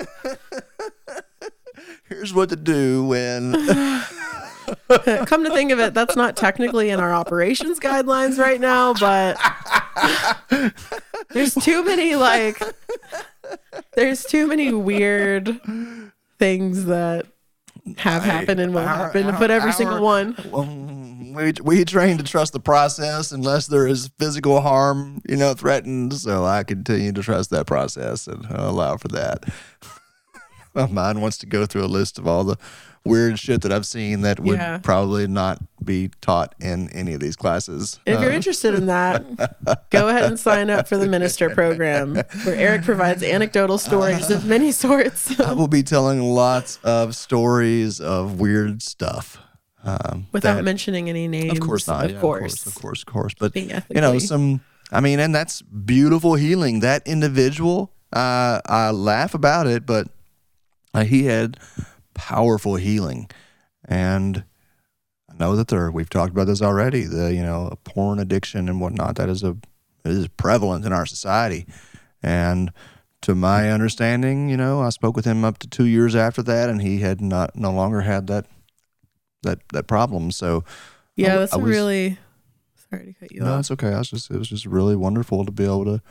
Here's 2.08 2.34
what 2.34 2.50
to 2.50 2.56
do 2.56 3.06
when. 3.06 3.54
come 5.26 5.44
to 5.44 5.50
think 5.52 5.72
of 5.72 5.80
it, 5.80 5.94
that's 5.94 6.16
not 6.16 6.36
technically 6.36 6.90
in 6.90 7.00
our 7.00 7.14
operations 7.14 7.80
guidelines 7.80 8.38
right 8.38 8.60
now, 8.60 8.94
but 8.94 9.38
there's 11.36 11.54
too 11.54 11.84
many 11.86 12.16
like 12.16 12.60
there's 13.96 14.24
too 14.24 14.48
many 14.48 14.74
weird 14.74 15.60
things 16.40 16.86
that 16.86 17.28
have 17.98 18.24
happened 18.24 18.60
and 18.60 18.74
will 18.74 18.80
our- 18.82 18.88
happen 18.88 19.26
our- 19.28 19.38
put 19.38 19.52
every 19.52 19.70
our- 19.70 19.76
single 19.76 20.02
one. 20.02 20.36
Um, 20.54 21.34
we 21.34 21.52
we 21.62 21.86
train 21.86 22.18
to 22.18 22.24
trust 22.24 22.54
the 22.54 22.60
process 22.60 23.32
unless 23.32 23.68
there 23.68 23.86
is 23.86 24.10
physical 24.18 24.62
harm, 24.62 25.22
you 25.30 25.36
know, 25.36 25.54
threatened. 25.54 26.14
So 26.14 26.46
I 26.46 26.64
continue 26.64 27.12
to 27.12 27.22
trust 27.22 27.50
that 27.52 27.68
process 27.68 28.26
and 28.28 28.46
allow 28.50 28.98
for 28.98 29.10
that. 29.10 29.44
My 30.74 30.88
mind 30.88 31.22
wants 31.22 31.38
to 31.40 31.46
go 31.46 31.66
through 31.66 31.84
a 31.84 31.88
list 31.88 32.18
of 32.18 32.28
all 32.28 32.44
the 32.44 32.58
weird 33.06 33.40
shit 33.40 33.62
that 33.62 33.72
I've 33.72 33.86
seen 33.86 34.22
that 34.22 34.40
would 34.40 34.58
Yeah. 34.58 34.80
probably 34.80 35.28
not 35.28 35.60
be 35.84 36.10
taught 36.22 36.56
in 36.60 36.90
any 36.90 37.14
of 37.14 37.20
these 37.20 37.36
classes. 37.36 38.00
If 38.06 38.20
you're 38.20 38.32
Uh, 38.32 38.36
interested 38.36 38.74
in 38.74 38.88
that, 38.88 39.24
go 39.92 40.08
ahead 40.10 40.24
and 40.26 40.40
sign 40.40 40.70
up 40.72 40.88
for 40.88 40.98
the 40.98 41.08
minister 41.08 41.50
program 41.52 42.16
where 42.44 42.56
Eric 42.56 42.84
provides 42.84 43.22
anecdotal 43.24 43.78
stories 43.78 44.32
of 44.32 44.46
many 44.46 44.72
sorts 44.86 45.40
I 45.40 45.54
will 45.54 45.68
be 45.68 45.84
telling 45.84 46.22
lots 46.22 46.80
of 46.84 47.16
stories 47.16 48.00
of 48.00 48.40
weird 48.40 48.82
stuff. 48.82 49.38
Um, 49.84 50.26
without 50.32 50.56
that- 50.56 50.64
mentioning 50.64 51.10
any 51.10 51.28
names. 51.28 51.52
Of 51.52 51.60
course 51.60 51.88
not. 51.88 52.06
Of 52.06 52.12
yeah, 52.14 52.20
course. 52.20 52.66
of 52.66 52.74
course, 52.74 53.02
of 53.04 53.06
course. 53.06 53.34
But 53.40 53.56
you 53.56 54.02
know, 54.02 54.18
some. 54.18 54.62
I 54.92 55.00
mean, 55.00 55.20
and 55.20 55.34
that's 55.36 55.62
beautiful 55.62 56.34
healing. 56.36 56.80
That 56.80 57.04
individual, 57.08 57.92
uh, 58.12 58.62
I 58.66 58.90
laugh 58.90 59.36
about 59.36 59.68
it, 59.68 59.86
but 59.86 60.08
uh, 60.96 61.04
he 61.04 61.26
had 61.26 61.58
powerful 62.16 62.76
healing, 62.76 63.30
and 63.88 64.44
I 65.30 65.36
know 65.38 65.56
that 65.56 65.68
there. 65.68 65.92
We've 65.92 66.10
talked 66.10 66.32
about 66.32 66.48
this 66.48 66.62
already. 66.64 67.04
The 67.04 67.34
you 67.34 67.44
know 67.44 67.78
porn 67.84 68.18
addiction 68.20 68.68
and 68.68 68.82
whatnot 68.82 69.16
that 69.18 69.30
is 69.30 69.44
a 69.44 69.56
is 70.04 70.28
prevalent 70.30 70.86
in 70.86 70.92
our 70.94 71.06
society, 71.06 71.66
and 72.24 72.72
to 73.22 73.34
my 73.36 73.72
understanding, 73.72 74.50
you 74.50 74.58
know, 74.58 74.82
I 74.82 74.90
spoke 74.90 75.16
with 75.16 75.26
him 75.26 75.44
up 75.44 75.58
to 75.60 75.68
two 75.68 75.86
years 75.86 76.16
after 76.16 76.44
that, 76.44 76.70
and 76.70 76.82
he 76.82 77.00
had 77.00 77.22
not 77.22 77.56
no 77.56 77.72
longer 77.72 78.02
had 78.02 78.28
that 78.28 78.46
that 79.44 79.60
that 79.74 79.88
problem. 79.88 80.32
So 80.32 80.64
Yeah, 81.16 81.38
that's 81.38 81.54
I 81.54 81.58
a 81.58 81.60
was- 81.60 81.70
really 81.72 82.18
sorry 82.90 83.06
to 83.08 83.14
cut 83.14 83.32
you 83.32 83.40
no, 83.42 83.46
off. 83.48 83.52
No, 83.54 83.60
it's 83.60 83.72
okay. 83.72 83.94
I 83.94 83.98
was 84.00 84.10
just 84.10 84.30
it 84.32 84.38
was 84.38 84.48
just 84.50 84.66
really 84.66 84.96
wonderful 84.96 85.44
to 85.46 85.52
be 85.52 85.64
able 85.64 85.86
to 85.86 86.02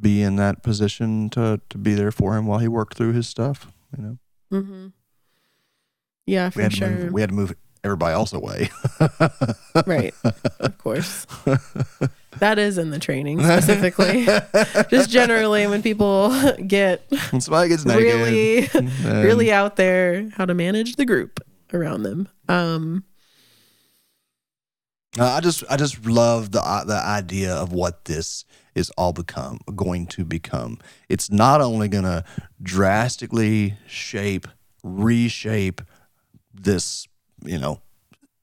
be 0.00 0.22
in 0.22 0.36
that 0.36 0.62
position 0.62 1.28
to 1.30 1.60
to 1.68 1.78
be 1.78 1.94
there 1.94 2.10
for 2.10 2.36
him 2.36 2.46
while 2.46 2.58
he 2.58 2.68
worked 2.68 2.96
through 2.96 3.12
his 3.12 3.28
stuff. 3.28 3.70
You 3.96 4.02
know, 4.02 4.18
Mm-hmm. 4.52 4.86
Yeah, 6.26 6.46
we 6.48 6.50
for 6.52 6.62
had 6.62 6.70
to 6.72 6.76
sure. 6.76 6.88
move 6.90 7.12
we 7.12 7.20
had 7.20 7.30
to 7.30 7.36
move 7.36 7.54
everybody 7.84 8.12
else 8.14 8.32
away. 8.32 8.68
right. 9.86 10.12
Of 10.58 10.76
course. 10.78 11.26
That 12.40 12.58
is 12.58 12.78
in 12.78 12.90
the 12.90 12.98
training 12.98 13.40
specifically. 13.40 14.24
Just 14.90 15.08
generally 15.08 15.66
when 15.66 15.82
people 15.82 16.30
get 16.66 17.02
when 17.30 17.40
somebody 17.40 17.68
gets 17.68 17.84
really 17.86 18.68
really 19.04 19.52
out 19.52 19.76
there 19.76 20.28
how 20.36 20.44
to 20.44 20.52
manage 20.54 20.96
the 20.96 21.04
group 21.04 21.40
around 21.72 22.02
them. 22.02 22.28
Um 22.48 23.04
Uh, 25.18 25.24
I 25.24 25.40
just 25.40 25.64
I 25.70 25.76
just 25.76 26.04
love 26.04 26.50
the 26.52 26.60
uh, 26.60 26.84
the 26.84 26.98
idea 26.98 27.54
of 27.54 27.72
what 27.72 28.04
this 28.04 28.44
is 28.74 28.90
all 28.98 29.12
become 29.14 29.60
going 29.74 30.06
to 30.08 30.24
become. 30.24 30.78
It's 31.08 31.30
not 31.30 31.62
only 31.62 31.88
going 31.88 32.04
to 32.04 32.22
drastically 32.60 33.78
shape, 33.86 34.46
reshape 34.82 35.80
this, 36.62 37.06
you 37.44 37.58
know, 37.58 37.80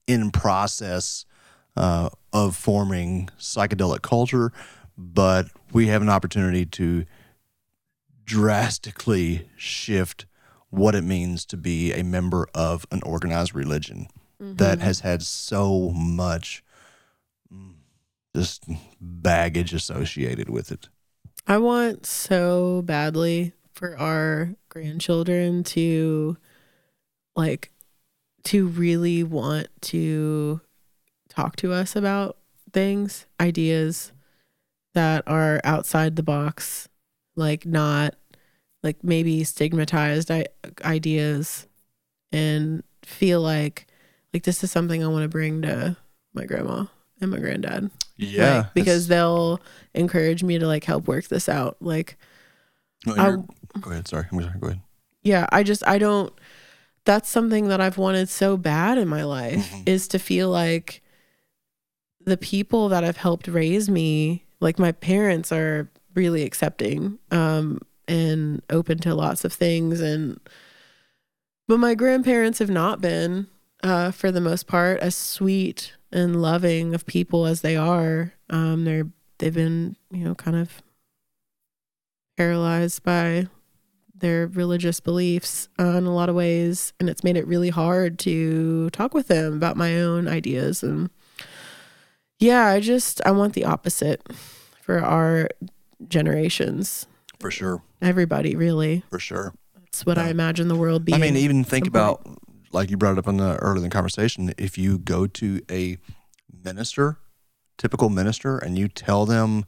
in 0.07 0.31
process 0.31 1.25
uh, 1.75 2.09
of 2.31 2.55
forming 2.55 3.29
psychedelic 3.39 4.01
culture, 4.01 4.51
but 4.97 5.47
we 5.71 5.87
have 5.87 6.01
an 6.01 6.09
opportunity 6.09 6.65
to 6.65 7.05
drastically 8.25 9.49
shift 9.57 10.25
what 10.69 10.95
it 10.95 11.03
means 11.03 11.45
to 11.45 11.57
be 11.57 11.93
a 11.93 12.03
member 12.03 12.47
of 12.53 12.85
an 12.91 13.01
organized 13.03 13.53
religion 13.53 14.07
that 14.39 14.79
has 14.79 14.99
had 14.99 15.23
so 15.23 15.91
much 15.91 16.63
mm, 17.53 17.73
just 18.35 18.65
baggage 18.99 19.73
associated 19.73 20.49
with 20.49 20.71
it. 20.71 20.89
I 21.47 21.57
want 21.59 22.05
so 22.05 22.81
badly 22.83 23.53
for 23.71 23.97
our 23.97 24.55
grandchildren 24.69 25.63
to 25.63 26.37
like 27.35 27.71
to 28.45 28.67
really 28.67 29.23
want 29.23 29.67
to 29.81 30.61
talk 31.29 31.55
to 31.57 31.71
us 31.73 31.95
about 31.95 32.37
things, 32.71 33.25
ideas 33.39 34.11
that 34.93 35.23
are 35.27 35.61
outside 35.63 36.15
the 36.15 36.23
box, 36.23 36.87
like 37.35 37.65
not 37.65 38.15
like 38.83 39.03
maybe 39.03 39.43
stigmatized 39.43 40.29
I- 40.29 40.47
ideas 40.83 41.67
and 42.31 42.83
feel 43.03 43.41
like 43.41 43.87
like 44.33 44.43
this 44.43 44.63
is 44.63 44.71
something 44.71 45.03
I 45.03 45.07
want 45.07 45.23
to 45.23 45.29
bring 45.29 45.61
to 45.61 45.95
my 46.33 46.45
grandma 46.45 46.85
and 47.21 47.31
my 47.31 47.37
granddad. 47.39 47.91
Yeah, 48.17 48.57
Like, 48.57 48.73
because 48.73 49.07
they'll 49.07 49.61
encourage 49.93 50.43
me 50.43 50.59
to 50.59 50.67
like 50.67 50.83
help 50.83 51.07
work 51.07 51.27
this 51.27 51.47
out. 51.47 51.77
Like 51.79 52.17
oh, 53.07 53.13
No, 53.15 53.45
I- 53.75 53.79
go 53.79 53.91
ahead. 53.91 54.07
Sorry, 54.07 54.25
I'm 54.31 54.41
sorry. 54.41 54.59
Go 54.59 54.67
ahead. 54.67 54.81
yeah 55.23 55.47
i 55.51 55.63
just 55.63 55.87
i 55.87 55.97
don't 55.97 56.33
that's 57.05 57.29
something 57.29 57.67
that 57.67 57.81
i've 57.81 57.97
wanted 57.97 58.29
so 58.29 58.55
bad 58.57 58.97
in 58.97 59.07
my 59.07 59.23
life 59.23 59.71
Mhm. 59.71 59.83
is 59.87 60.07
to 60.09 60.19
feel 60.19 60.49
like 60.49 61.01
the 62.25 62.37
people 62.37 62.89
that 62.89 63.03
have 63.03 63.17
helped 63.17 63.47
raise 63.47 63.89
me 63.89 64.45
like 64.59 64.79
my 64.79 64.91
parents 64.91 65.51
are 65.51 65.89
really 66.15 66.43
accepting 66.43 67.19
um 67.31 67.79
and 68.07 68.61
open 68.69 68.97
to 68.99 69.13
lots 69.15 69.43
of 69.45 69.51
things 69.53 69.99
and 70.01 70.39
but 71.67 71.77
my 71.79 71.95
grandparents 71.95 72.59
have 72.59 72.69
not 72.69 73.01
been 73.01 73.47
uh 73.83 74.11
for 74.11 74.31
the 74.31 74.41
most 74.41 74.67
part 74.67 74.99
as 75.01 75.15
sweet 75.15 75.93
and 76.11 76.41
loving 76.41 76.93
of 76.93 77.05
people 77.05 77.45
as 77.45 77.61
they 77.61 77.75
are 77.75 78.33
um 78.49 78.85
they're 78.85 79.07
they've 79.39 79.53
been 79.55 79.95
you 80.11 80.23
know 80.23 80.35
kind 80.35 80.55
of 80.55 80.81
paralyzed 82.37 83.03
by 83.03 83.47
their 84.23 84.47
religious 84.47 85.01
beliefs 85.01 85.67
uh, 85.77 85.97
in 85.97 86.05
a 86.05 86.13
lot 86.15 86.29
of 86.29 86.35
ways 86.35 86.93
and 86.99 87.09
it's 87.09 87.23
made 87.25 87.35
it 87.35 87.45
really 87.45 87.69
hard 87.69 88.17
to 88.17 88.89
talk 88.91 89.13
with 89.13 89.27
them 89.27 89.53
about 89.53 89.75
my 89.75 89.99
own 89.99 90.29
ideas 90.29 90.81
and 90.81 91.09
yeah 92.39 92.67
i 92.67 92.79
just 92.79 93.21
i 93.25 93.31
want 93.31 93.53
the 93.53 93.65
opposite 93.65 94.21
for 94.81 94.99
our 94.99 95.49
generations 96.07 97.05
For 97.39 97.51
sure, 97.51 97.81
everybody 98.01 98.55
really 98.55 99.03
for 99.09 99.19
sure. 99.19 99.53
that's 99.75 100.05
what 100.05 100.17
i 100.17 100.29
imagine 100.29 100.69
the 100.69 100.75
world 100.75 101.03
being 101.03 101.15
I 101.15 101.19
mean, 101.19 101.35
even 101.35 101.65
think 101.65 101.85
about 101.85 102.25
like 102.71 102.89
you 102.89 102.95
brought 102.97 103.13
it 103.13 103.19
up 103.19 103.27
in 103.27 103.37
the 103.37 103.57
earlier 103.57 103.77
in 103.77 103.83
the 103.83 103.89
conversation. 103.89 104.53
If 104.57 104.77
you 104.77 104.97
go 104.97 105.27
to 105.27 105.61
a 105.69 105.97
minister, 106.63 107.19
typical 107.77 108.09
minister, 108.09 108.57
and 108.57 108.77
you 108.77 108.87
tell 108.87 109.25
them 109.25 109.65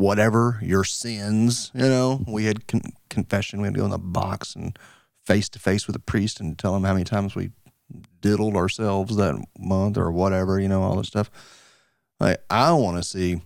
whatever 0.00 0.58
your 0.62 0.82
sins, 0.82 1.70
you 1.74 1.86
know, 1.86 2.24
we 2.26 2.46
had 2.46 2.66
con- 2.66 2.92
confession. 3.10 3.60
We 3.60 3.66
had 3.66 3.74
to 3.74 3.80
go 3.80 3.84
in 3.84 3.90
the 3.90 3.98
box 3.98 4.56
and 4.56 4.76
face 5.24 5.48
to 5.50 5.58
face 5.58 5.86
with 5.86 5.94
a 5.94 6.00
priest 6.00 6.40
and 6.40 6.58
tell 6.58 6.74
him 6.74 6.84
how 6.84 6.94
many 6.94 7.04
times 7.04 7.34
we 7.34 7.50
diddled 8.22 8.56
ourselves 8.56 9.16
that 9.16 9.44
month 9.58 9.98
or 9.98 10.10
whatever, 10.10 10.58
you 10.58 10.68
know, 10.68 10.82
all 10.82 10.96
this 10.96 11.08
stuff. 11.08 11.30
Like, 12.18 12.42
I 12.48 12.72
want 12.72 12.96
to 12.96 13.02
see 13.02 13.42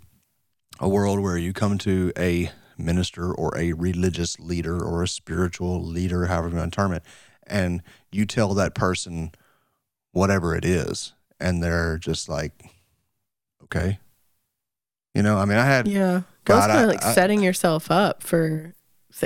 a 0.79 0.89
world 0.89 1.21
where 1.21 1.37
you 1.37 1.53
come 1.53 1.77
to 1.79 2.13
a 2.17 2.51
minister 2.79 3.33
or 3.33 3.57
a 3.59 3.73
religious 3.73 4.39
leader 4.39 4.81
or 4.83 5.03
a 5.03 5.09
spiritual 5.09 5.83
leader, 5.83 6.27
however 6.27 6.51
you 6.51 6.57
want 6.57 6.73
to 6.73 6.77
term 6.77 6.93
it, 6.93 7.03
and 7.47 7.83
you 8.13 8.27
tell 8.27 8.55
that 8.55 8.75
person 8.75 9.33
whatever 10.13 10.55
it 10.55 10.65
is, 10.65 11.15
and 11.41 11.63
they're 11.63 11.99
just 11.99 12.29
like, 12.29 12.53
okay. 13.65 13.99
You 15.15 15.23
know, 15.23 15.39
I 15.39 15.45
mean, 15.45 15.59
I 15.59 15.65
had 15.65 15.87
Yeah. 15.87 16.23
God, 16.45 16.57
That's 16.57 16.67
kind 16.67 16.81
of 16.85 16.89
like 16.89 17.05
I- 17.05 17.15
setting 17.15 17.43
yourself 17.43 17.91
up 17.91 18.23
for 18.23 18.75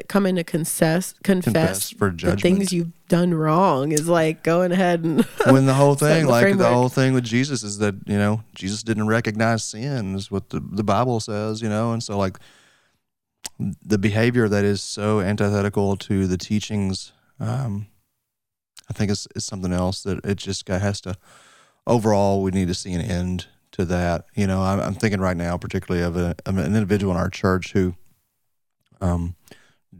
coming 0.07 0.36
to 0.36 0.45
confess, 0.45 1.14
confess, 1.24 1.45
confess 1.45 1.91
for 1.91 2.11
the 2.11 2.36
things 2.36 2.72
you've 2.74 2.93
done 3.09 3.32
wrong 3.32 3.91
is 3.91 4.07
like 4.07 4.43
going 4.43 4.70
ahead 4.70 5.03
and 5.03 5.24
when 5.47 5.64
the 5.64 5.72
whole 5.72 5.95
thing, 5.95 6.26
the 6.26 6.30
like 6.30 6.59
the 6.59 6.68
whole 6.68 6.91
thing 6.91 7.14
with 7.14 7.24
Jesus 7.24 7.62
is 7.62 7.78
that, 7.78 7.95
you 8.07 8.18
know, 8.18 8.43
Jesus 8.55 8.82
didn't 8.82 9.07
recognize 9.07 9.64
sin 9.64 10.14
is 10.14 10.30
what 10.30 10.51
the, 10.51 10.61
the 10.61 10.84
Bible 10.84 11.20
says, 11.20 11.62
you 11.62 11.70
know, 11.70 11.93
and 11.93 12.03
so 12.03 12.18
like 12.18 12.39
the 13.59 13.99
behavior 13.99 14.47
that 14.47 14.64
is 14.64 14.82
so 14.82 15.20
antithetical 15.20 15.97
to 15.97 16.26
the 16.26 16.36
teachings, 16.36 17.12
um, 17.41 17.86
I 18.91 18.93
think 18.93 19.11
is, 19.11 19.26
is 19.34 19.45
something 19.47 19.72
else 19.72 20.03
that 20.03 20.24
it 20.24 20.36
just 20.36 20.66
got, 20.66 20.82
has 20.82 21.01
to, 21.03 21.16
overall, 21.86 22.43
we 22.43 22.51
need 22.51 22.68
to 22.68 22.74
see 22.74 22.93
an 22.93 23.01
end 23.01 23.47
to 23.78 23.84
that. 23.86 24.26
You 24.34 24.46
know, 24.46 24.62
I'm, 24.62 24.80
I'm 24.80 24.94
thinking 24.94 25.20
right 25.20 25.36
now, 25.36 25.56
particularly 25.56 26.04
of, 26.04 26.16
a, 26.16 26.34
of 26.44 26.58
an 26.58 26.66
individual 26.66 27.12
in 27.12 27.18
our 27.18 27.30
church 27.30 27.72
who, 27.72 27.94
um, 29.00 29.36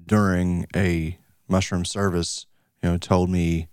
during 0.07 0.67
a 0.75 1.19
mushroom 1.49 1.85
service, 1.85 2.47
you 2.83 2.91
know, 2.91 2.99
told 2.99 3.31
me 3.31 3.69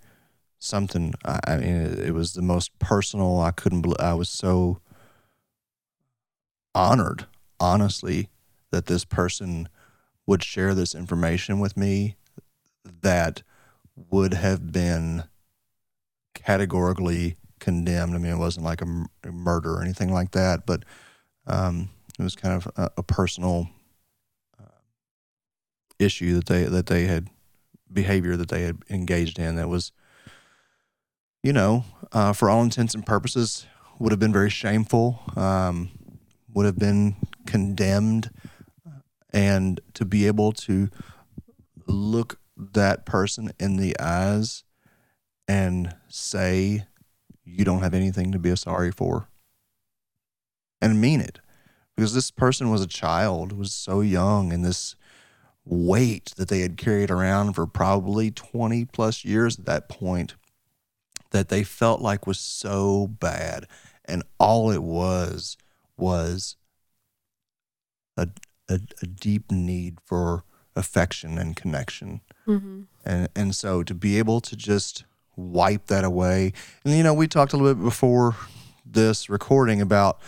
something. 0.60 1.14
I, 1.26 1.40
I 1.48 1.58
mean, 1.58 1.76
it, 1.76 2.00
it 2.00 2.14
was 2.14 2.34
the 2.34 2.42
most 2.42 2.78
personal. 2.80 3.42
I 3.42 3.52
couldn't. 3.52 3.82
bel 3.82 3.96
I 4.00 4.14
was 4.14 4.30
so 4.30 4.80
honored, 6.74 7.26
honestly, 7.60 8.30
that 8.72 8.86
this 8.86 9.06
person 9.06 9.68
would 10.28 10.44
share 10.44 10.74
this 10.76 10.94
information 10.94 11.60
with 11.60 11.76
me 11.76 12.16
that 13.02 13.42
would 13.96 14.34
have 14.34 14.72
been 14.72 15.24
categorically 16.34 17.38
condemned. 17.66 18.14
I 18.14 18.20
mean, 18.20 18.32
it 18.32 18.38
wasn't 18.38 18.64
like 18.64 18.82
a, 18.82 19.32
murder 19.32 19.74
or 19.74 19.82
anything 19.82 20.14
like 20.14 20.32
that, 20.32 20.68
but 20.68 20.86
um, 21.48 21.90
it 22.20 22.22
was 22.22 22.36
kind 22.36 22.54
of 22.54 22.72
a, 22.76 22.92
a 22.98 23.04
personal 23.04 23.68
uh, 24.62 24.82
issue 25.98 26.36
that 26.36 26.46
they 26.46 26.64
that 26.66 26.86
they 26.86 27.06
had 27.06 27.28
behavior 27.92 28.38
that 28.38 28.50
they 28.50 28.62
had 28.62 28.78
engaged 28.90 29.40
in 29.40 29.56
that 29.56 29.68
was, 29.68 29.92
you 31.42 31.52
know, 31.52 31.86
uh, 32.12 32.34
for 32.34 32.52
all 32.52 32.62
intents 32.62 32.94
and 32.94 33.04
purposes, 33.04 33.66
would 33.98 34.12
have 34.12 34.20
been 34.20 34.34
very 34.34 34.52
shameful, 34.52 35.20
um, 35.36 35.90
would 36.54 36.68
have 36.68 36.78
been 36.78 37.16
condemned, 37.48 38.30
and 39.34 39.82
to 39.96 40.06
be 40.06 40.28
able 40.28 40.52
to 40.52 40.90
look 41.88 42.38
that 42.56 43.08
person 43.08 43.52
in 43.60 43.78
the 43.78 44.00
eyes 44.00 44.64
and 45.48 45.96
say, 46.10 46.86
you 47.46 47.64
don't 47.64 47.82
have 47.82 47.94
anything 47.94 48.32
to 48.32 48.40
be 48.40 48.56
sorry 48.56 48.92
for, 48.92 49.28
and 50.82 51.00
mean 51.00 51.22
it. 51.22 51.40
Because 51.96 52.14
this 52.14 52.30
person 52.32 52.72
was 52.72 52.82
a 52.82 52.88
child, 52.88 53.54
was 53.54 53.74
so 53.74 54.02
young, 54.02 54.52
and 54.52 54.66
this 54.66 54.96
weight 55.64 56.34
that 56.38 56.50
they 56.50 56.60
had 56.60 56.78
carried 56.78 57.10
around 57.10 57.54
for 57.54 57.66
probably 57.66 58.30
20 58.32 58.86
plus 58.86 59.24
years 59.26 59.58
at 59.58 59.66
that 59.66 59.90
point 59.90 60.36
that 61.32 61.50
they 61.50 61.64
felt 61.64 62.02
like 62.02 62.28
was 62.28 62.40
so 62.40 63.08
bad 63.08 63.66
and 64.06 64.22
all 64.40 64.70
it 64.70 64.84
was 64.84 65.58
was 65.98 66.56
a, 68.16 68.28
a, 68.70 68.80
a 69.02 69.08
deep 69.08 69.52
need 69.52 69.98
for 70.06 70.44
affection 70.76 71.38
and 71.38 71.56
connection 71.56 72.22
Mm-hmm. 72.48 72.82
and 73.04 73.30
and 73.36 73.56
so 73.56 73.82
to 73.82 73.96
be 73.96 74.20
able 74.20 74.40
to 74.42 74.56
just 74.56 75.04
wipe 75.36 75.88
that 75.88 76.04
away. 76.04 76.54
And 76.84 76.94
you 76.94 77.04
know 77.04 77.14
we 77.14 77.28
talked 77.28 77.54
a 77.54 77.58
little 77.58 77.74
bit 77.74 77.84
before 77.84 78.36
this 78.86 79.30
recording 79.30 79.82
about 79.82 80.20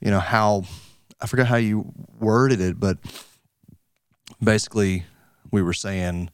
you 0.00 0.10
know 0.10 0.20
how 0.20 0.62
i 1.20 1.26
forgot 1.26 1.46
how 1.48 1.56
you 1.56 1.92
worded 2.20 2.60
it 2.60 2.78
but 2.78 2.96
basically 4.42 5.04
we 5.50 5.60
were 5.60 5.72
saying 5.72 6.30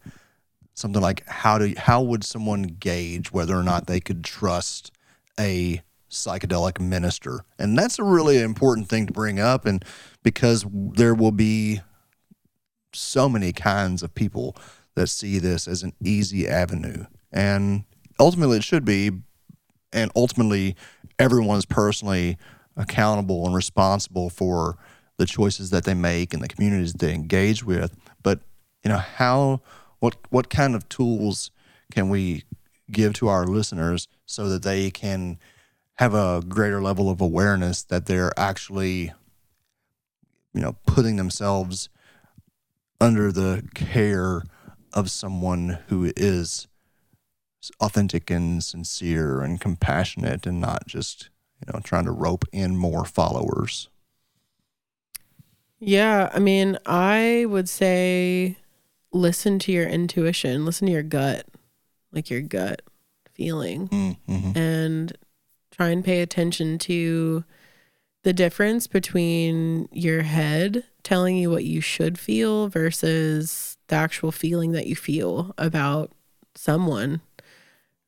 something 0.74 1.00
like 1.00 1.26
how 1.26 1.58
do 1.58 1.72
how 1.76 2.02
would 2.02 2.22
someone 2.22 2.62
gauge 2.62 3.32
whether 3.32 3.56
or 3.56 3.62
not 3.62 3.86
they 3.86 3.98
could 4.00 4.22
trust 4.22 4.92
a 5.38 5.80
psychedelic 6.10 6.80
minister? 6.80 7.44
And 7.58 7.76
that's 7.76 7.98
a 7.98 8.04
really 8.04 8.40
important 8.40 8.88
thing 8.88 9.06
to 9.06 9.12
bring 9.12 9.40
up 9.40 9.66
and 9.66 9.84
because 10.22 10.64
there 10.70 11.14
will 11.14 11.32
be 11.32 11.80
so 12.92 13.28
many 13.28 13.52
kinds 13.52 14.02
of 14.02 14.14
people 14.14 14.56
that 14.94 15.08
see 15.08 15.38
this 15.38 15.66
as 15.66 15.82
an 15.82 15.92
easy 16.02 16.48
avenue. 16.48 17.06
And 17.32 17.84
ultimately 18.18 18.58
it 18.58 18.64
should 18.64 18.84
be 18.84 19.10
and 19.92 20.10
ultimately 20.16 20.76
everyone's 21.18 21.64
personally 21.64 22.36
accountable 22.76 23.46
and 23.46 23.54
responsible 23.54 24.28
for 24.28 24.76
the 25.16 25.26
choices 25.26 25.70
that 25.70 25.84
they 25.84 25.94
make 25.94 26.34
and 26.34 26.42
the 26.42 26.48
communities 26.48 26.92
they 26.92 27.14
engage 27.14 27.64
with. 27.64 27.96
But 28.22 28.40
you 28.82 28.90
know 28.90 28.98
how 28.98 29.60
what 30.00 30.16
what 30.30 30.50
kind 30.50 30.74
of 30.74 30.88
tools 30.88 31.50
can 31.92 32.08
we 32.08 32.42
give 32.90 33.14
to 33.14 33.28
our 33.28 33.46
listeners 33.46 34.08
so 34.26 34.48
that 34.48 34.62
they 34.62 34.90
can 34.90 35.38
have 35.94 36.14
a 36.14 36.42
greater 36.46 36.82
level 36.82 37.08
of 37.08 37.20
awareness 37.20 37.82
that 37.84 38.06
they're 38.06 38.32
actually 38.36 39.12
you 40.52 40.60
know 40.60 40.76
putting 40.86 41.16
themselves 41.16 41.88
under 43.00 43.32
the 43.32 43.66
care 43.74 44.42
of 44.92 45.10
someone 45.10 45.78
who 45.88 46.12
is 46.16 46.66
authentic 47.80 48.30
and 48.30 48.62
sincere 48.62 49.40
and 49.42 49.60
compassionate 49.60 50.46
and 50.46 50.60
not 50.60 50.86
just 50.86 51.30
you 51.60 51.72
know 51.72 51.80
trying 51.82 52.04
to 52.04 52.12
rope 52.12 52.44
in 52.52 52.76
more 52.76 53.04
followers 53.04 53.88
Yeah, 55.80 56.30
I 56.32 56.38
mean, 56.38 56.78
I 56.86 57.44
would 57.48 57.68
say 57.68 58.56
listen 59.12 59.58
to 59.60 59.72
your 59.72 59.86
intuition, 59.86 60.64
listen 60.64 60.86
to 60.86 60.92
your 60.92 61.02
gut, 61.02 61.46
like 62.12 62.30
your 62.30 62.40
gut 62.40 62.82
feeling, 63.34 63.88
mm-hmm. 63.88 64.56
and 64.56 65.12
try 65.70 65.88
and 65.88 66.04
pay 66.04 66.20
attention 66.22 66.78
to 66.78 67.44
the 68.22 68.32
difference 68.32 68.86
between 68.86 69.88
your 69.92 70.22
head 70.22 70.84
telling 71.02 71.36
you 71.36 71.50
what 71.50 71.64
you 71.64 71.80
should 71.80 72.18
feel 72.18 72.68
versus 72.68 73.76
the 73.88 73.94
actual 73.96 74.32
feeling 74.32 74.72
that 74.72 74.86
you 74.86 74.96
feel 74.96 75.54
about 75.58 76.10
someone, 76.54 77.20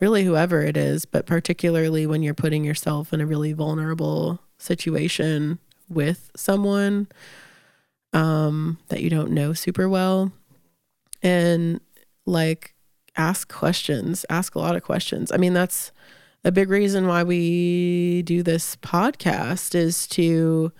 really, 0.00 0.24
whoever 0.24 0.62
it 0.62 0.76
is, 0.76 1.04
but 1.04 1.26
particularly 1.26 2.06
when 2.06 2.22
you're 2.22 2.34
putting 2.34 2.64
yourself 2.64 3.12
in 3.12 3.20
a 3.20 3.26
really 3.26 3.52
vulnerable 3.52 4.40
situation 4.58 5.58
with 5.88 6.30
someone 6.36 7.08
um, 8.12 8.78
that 8.88 9.02
you 9.02 9.10
don't 9.10 9.30
know 9.30 9.52
super 9.52 9.88
well. 9.88 10.32
And 11.22 11.80
like, 12.26 12.74
ask 13.16 13.52
questions, 13.52 14.26
ask 14.28 14.54
a 14.54 14.58
lot 14.58 14.76
of 14.76 14.82
questions. 14.82 15.32
I 15.32 15.38
mean, 15.38 15.54
that's 15.54 15.92
a 16.44 16.52
big 16.52 16.70
reason 16.70 17.06
why 17.06 17.22
we 17.22 18.22
do 18.22 18.42
this 18.42 18.76
podcast 18.76 19.74
is 19.74 20.06
to 20.08 20.72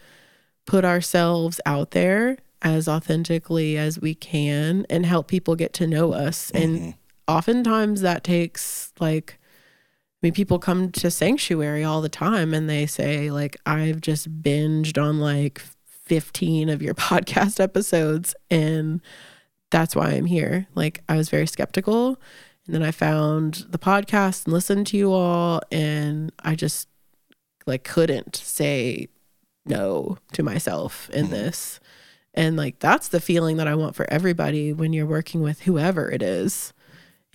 put 0.66 0.84
ourselves 0.84 1.60
out 1.64 1.92
there 1.92 2.38
as 2.62 2.88
authentically 2.88 3.76
as 3.76 4.00
we 4.00 4.14
can 4.14 4.86
and 4.90 5.06
help 5.06 5.28
people 5.28 5.56
get 5.56 5.72
to 5.74 5.86
know 5.86 6.12
us. 6.12 6.50
And 6.52 6.94
oftentimes 7.28 8.00
that 8.00 8.24
takes 8.24 8.92
like 9.00 9.38
I 9.40 10.26
mean 10.26 10.32
people 10.32 10.58
come 10.58 10.90
to 10.92 11.10
sanctuary 11.10 11.84
all 11.84 12.00
the 12.00 12.08
time 12.08 12.54
and 12.54 12.68
they 12.68 12.86
say 12.86 13.30
like 13.30 13.56
I've 13.66 14.00
just 14.00 14.42
binged 14.42 15.02
on 15.02 15.20
like 15.20 15.62
15 15.86 16.68
of 16.68 16.82
your 16.82 16.94
podcast 16.94 17.60
episodes 17.60 18.34
and 18.50 19.00
that's 19.70 19.96
why 19.96 20.10
I'm 20.10 20.26
here. 20.26 20.66
Like 20.74 21.02
I 21.08 21.16
was 21.16 21.28
very 21.28 21.46
skeptical 21.46 22.20
and 22.66 22.74
then 22.74 22.82
I 22.82 22.90
found 22.90 23.66
the 23.68 23.78
podcast 23.78 24.44
and 24.44 24.52
listened 24.52 24.86
to 24.88 24.96
you 24.96 25.12
all 25.12 25.60
and 25.70 26.32
I 26.44 26.54
just 26.54 26.88
like 27.66 27.84
couldn't 27.84 28.36
say 28.36 29.08
no 29.64 30.18
to 30.32 30.42
myself 30.42 31.10
in 31.10 31.24
mm-hmm. 31.24 31.34
this. 31.34 31.80
And 32.34 32.56
like 32.56 32.78
that's 32.78 33.08
the 33.08 33.20
feeling 33.20 33.56
that 33.56 33.68
I 33.68 33.74
want 33.74 33.96
for 33.96 34.10
everybody 34.10 34.72
when 34.72 34.92
you're 34.92 35.06
working 35.06 35.40
with 35.40 35.62
whoever 35.62 36.10
it 36.10 36.22
is. 36.22 36.72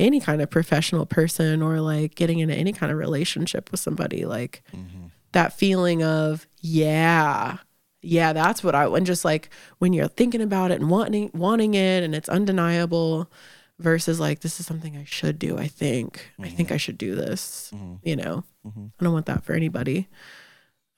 Any 0.01 0.19
kind 0.19 0.41
of 0.41 0.49
professional 0.49 1.05
person 1.05 1.61
or 1.61 1.79
like 1.79 2.15
getting 2.15 2.39
into 2.39 2.55
any 2.55 2.73
kind 2.73 2.91
of 2.91 2.97
relationship 2.97 3.71
with 3.71 3.79
somebody 3.79 4.25
like 4.25 4.63
mm-hmm. 4.75 5.07
that 5.31 5.53
feeling 5.53 6.01
of 6.03 6.47
yeah 6.59 7.57
yeah 8.01 8.33
that's 8.33 8.63
what 8.63 8.73
i 8.73 8.85
and 8.85 9.05
just 9.05 9.23
like 9.23 9.49
when 9.77 9.93
you're 9.93 10.07
thinking 10.07 10.41
about 10.41 10.71
it 10.71 10.81
and 10.81 10.89
wanting 10.89 11.29
wanting 11.35 11.75
it 11.75 12.01
and 12.03 12.15
it's 12.15 12.27
undeniable 12.29 13.31
versus 13.77 14.19
like 14.19 14.39
this 14.39 14.59
is 14.59 14.65
something 14.65 14.97
i 14.97 15.03
should 15.03 15.37
do 15.37 15.57
i 15.57 15.67
think. 15.67 16.31
I 16.39 16.49
think 16.49 16.69
mm-hmm. 16.69 16.73
i 16.73 16.77
should 16.77 16.97
do 16.97 17.13
this 17.13 17.71
mm-hmm. 17.73 17.95
you 18.01 18.15
know? 18.15 18.43
I 18.65 19.03
don't 19.03 19.13
want 19.13 19.27
that 19.27 19.43
for 19.43 19.53
anybody. 19.53 20.07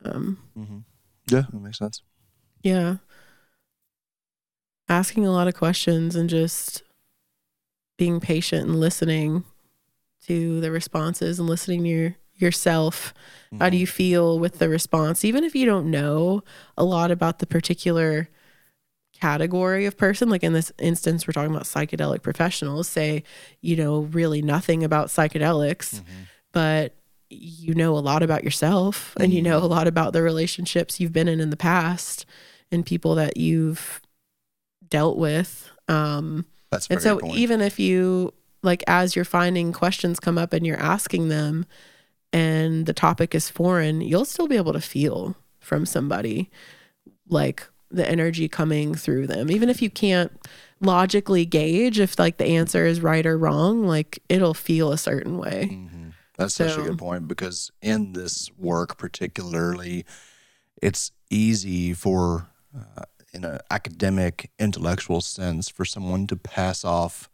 Um 0.06 0.38
yeah 1.30 1.42
that 1.52 1.54
makes 1.54 1.80
sense. 1.80 2.02
yeah. 2.62 2.98
Asking 4.90 5.26
a 5.26 5.32
lot 5.32 5.48
of 5.48 5.56
questions 5.56 6.16
and 6.16 6.30
just 6.30 6.84
being 7.98 8.20
patient 8.20 8.68
and 8.68 8.80
listening 8.80 9.44
to 10.26 10.62
the 10.62 10.72
responses 10.72 11.40
and 11.40 11.50
listening 11.50 11.84
to 11.84 11.90
your, 11.90 12.16
yourself. 12.36 13.14
How 13.60 13.70
do 13.70 13.76
mm-hmm. 13.76 13.82
you 13.82 13.88
feel 13.88 14.40
with 14.40 14.60
the 14.60 14.70
response? 14.70 15.24
Even 15.24 15.44
if 15.44 15.56
you 15.56 15.66
don't 15.66 15.92
know 15.92 16.44
a 16.78 16.84
lot 16.84 17.12
about 17.12 17.40
the 17.40 17.46
particular 17.46 18.30
category 19.20 19.86
of 19.86 19.98
person, 19.98 20.30
like 20.30 20.44
in 20.44 20.54
this 20.54 20.72
instance, 20.80 21.28
we're 21.28 21.34
talking 21.34 21.52
about 21.52 21.66
psychedelic 21.66 22.24
professionals, 22.24 22.88
say, 22.88 23.24
you 23.62 23.76
know, 23.76 24.02
really 24.02 24.42
nothing 24.42 24.84
about 24.84 25.08
psychedelics, 25.08 25.96
mm-hmm. 25.96 26.24
but 26.52 26.96
you 27.30 27.74
know 27.74 27.98
a 27.98 28.00
lot 28.00 28.22
about 28.22 28.44
yourself 28.44 29.16
and 29.20 29.34
you 29.34 29.42
know 29.42 29.58
mm-hmm. 29.58 29.66
a 29.66 29.76
lot 29.76 29.88
about 29.88 30.14
the 30.14 30.22
relationships 30.22 31.00
you've 31.00 31.14
been 31.14 31.28
in 31.28 31.40
in 31.40 31.50
the 31.50 31.58
past 31.58 32.28
and 32.72 32.86
people 32.86 33.16
that 33.16 33.38
you've 33.38 34.02
dealt 34.88 35.18
with. 35.18 35.72
Um, 35.88 36.46
That's 36.74 36.88
and 36.88 37.02
so 37.02 37.20
point. 37.20 37.36
even 37.36 37.62
if 37.62 37.80
you 37.80 38.34
like 38.62 38.84
as 38.88 39.16
you're 39.16 39.26
finding 39.26 39.74
questions 39.74 40.20
come 40.20 40.38
up 40.38 40.54
and 40.54 40.66
you're 40.66 40.80
asking 40.80 41.30
them 41.30 41.66
and 42.32 42.86
the 42.86 42.94
topic 42.94 43.36
is 43.36 43.50
foreign, 43.50 44.02
you'll 44.02 44.26
still 44.26 44.48
be 44.48 44.58
able 44.58 44.74
to 44.74 44.82
feel 44.82 45.36
from 45.60 45.86
somebody 45.86 46.50
like 47.30 47.68
the 47.92 48.10
energy 48.10 48.48
coming 48.48 48.96
through 48.96 49.28
them. 49.28 49.52
Even 49.52 49.70
if 49.70 49.82
you 49.82 49.90
can't 49.90 50.32
logically 50.82 51.46
gauge 51.46 52.00
if 52.00 52.18
like 52.20 52.38
the 52.38 52.46
answer 52.46 52.86
is 52.86 53.02
right 53.02 53.26
or 53.26 53.38
wrong, 53.38 53.86
like 53.86 54.20
it'll 54.30 54.54
feel 54.54 54.92
a 54.92 54.98
certain 54.98 55.38
way. 55.38 55.70
Mm-hmm. 55.72 56.10
That's 56.38 56.56
such 56.56 56.78
a 56.78 56.82
good 56.82 56.98
point 56.98 57.28
because 57.28 57.72
in 57.82 58.14
this 58.14 58.50
work, 58.58 58.98
particularly, 58.98 60.06
it's 60.82 61.12
easy 61.30 61.94
for, 61.94 62.50
uh, 62.76 63.04
in 63.34 63.44
an 63.44 63.60
academic, 63.72 64.52
intellectual 64.60 65.22
sense, 65.22 65.70
for 65.70 65.86
someone 65.86 66.28
to 66.28 66.36
pass 66.36 66.86
off, 66.86 67.30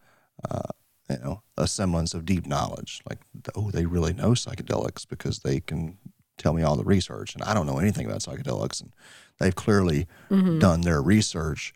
uh, 0.49 0.61
you 1.09 1.17
know, 1.19 1.41
a 1.57 1.67
semblance 1.67 2.13
of 2.13 2.25
deep 2.25 2.45
knowledge. 2.45 3.01
Like, 3.09 3.19
oh, 3.55 3.71
they 3.71 3.85
really 3.85 4.13
know 4.13 4.31
psychedelics 4.31 5.07
because 5.07 5.39
they 5.39 5.59
can 5.59 5.97
tell 6.37 6.53
me 6.53 6.63
all 6.63 6.77
the 6.77 6.85
research, 6.85 7.35
and 7.35 7.43
I 7.43 7.53
don't 7.53 7.65
know 7.65 7.79
anything 7.79 8.05
about 8.05 8.21
psychedelics, 8.21 8.81
and 8.81 8.93
they've 9.39 9.55
clearly 9.55 10.07
done 10.59 10.81
their 10.81 11.01
research. 11.01 11.73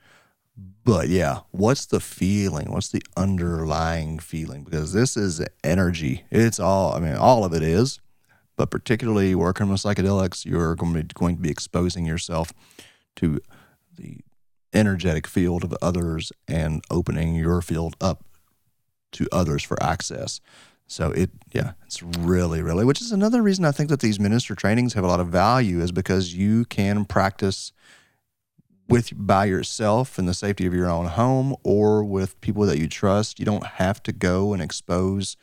But 0.86 1.10
yeah, 1.10 1.40
what's 1.52 1.86
the 1.86 2.00
feeling? 2.00 2.72
What's 2.72 2.90
the 2.90 3.02
underlying 3.18 4.20
feeling? 4.20 4.64
Because 4.64 4.94
this 4.94 5.18
is 5.18 5.42
energy. 5.64 6.24
It's 6.30 6.60
all, 6.60 6.94
I 6.94 7.00
mean, 7.00 7.16
all 7.16 7.44
of 7.44 7.54
it 7.54 7.64
is, 7.64 8.00
but 8.56 8.70
particularly 8.70 9.34
working 9.34 9.70
with 9.70 9.82
psychedelics, 9.82 10.46
you're 10.46 10.76
going 10.76 10.94
to 10.94 11.04
be, 11.04 11.14
going 11.14 11.36
to 11.38 11.42
be 11.42 11.50
exposing 11.50 12.06
yourself 12.06 12.54
to 13.16 13.40
the 13.96 14.20
energetic 14.74 15.28
field 15.28 15.64
of 15.64 15.74
others 15.82 16.32
and 16.48 16.84
opening 16.90 17.36
your 17.36 17.62
field 17.62 17.96
up 18.02 18.24
to 19.12 19.28
others 19.32 19.64
for 19.64 19.82
access. 19.82 20.40
So 20.88 21.12
it, 21.12 21.32
yeah, 21.54 21.74
it's 21.86 22.04
really, 22.04 22.62
really, 22.62 22.86
which 22.86 23.02
is 23.02 23.12
another 23.12 23.42
reason 23.42 23.66
I 23.66 23.72
think 23.72 23.90
that 23.90 24.00
these 24.00 24.20
minister 24.20 24.56
trainings 24.56 24.94
have 24.94 25.04
a 25.04 25.08
lot 25.08 25.20
of 25.20 25.28
value 25.28 25.82
is 25.82 25.92
because 25.92 26.36
you 26.36 26.66
can 26.66 27.06
practice 27.06 27.72
with 28.88 29.12
by 29.16 29.46
yourself 29.46 30.20
in 30.20 30.26
the 30.26 30.34
safety 30.34 30.66
of 30.66 30.74
your 30.74 30.90
own 30.90 31.08
home 31.08 31.56
or 31.64 32.04
with 32.04 32.40
people 32.42 32.66
that 32.66 32.78
you 32.78 32.88
trust. 32.88 33.40
You 33.40 33.46
don't 33.46 33.66
have 33.66 34.04
to 34.04 34.12
go 34.12 34.54
and 34.54 34.62
expose, 34.62 35.38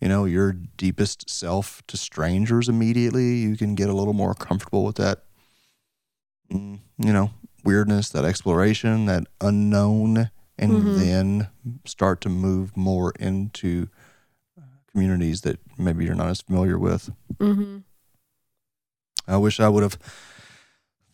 you 0.00 0.08
know, 0.08 0.24
your 0.24 0.52
deepest 0.52 1.30
self 1.30 1.82
to 1.86 1.96
strangers 1.96 2.68
immediately. 2.68 3.36
You 3.36 3.56
can 3.56 3.74
get 3.74 3.88
a 3.88 3.94
little 3.94 4.12
more 4.12 4.34
comfortable 4.34 4.84
with 4.84 4.96
that, 4.96 5.24
mm, 6.52 6.78
you 6.98 7.12
know, 7.12 7.30
weirdness, 7.64 8.08
that 8.10 8.24
exploration, 8.24 9.06
that 9.06 9.24
unknown, 9.40 10.30
and 10.58 10.72
Mhm. 10.72 10.94
then 10.96 11.48
start 11.84 12.20
to 12.22 12.28
move 12.28 12.76
more 12.76 13.12
into 13.18 13.88
communities 14.90 15.40
that 15.42 15.58
maybe 15.78 16.04
you're 16.04 16.14
not 16.14 16.28
as 16.28 16.42
familiar 16.42 16.78
with. 16.78 17.10
Mm-hmm. 17.38 17.78
I 19.26 19.36
wish 19.38 19.58
I 19.60 19.68
would 19.68 19.82
have 19.82 19.96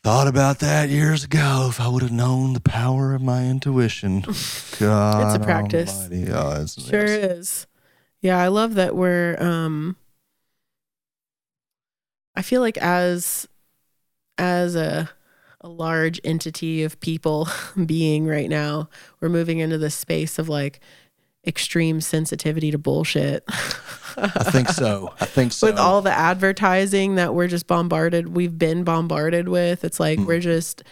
thought 0.02 0.26
about 0.26 0.58
that 0.60 0.88
years 0.88 1.24
ago 1.24 1.66
if 1.68 1.80
I 1.80 1.86
would 1.88 2.02
have 2.02 2.10
known 2.12 2.54
the 2.54 2.60
power 2.60 3.14
of 3.14 3.22
my 3.22 3.44
intuition. 3.44 4.20
God 4.22 4.30
it's 5.36 5.36
a 5.36 5.40
practice. 5.44 6.08
Oh, 6.10 6.62
it's, 6.62 6.82
Sure 6.88 7.04
yes. 7.06 7.30
is. 7.30 7.66
Yeah, 8.20 8.38
I 8.38 8.48
love 8.48 8.74
that 8.74 8.96
we're 8.96 9.36
um 9.40 9.96
I 12.34 12.42
feel 12.42 12.60
like 12.60 12.78
as 12.78 13.46
as 14.38 14.74
a 14.74 15.10
a 15.68 15.70
large 15.70 16.18
entity 16.24 16.82
of 16.82 16.98
people 17.00 17.46
being 17.86 18.26
right 18.26 18.48
now, 18.48 18.88
we're 19.20 19.28
moving 19.28 19.58
into 19.58 19.76
this 19.76 19.94
space 19.94 20.38
of 20.38 20.48
like 20.48 20.80
extreme 21.46 22.00
sensitivity 22.00 22.70
to 22.70 22.78
bullshit. 22.78 23.44
I 24.16 24.28
think 24.50 24.68
so. 24.68 25.12
I 25.20 25.26
think 25.26 25.52
so. 25.58 25.66
with 25.68 25.78
all 25.78 26.00
the 26.02 26.10
advertising 26.12 27.14
that 27.16 27.34
we're 27.34 27.46
just 27.48 27.66
bombarded 27.66 28.34
we've 28.34 28.58
been 28.58 28.82
bombarded 28.82 29.48
with 29.48 29.84
it's 29.84 30.00
like 30.00 30.18
Mm. 30.18 30.26
we're 30.26 30.40
just 30.40 30.82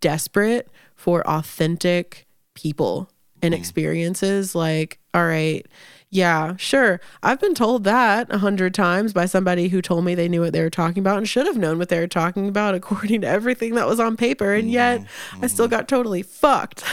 desperate 0.00 0.68
for 0.94 1.26
authentic 1.26 2.26
people 2.54 3.08
and 3.42 3.54
Mm. 3.54 3.58
experiences 3.58 4.54
like 4.54 4.98
all 5.14 5.24
right 5.26 5.66
yeah 6.10 6.54
sure 6.56 7.00
i've 7.22 7.40
been 7.40 7.54
told 7.54 7.82
that 7.84 8.26
a 8.32 8.38
hundred 8.38 8.72
times 8.72 9.12
by 9.12 9.26
somebody 9.26 9.68
who 9.68 9.82
told 9.82 10.04
me 10.04 10.14
they 10.14 10.28
knew 10.28 10.40
what 10.40 10.52
they 10.52 10.62
were 10.62 10.70
talking 10.70 11.00
about 11.00 11.18
and 11.18 11.28
should 11.28 11.46
have 11.46 11.56
known 11.56 11.78
what 11.78 11.88
they 11.88 11.98
were 11.98 12.06
talking 12.06 12.48
about 12.48 12.74
according 12.74 13.20
to 13.20 13.26
everything 13.26 13.74
that 13.74 13.86
was 13.86 13.98
on 13.98 14.16
paper 14.16 14.54
and 14.54 14.70
yet 14.70 15.00
Mm-hmm. 15.00 15.44
i 15.44 15.46
still 15.48 15.68
got 15.68 15.88
totally 15.88 16.22
fucked 16.22 16.84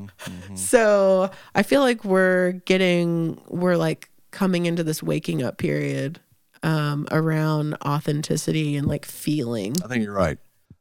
so 0.54 1.30
i 1.54 1.62
feel 1.62 1.80
like 1.80 2.04
we're 2.04 2.52
getting 2.64 3.40
we're 3.48 3.76
like 3.76 4.10
coming 4.30 4.66
into 4.66 4.82
this 4.84 5.02
waking 5.02 5.42
up 5.42 5.56
period 5.58 6.20
um, 6.62 7.06
around 7.10 7.74
authenticity 7.84 8.76
and 8.76 8.86
like 8.88 9.04
feeling. 9.04 9.76
I 9.84 9.88
think 9.88 10.02
you're 10.02 10.12
right. 10.12 10.36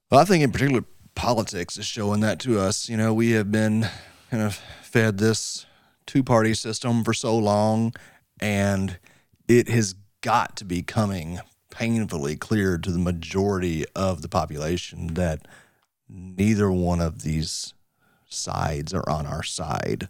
Well, 0.10 0.20
I 0.20 0.26
think 0.26 0.44
in 0.44 0.52
particular, 0.52 0.84
politics 1.14 1.78
is 1.78 1.86
showing 1.86 2.22
that 2.22 2.40
to 2.40 2.60
us. 2.60 2.90
You 2.90 2.98
know, 2.98 3.14
we 3.14 3.32
have 3.32 3.52
been 3.52 3.88
kind 4.32 4.42
of 4.42 4.56
fed 4.82 5.20
this 5.20 5.65
two 6.06 6.24
party 6.24 6.54
system 6.54 7.04
for 7.04 7.14
so 7.14 7.38
long, 7.38 7.94
and 8.40 9.00
it 9.48 9.68
has 9.70 9.96
got 10.22 10.56
to 10.58 10.66
be 10.66 10.82
coming 10.82 11.40
painfully 11.70 12.36
clear 12.36 12.78
to 12.78 12.92
the 12.92 13.00
majority 13.00 13.86
of 13.96 14.22
the 14.22 14.30
population 14.30 15.14
that 15.16 15.48
neither 16.08 16.72
one 16.72 17.02
of 17.02 17.24
these 17.24 17.74
sides 18.28 18.94
are 18.94 19.08
on 19.10 19.26
our 19.26 19.44
side. 19.44 20.10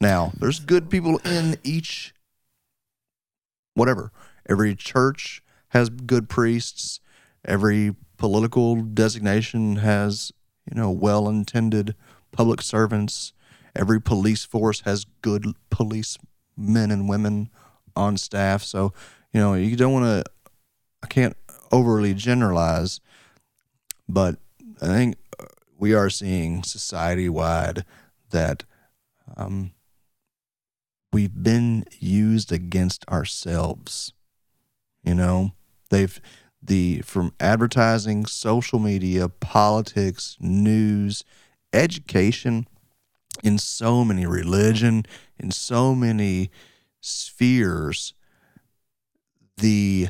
Now, 0.00 0.32
there's 0.38 0.60
good 0.60 0.90
people 0.90 1.18
in 1.24 1.56
each 1.62 2.14
whatever. 3.74 4.12
Every 4.48 4.74
church 4.74 5.42
has 5.68 5.88
good 5.88 6.28
priests. 6.28 7.00
Every 7.44 7.94
political 8.16 8.76
designation 8.76 9.76
has, 9.76 10.32
you 10.70 10.80
know, 10.80 10.90
well 10.90 11.28
intended 11.28 11.94
public 12.32 12.62
servants. 12.62 13.32
Every 13.76 14.00
police 14.00 14.44
force 14.44 14.80
has 14.80 15.06
good 15.22 15.46
policemen 15.70 16.90
and 16.90 17.08
women 17.08 17.50
on 17.96 18.16
staff. 18.16 18.62
So, 18.62 18.92
you 19.32 19.40
know, 19.40 19.54
you 19.54 19.76
don't 19.76 19.92
want 19.92 20.04
to, 20.04 20.32
I 21.02 21.06
can't 21.06 21.36
overly 21.72 22.14
generalize, 22.14 23.00
but 24.08 24.36
I 24.80 24.86
think 24.86 25.16
uh, 25.38 25.46
we 25.78 25.94
are 25.94 26.10
seeing 26.10 26.62
society 26.62 27.28
wide 27.28 27.84
that 28.30 28.64
um, 29.36 29.72
we've 31.12 31.42
been 31.42 31.84
used 31.98 32.52
against 32.52 33.08
ourselves. 33.08 34.12
You 35.02 35.14
know, 35.14 35.52
they've 35.90 36.20
the 36.62 37.02
from 37.02 37.32
advertising, 37.40 38.26
social 38.26 38.78
media, 38.78 39.28
politics, 39.28 40.36
news, 40.40 41.24
education, 41.72 42.66
in 43.42 43.58
so 43.58 44.04
many 44.04 44.26
religion, 44.26 45.04
in 45.38 45.50
so 45.50 45.94
many 45.94 46.50
spheres, 47.00 48.14
the 49.56 50.08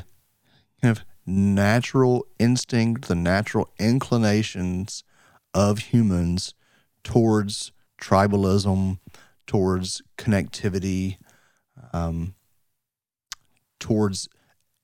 kind 0.81 0.97
of 0.97 1.05
natural 1.25 2.27
instinct, 2.39 3.07
the 3.07 3.15
natural 3.15 3.69
inclinations 3.79 5.03
of 5.53 5.79
humans 5.79 6.53
towards 7.03 7.71
tribalism, 8.01 8.99
towards 9.47 10.01
connectivity, 10.17 11.17
um, 11.93 12.35
towards 13.79 14.27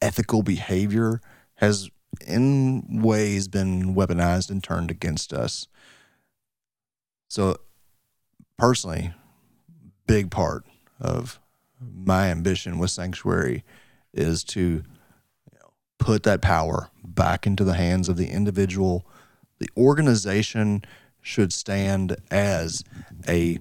ethical 0.02 0.44
behavior 0.44 1.22
has 1.56 1.90
in 2.28 3.02
ways 3.02 3.48
been 3.48 3.96
weaponized 3.96 4.50
and 4.50 4.64
turned 4.64 4.92
against 4.92 5.32
us. 5.34 5.68
So, 7.30 7.58
personally, 8.62 9.12
big 10.06 10.30
part 10.30 10.64
of 11.00 11.40
my 11.80 12.28
ambition 12.28 12.78
with 12.78 12.92
Sanctuary 12.92 13.64
is 14.14 14.44
to 14.44 14.62
you 14.62 15.60
know, 15.60 15.74
put 15.98 16.22
that 16.22 16.44
power 16.44 16.92
back 17.04 17.48
into 17.48 17.64
the 17.64 17.74
hands 17.74 18.08
of 18.08 18.18
the 18.18 18.28
individual, 18.28 19.04
the 19.58 19.68
organization, 19.76 20.84
should 21.22 21.52
stand 21.52 22.16
as 22.30 22.84
a 23.28 23.58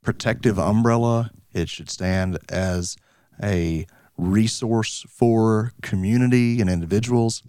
protective 0.00 0.58
umbrella. 0.58 1.30
It 1.52 1.68
should 1.68 1.90
stand 1.90 2.38
as 2.48 2.96
a 3.42 3.86
resource 4.16 5.04
for 5.06 5.72
community 5.82 6.62
and 6.62 6.70
individuals. 6.70 7.42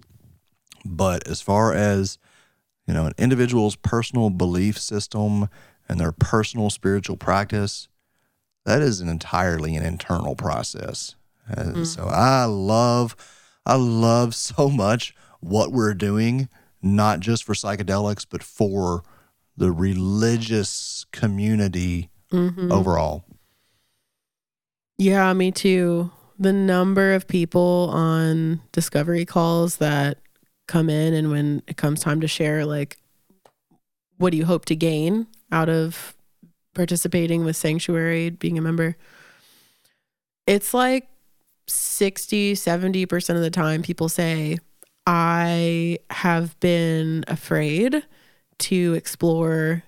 But 0.83 1.25
as 1.25 1.41
far 1.41 1.73
as 1.73 2.17
you 2.85 2.93
know, 2.93 3.05
an 3.05 3.13
individual's 3.17 3.77
personal 3.77 4.29
belief 4.29 4.77
system 4.77 5.47
and 5.87 5.99
their 5.99 6.11
personal 6.11 6.69
spiritual 6.69 7.17
practice, 7.17 7.87
that 8.65 8.81
is 8.81 9.01
an 9.01 9.09
entirely 9.09 9.75
an 9.75 9.83
internal 9.85 10.35
process. 10.35 11.15
Uh, 11.55 11.83
So 11.83 12.07
I 12.07 12.45
love, 12.45 13.15
I 13.65 13.75
love 13.75 14.33
so 14.49 14.69
much 14.69 15.13
what 15.39 15.71
we're 15.71 15.93
doing, 15.93 16.49
not 16.81 17.19
just 17.19 17.43
for 17.43 17.53
psychedelics, 17.53 18.25
but 18.29 18.41
for 18.43 19.03
the 19.57 19.71
religious 19.71 21.05
community 21.11 22.09
overall. 22.71 23.23
Yeah, 24.97 25.31
me 25.33 25.51
too. 25.51 26.11
The 26.39 26.51
number 26.53 27.13
of 27.13 27.27
people 27.27 27.89
on 27.93 28.61
discovery 28.71 29.25
calls 29.25 29.77
that 29.77 30.17
come 30.67 30.89
in 30.89 31.13
and 31.13 31.29
when 31.29 31.61
it 31.67 31.77
comes 31.77 32.01
time 32.01 32.19
to 32.21 32.27
share 32.27 32.65
like 32.65 32.97
what 34.17 34.31
do 34.31 34.37
you 34.37 34.45
hope 34.45 34.65
to 34.65 34.75
gain 34.75 35.27
out 35.51 35.69
of 35.69 36.15
participating 36.73 37.45
with 37.45 37.55
psanctuary 37.55 38.29
being 38.29 38.57
a 38.57 38.61
member. 38.61 38.97
It's 40.45 40.73
like 40.73 41.07
60 41.67 42.53
70% 42.53 43.35
of 43.35 43.41
the 43.41 43.49
time 43.49 43.81
people 43.81 44.09
say 44.09 44.57
i 45.07 45.97
have 46.09 46.59
been 46.59 47.23
afraid 47.27 48.03
to 48.57 48.93
explore 48.93 49.83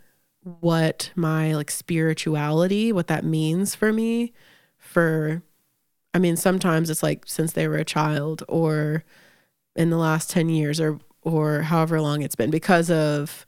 what 0.59 1.11
my 1.15 1.53
like 1.53 1.69
spirituality 1.69 2.91
what 2.91 3.07
that 3.07 3.23
means 3.23 3.75
for 3.75 3.93
me 3.93 4.33
for 4.77 5.41
i 6.13 6.19
mean 6.19 6.35
sometimes 6.35 6.89
it's 6.89 7.03
like 7.03 7.23
since 7.27 7.53
they 7.53 7.67
were 7.67 7.77
a 7.77 7.85
child 7.85 8.43
or 8.47 9.03
in 9.75 9.89
the 9.89 9.97
last 9.97 10.29
10 10.29 10.49
years 10.49 10.79
or 10.79 10.99
or 11.21 11.63
however 11.63 12.01
long 12.01 12.21
it's 12.21 12.35
been 12.35 12.51
because 12.51 12.89
of 12.89 13.45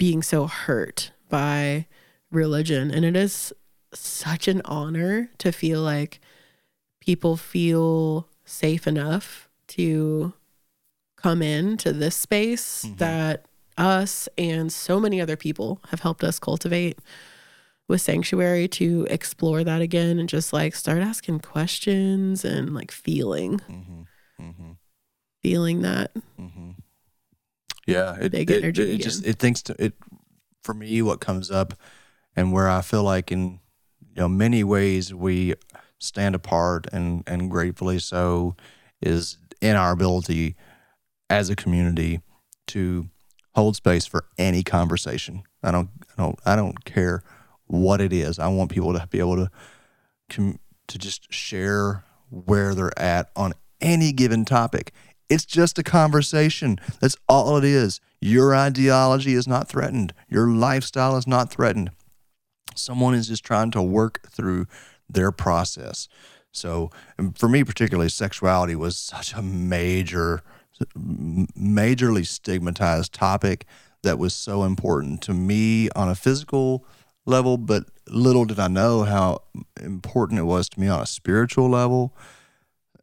being 0.00 0.22
so 0.22 0.46
hurt 0.46 1.12
by 1.28 1.84
religion. 2.30 2.90
And 2.90 3.04
it 3.04 3.14
is 3.14 3.52
such 3.92 4.48
an 4.48 4.62
honor 4.64 5.28
to 5.36 5.52
feel 5.52 5.82
like 5.82 6.20
people 7.02 7.36
feel 7.36 8.26
safe 8.46 8.86
enough 8.86 9.50
to 9.68 10.32
come 11.18 11.42
in 11.42 11.76
to 11.76 11.92
this 11.92 12.16
space 12.16 12.86
mm-hmm. 12.86 12.96
that 12.96 13.44
us 13.76 14.26
and 14.38 14.72
so 14.72 14.98
many 14.98 15.20
other 15.20 15.36
people 15.36 15.82
have 15.90 16.00
helped 16.00 16.24
us 16.24 16.38
cultivate 16.38 16.98
with 17.86 18.00
psanctuary 18.00 18.68
to 18.68 19.06
explore 19.10 19.62
that 19.64 19.82
again 19.82 20.18
and 20.18 20.30
just 20.30 20.50
like 20.50 20.74
start 20.74 21.02
asking 21.02 21.40
questions 21.40 22.42
and 22.42 22.74
like 22.74 22.90
feeling. 22.90 23.58
Mm-hmm. 23.58 24.02
Mm-hmm. 24.42 24.70
Feeling 25.42 25.82
that 25.82 26.12
Yeah, 27.90 28.16
it, 28.20 28.32
Big 28.32 28.50
it, 28.50 28.62
energy 28.62 28.94
It, 28.94 28.98
just 28.98 29.26
it 29.26 29.38
thinks 29.38 29.62
to 29.62 29.76
it 29.82 29.94
for 30.62 30.74
me. 30.74 31.02
What 31.02 31.20
comes 31.20 31.50
up, 31.50 31.74
and 32.36 32.52
where 32.52 32.68
I 32.68 32.82
feel 32.82 33.02
like 33.02 33.30
in 33.32 33.60
you 34.00 34.16
know 34.22 34.28
many 34.28 34.64
ways 34.64 35.12
we 35.14 35.54
stand 35.98 36.34
apart 36.34 36.86
and 36.92 37.22
and 37.26 37.50
gratefully 37.50 37.98
so, 37.98 38.56
is 39.00 39.38
in 39.60 39.76
our 39.76 39.92
ability 39.92 40.56
as 41.28 41.50
a 41.50 41.56
community 41.56 42.20
to 42.68 43.08
hold 43.54 43.76
space 43.76 44.06
for 44.06 44.24
any 44.38 44.62
conversation. 44.62 45.42
I 45.62 45.70
don't 45.70 45.90
I 46.16 46.22
don't 46.22 46.38
I 46.46 46.56
don't 46.56 46.84
care 46.84 47.22
what 47.66 48.00
it 48.00 48.12
is. 48.12 48.38
I 48.38 48.48
want 48.48 48.70
people 48.70 48.92
to 48.92 49.06
be 49.10 49.18
able 49.18 49.48
to 50.30 50.58
to 50.88 50.98
just 50.98 51.32
share 51.32 52.04
where 52.30 52.74
they're 52.74 52.98
at 52.98 53.30
on 53.36 53.52
any 53.80 54.12
given 54.12 54.44
topic. 54.44 54.92
It's 55.30 55.46
just 55.46 55.78
a 55.78 55.84
conversation. 55.84 56.80
That's 57.00 57.16
all 57.28 57.56
it 57.56 57.64
is. 57.64 58.00
Your 58.20 58.54
ideology 58.54 59.34
is 59.34 59.46
not 59.46 59.68
threatened. 59.68 60.12
Your 60.28 60.48
lifestyle 60.48 61.16
is 61.16 61.26
not 61.26 61.50
threatened. 61.50 61.90
Someone 62.74 63.14
is 63.14 63.28
just 63.28 63.44
trying 63.44 63.70
to 63.70 63.82
work 63.82 64.20
through 64.28 64.66
their 65.08 65.30
process. 65.30 66.08
So, 66.52 66.90
for 67.36 67.48
me 67.48 67.62
particularly, 67.62 68.08
sexuality 68.08 68.74
was 68.74 68.96
such 68.96 69.32
a 69.34 69.40
major, 69.40 70.42
majorly 70.98 72.26
stigmatized 72.26 73.12
topic 73.12 73.66
that 74.02 74.18
was 74.18 74.34
so 74.34 74.64
important 74.64 75.22
to 75.22 75.32
me 75.32 75.90
on 75.90 76.08
a 76.08 76.14
physical 76.14 76.84
level, 77.24 77.56
but 77.56 77.84
little 78.08 78.44
did 78.44 78.58
I 78.58 78.68
know 78.68 79.04
how 79.04 79.42
important 79.80 80.40
it 80.40 80.44
was 80.44 80.68
to 80.70 80.80
me 80.80 80.88
on 80.88 81.00
a 81.00 81.06
spiritual 81.06 81.68
level 81.68 82.16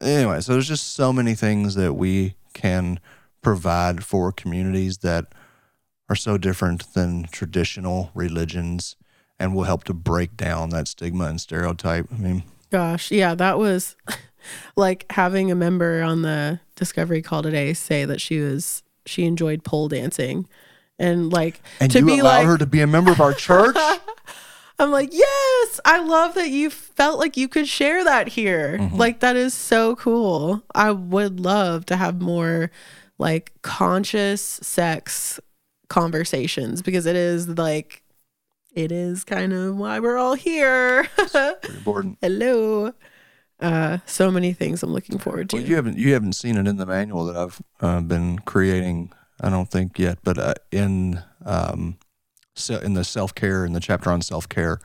anyway, 0.02 0.42
so 0.42 0.54
there's 0.54 0.68
just 0.68 0.94
so 0.94 1.12
many 1.12 1.36
things 1.36 1.76
that 1.76 1.94
we 1.94 2.36
can 2.54 3.00
provide 3.42 4.04
for 4.04 4.32
communities 4.32 5.00
that 5.00 5.34
are 6.10 6.16
so 6.16 6.38
different 6.38 6.94
than 6.94 7.24
traditional 7.32 8.12
religions 8.14 8.96
and 9.40 9.54
will 9.54 9.64
help 9.64 9.84
to 9.84 9.94
break 9.94 10.36
down 10.36 10.70
that 10.70 10.88
stigma 10.88 11.26
and 11.26 11.40
stereotype. 11.40 12.08
I 12.12 12.18
mean, 12.18 12.44
Gosh, 12.70 13.12
yeah, 13.12 13.36
that 13.36 13.58
was 13.58 13.96
like 14.76 15.06
having 15.12 15.52
a 15.52 15.56
member 15.56 16.02
on 16.02 16.22
the 16.22 16.60
discovery 16.76 17.22
call 17.22 17.42
today 17.44 17.74
say 17.74 18.06
that 18.06 18.20
she 18.20 18.40
was 18.40 18.84
she 19.06 19.26
enjoyed 19.26 19.64
pole 19.64 19.88
dancing. 19.88 20.48
And 21.00 21.32
like 21.32 21.62
and 21.80 21.92
to 21.92 22.00
you 22.00 22.06
be 22.06 22.20
allow 22.20 22.40
like 22.40 22.48
her 22.48 22.58
to 22.58 22.66
be 22.66 22.82
a 22.82 22.88
member 22.88 23.12
of 23.12 23.22
our 23.22 23.34
church? 23.34 23.78
I'm 24.80 24.92
like, 24.92 25.10
"Yes, 25.12 25.80
I 25.86 26.00
love 26.00 26.36
that 26.36 26.50
you 26.50 26.70
felt 26.70 27.20
like 27.20 27.36
you 27.38 27.48
could 27.48 27.68
share 27.68 28.04
that 28.04 28.28
here." 28.30 28.78
Mm-hmm. 28.78 28.96
Like 28.96 29.20
that 29.22 29.36
is 29.36 29.54
so 29.54 29.96
cool. 29.96 30.64
I 30.76 30.92
would 30.92 31.40
love 31.40 31.86
to 31.88 31.96
have 31.96 32.22
more 32.22 32.72
like 33.18 33.54
conscious 33.62 34.42
sex 34.42 35.40
conversations 35.90 36.82
because 36.82 37.06
it 37.06 37.16
is 37.16 37.48
like 37.48 38.04
it 38.74 38.92
is 38.92 39.24
kind 39.24 39.54
of 39.54 39.76
why 39.76 40.00
we're 40.00 40.18
all 40.18 40.36
here. 40.36 41.10
Hello. 42.22 42.94
Uh, 43.60 43.98
so 44.06 44.30
many 44.30 44.54
things 44.54 44.84
I'm 44.84 44.94
looking 44.94 45.18
forward 45.18 45.50
to. 45.50 45.56
Well, 45.56 45.66
you 45.66 45.76
haven't 45.76 45.98
you 45.98 46.14
haven't 46.14 46.34
seen 46.34 46.58
it 46.58 46.68
in 46.68 46.78
the 46.78 46.86
manual 46.86 47.26
that 47.26 47.36
I've 47.36 47.62
uh, 47.82 48.02
been 48.02 48.38
creating. 48.40 49.12
I 49.42 49.50
don't 49.50 49.70
think 49.70 49.98
yet, 49.98 50.20
but 50.24 50.38
uh, 50.38 50.54
in 50.72 51.24
um, 51.46 51.98
in 52.70 52.94
the 52.94 53.04
self 53.04 53.34
care 53.36 53.66
in 53.66 53.74
the 53.74 53.80
chapter 53.80 54.10
on 54.10 54.22
self 54.22 54.50
care, 54.50 54.80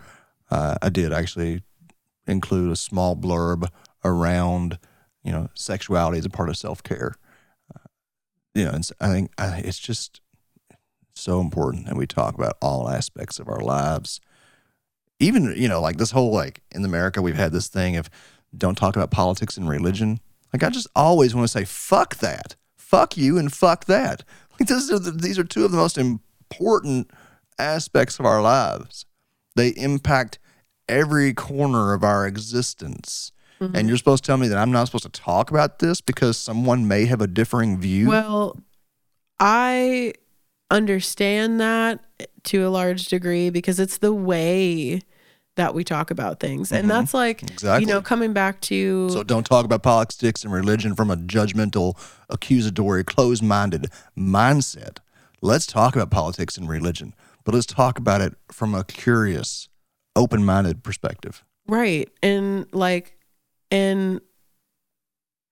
uh, 0.51 0.77
I 0.83 0.89
did 0.89 1.13
actually 1.13 1.63
include 2.27 2.71
a 2.71 2.77
small 2.77 3.17
blurb 3.17 3.69
around 4.05 4.79
you 5.25 5.33
know 5.33 5.49
sexuality 5.55 6.19
as 6.19 6.25
a 6.25 6.31
part 6.31 6.49
of 6.49 6.57
self 6.57 6.83
care. 6.83 7.15
Uh, 7.75 7.89
you 8.55 8.65
know, 8.65 8.79
I 9.01 9.09
think 9.09 9.33
I, 9.39 9.63
it's 9.65 9.79
just 9.79 10.21
so 11.15 11.41
important 11.41 11.87
that 11.87 11.97
we 11.97 12.07
talk 12.07 12.35
about 12.35 12.57
all 12.61 12.89
aspects 12.89 13.39
of 13.39 13.49
our 13.49 13.61
lives. 13.61 14.21
Even 15.19 15.55
you 15.57 15.69
know, 15.69 15.81
like 15.81 15.97
this 15.97 16.11
whole 16.11 16.33
like 16.33 16.63
in 16.73 16.85
America, 16.85 17.23
we've 17.23 17.37
had 17.37 17.53
this 17.53 17.69
thing 17.69 17.97
of 17.97 18.11
don't 18.57 18.77
talk 18.77 18.97
about 18.97 19.11
politics 19.11 19.57
and 19.57 19.69
religion. 19.69 20.21
Like 20.53 20.63
I 20.63 20.71
just 20.71 20.89
always 20.95 21.35
want 21.35 21.45
to 21.45 21.53
say 21.53 21.65
fuck 21.65 22.17
that, 22.17 22.57
fuck 22.77 23.17
you, 23.17 23.39
and 23.39 23.53
fuck 23.53 23.87
that. 23.87 24.25
Like 24.59 24.69
this 24.69 24.91
are 24.91 24.99
the, 24.99 25.13
these 25.13 25.39
are 25.39 25.45
two 25.45 25.65
of 25.65 25.71
the 25.71 25.79
most 25.79 25.97
important 25.97 27.11
aspects 27.63 28.19
of 28.19 28.27
our 28.27 28.43
lives. 28.43 29.07
They 29.55 29.69
impact 29.69 30.39
every 30.89 31.33
corner 31.33 31.93
of 31.93 32.03
our 32.03 32.27
existence. 32.27 33.33
And 33.61 33.73
mm-hmm. 33.73 33.89
you're 33.89 33.97
supposed 33.97 34.25
to 34.25 34.27
tell 34.27 34.39
me 34.39 34.49
that 34.49 34.59
I'm 34.59 34.73
not 34.73 34.87
supposed 34.87 35.05
to 35.05 35.11
talk 35.11 35.51
about 35.51 35.79
this 35.79 36.01
because 36.01 36.37
someone 36.37 36.89
may 36.89 37.07
have 37.07 37.21
a 37.21 37.29
differing 37.29 37.79
view. 37.79 38.09
Well, 38.09 38.59
I 39.39 40.15
understand 40.71 41.61
that 41.61 42.01
to 42.45 42.67
a 42.67 42.71
large 42.71 43.07
degree 43.07 43.51
because 43.51 43.79
it's 43.79 43.99
the 43.99 44.13
way 44.13 45.03
that 45.55 45.75
we 45.75 45.85
talk 45.85 46.11
about 46.11 46.41
things. 46.41 46.73
And 46.73 46.83
mm-hmm. 46.83 46.89
that's 46.89 47.15
like, 47.15 47.43
Exactly. 47.43 47.87
you 47.87 47.93
know, 47.93 48.01
coming 48.01 48.33
back 48.33 48.61
to 48.63 49.11
So 49.11 49.23
don't 49.23 49.47
talk 49.47 49.65
about 49.65 49.83
politics 49.83 50.45
and 50.45 50.53
religion 50.53 50.95
from 50.95 51.11
a 51.11 51.17
judgmental, 51.17 51.97
accusatory, 52.31 53.05
closed 53.05 53.43
minded 53.43 53.89
mindset. 54.19 54.99
Let's 55.41 55.67
talk 55.67 55.95
about 55.95 56.11
politics 56.11 56.57
and 56.57 56.69
religion, 56.69 57.15
but 57.45 57.55
let's 57.55 57.67
talk 57.67 57.99
about 57.99 58.21
it 58.21 58.35
from 58.51 58.75
a 58.75 58.85
curious, 58.85 59.69
open 60.17 60.45
minded 60.45 60.83
perspective. 60.83 61.45
Right. 61.67 62.11
And 62.23 62.67
like, 62.73 63.17
and 63.71 64.21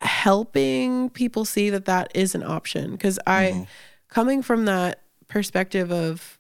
helping 0.01 1.11
people 1.11 1.45
see 1.45 1.71
that 1.71 1.85
that 1.85 2.11
is 2.15 2.35
an 2.35 2.43
option. 2.43 2.97
Cause 2.97 3.19
I, 3.27 3.51
Mm-hmm. 3.51 3.63
coming 4.09 4.43
from 4.43 4.65
that 4.65 5.03
perspective 5.29 5.93
of 5.93 6.39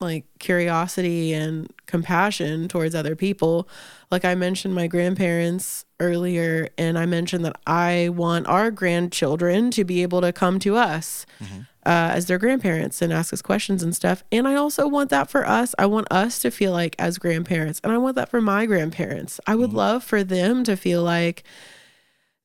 like 0.00 0.24
curiosity 0.38 1.32
and 1.32 1.70
compassion 1.86 2.68
towards 2.68 2.94
other 2.94 3.14
people. 3.16 3.68
Like 4.10 4.24
I 4.24 4.34
mentioned 4.34 4.74
my 4.74 4.86
grandparents 4.86 5.84
earlier, 6.00 6.68
and 6.76 6.98
I 6.98 7.06
mentioned 7.06 7.44
that 7.44 7.56
I 7.66 8.10
want 8.10 8.46
our 8.46 8.70
grandchildren 8.70 9.70
to 9.72 9.84
be 9.84 10.02
able 10.02 10.20
to 10.20 10.32
come 10.32 10.58
to 10.60 10.76
us 10.76 11.24
uh, 11.86 12.10
as 12.12 12.26
their 12.26 12.38
grandparents 12.38 13.02
and 13.02 13.12
ask 13.12 13.32
us 13.32 13.42
questions 13.42 13.82
and 13.82 13.94
stuff. 13.94 14.24
And 14.32 14.48
I 14.48 14.54
also 14.54 14.88
want 14.88 15.10
that 15.10 15.30
for 15.30 15.46
us. 15.46 15.74
I 15.78 15.86
want 15.86 16.08
us 16.10 16.38
to 16.40 16.50
feel 16.50 16.72
like 16.72 16.96
as 16.98 17.18
grandparents, 17.18 17.80
and 17.84 17.92
I 17.92 17.98
want 17.98 18.16
that 18.16 18.30
for 18.30 18.40
my 18.40 18.66
grandparents. 18.66 19.40
I 19.46 19.54
would 19.54 19.72
love 19.72 20.02
for 20.02 20.24
them 20.24 20.64
to 20.64 20.76
feel 20.76 21.02
like 21.02 21.44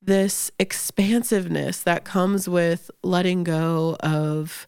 this 0.01 0.51
expansiveness 0.59 1.81
that 1.83 2.05
comes 2.05 2.47
with 2.47 2.89
letting 3.03 3.43
go 3.43 3.97
of 3.99 4.65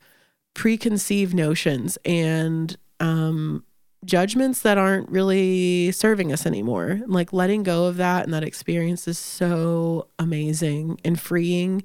preconceived 0.53 1.33
notions 1.33 1.97
and 2.03 2.77
um, 2.99 3.63
judgments 4.03 4.61
that 4.61 4.77
aren't 4.77 5.09
really 5.09 5.91
serving 5.91 6.31
us 6.31 6.45
anymore. 6.45 7.01
Like 7.07 7.31
letting 7.31 7.63
go 7.63 7.85
of 7.85 7.97
that 7.97 8.25
and 8.25 8.33
that 8.33 8.43
experience 8.43 9.07
is 9.07 9.17
so 9.17 10.07
amazing 10.19 10.99
and 11.05 11.19
freeing. 11.19 11.83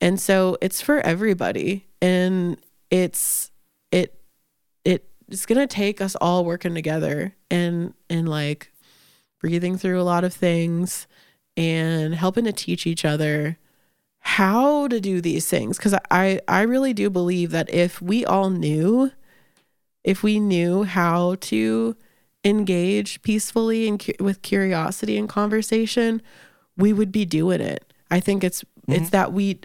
And 0.00 0.20
so 0.20 0.56
it's 0.60 0.80
for 0.80 1.00
everybody. 1.00 1.86
And 2.02 2.58
it's 2.90 3.50
it 3.90 4.20
it 4.84 5.08
it's 5.28 5.46
gonna 5.46 5.66
take 5.66 6.00
us 6.00 6.14
all 6.16 6.44
working 6.44 6.74
together 6.74 7.34
and 7.50 7.94
and 8.10 8.28
like 8.28 8.72
breathing 9.40 9.76
through 9.78 10.00
a 10.00 10.02
lot 10.02 10.24
of 10.24 10.32
things 10.32 11.06
and 11.56 12.14
helping 12.14 12.44
to 12.44 12.52
teach 12.52 12.86
each 12.86 13.04
other 13.04 13.58
how 14.20 14.88
to 14.88 15.00
do 15.00 15.20
these 15.20 15.46
things. 15.48 15.76
Because 15.76 15.94
I, 16.10 16.40
I 16.48 16.62
really 16.62 16.94
do 16.94 17.10
believe 17.10 17.50
that 17.50 17.72
if 17.72 18.00
we 18.00 18.24
all 18.24 18.50
knew 18.50 19.12
if 20.02 20.22
we 20.22 20.38
knew 20.38 20.84
how 20.84 21.36
to 21.36 21.96
engage 22.44 23.22
peacefully 23.22 23.88
and 23.88 23.98
cu- 23.98 24.12
with 24.22 24.42
curiosity 24.42 25.16
and 25.16 25.28
conversation 25.28 26.20
we 26.76 26.92
would 26.92 27.12
be 27.12 27.24
doing 27.24 27.60
it. 27.60 27.92
I 28.10 28.20
think 28.20 28.44
it's 28.44 28.64
it's 28.88 29.04
mm-hmm. 29.04 29.08
that 29.10 29.32
we 29.32 29.60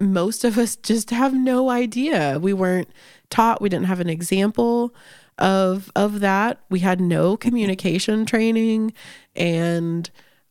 most 0.00 0.44
of 0.44 0.58
us 0.58 0.76
just 0.76 1.10
have 1.10 1.34
no 1.34 1.70
idea. 1.70 2.38
We 2.40 2.52
weren't 2.52 2.90
taught 3.30 3.60
we 3.60 3.68
didn't 3.68 3.86
have 3.86 4.00
an 4.00 4.08
example 4.08 4.94
of 5.38 5.90
of 5.94 6.20
that. 6.20 6.60
We 6.70 6.80
had 6.80 7.00
no 7.00 7.36
communication 7.36 8.26
training 8.26 8.92
and 9.34 10.10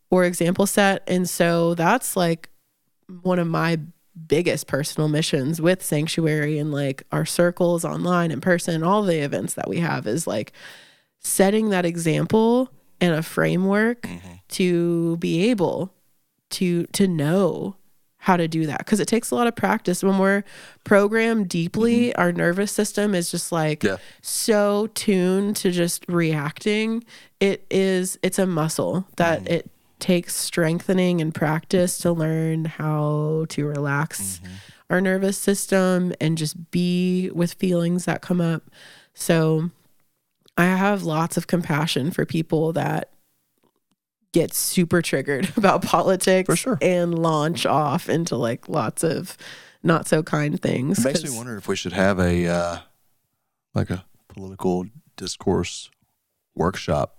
or 0.10 0.24
example 0.24 0.66
set. 0.66 1.04
And 1.08 1.30
so 1.30 1.74
that's 1.76 2.16
like 2.16 2.50
one 3.22 3.40
of 3.40 3.48
my 3.48 3.80
biggest 4.28 4.68
personal 4.68 5.08
missions 5.08 5.62
with 5.62 5.84
psanctuary 5.84 6.58
and 6.58 6.72
like 6.72 7.04
our 7.12 7.26
circles 7.26 7.86
online 7.86 8.32
in 8.32 8.42
person 8.42 8.82
all 8.82 9.04
the 9.04 9.20
events 9.20 9.54
that 9.54 9.68
we 9.68 9.80
have 9.80 10.08
is 10.08 10.26
like 10.26 10.54
setting 11.20 11.70
that 11.70 11.86
example 11.86 12.72
and 13.00 13.14
a 13.14 13.22
framework 13.22 14.02
mm-hmm. 14.02 14.34
to 14.48 15.18
be 15.18 15.50
able 15.50 15.94
to 16.50 16.86
to 16.88 17.08
know 17.08 17.76
how 18.28 18.36
to 18.36 18.46
do 18.46 18.66
that 18.66 18.80
because 18.80 19.00
it 19.00 19.08
takes 19.08 19.32
a 19.32 19.36
lot 19.36 19.48
of 19.48 19.56
practice. 19.56 20.04
When 20.04 20.18
we're 20.18 20.44
programmed 20.84 21.48
deeply 21.48 22.10
mm-hmm. 22.10 22.20
our 22.20 22.34
nervous 22.34 22.74
system 22.74 23.16
is 23.16 23.32
just 23.32 23.54
like 23.54 23.84
Yeah. 23.84 23.96
so 24.22 24.88
tuned 24.88 25.56
to 25.58 25.72
just 25.72 26.04
reacting. 26.10 27.06
It 27.40 27.66
is 27.72 28.20
it's 28.22 28.38
a 28.38 28.46
muscle 28.46 29.08
that 29.16 29.40
mm-hmm. 29.40 29.54
it 29.54 29.72
takes 30.00 30.36
strengthening 30.36 31.22
and 31.22 31.34
practice 31.34 31.98
to 32.00 32.12
learn 32.12 32.66
how 32.66 33.46
to 33.48 33.66
relax 33.66 34.42
mm-hmm. 34.44 34.54
our 34.90 35.00
nervous 35.00 35.38
system 35.38 36.14
and 36.20 36.38
just 36.38 36.70
be 36.70 37.32
with 37.34 37.54
feelings 37.54 38.04
that 38.06 38.22
come 38.22 38.42
up. 38.42 38.64
So 39.14 39.72
i 40.60 40.66
have 40.66 41.04
lots 41.04 41.38
of 41.38 41.46
compassion 41.46 42.10
for 42.10 42.26
people 42.26 42.74
that 42.74 43.12
get 44.40 44.54
super 44.54 45.02
triggered 45.02 45.52
about 45.58 45.82
politics 45.82 46.48
For 46.48 46.56
sure. 46.56 46.78
and 46.82 47.18
launch 47.18 47.66
off 47.66 48.08
into 48.10 48.36
like 48.36 48.68
lots 48.70 49.04
of 49.04 49.38
not 49.84 50.08
so 50.08 50.22
kind 50.24 50.60
things 50.62 51.00
It 51.00 51.06
makes 51.06 51.24
me 51.24 51.30
'cause- 51.30 51.38
wonder 51.38 51.56
if 51.58 51.68
we 51.68 51.76
should 51.76 51.94
have 51.94 52.20
a 52.20 52.48
uh, 52.48 52.78
like 53.74 53.90
a 53.90 54.06
political 54.28 54.86
discourse 55.16 55.90
workshop. 56.56 57.16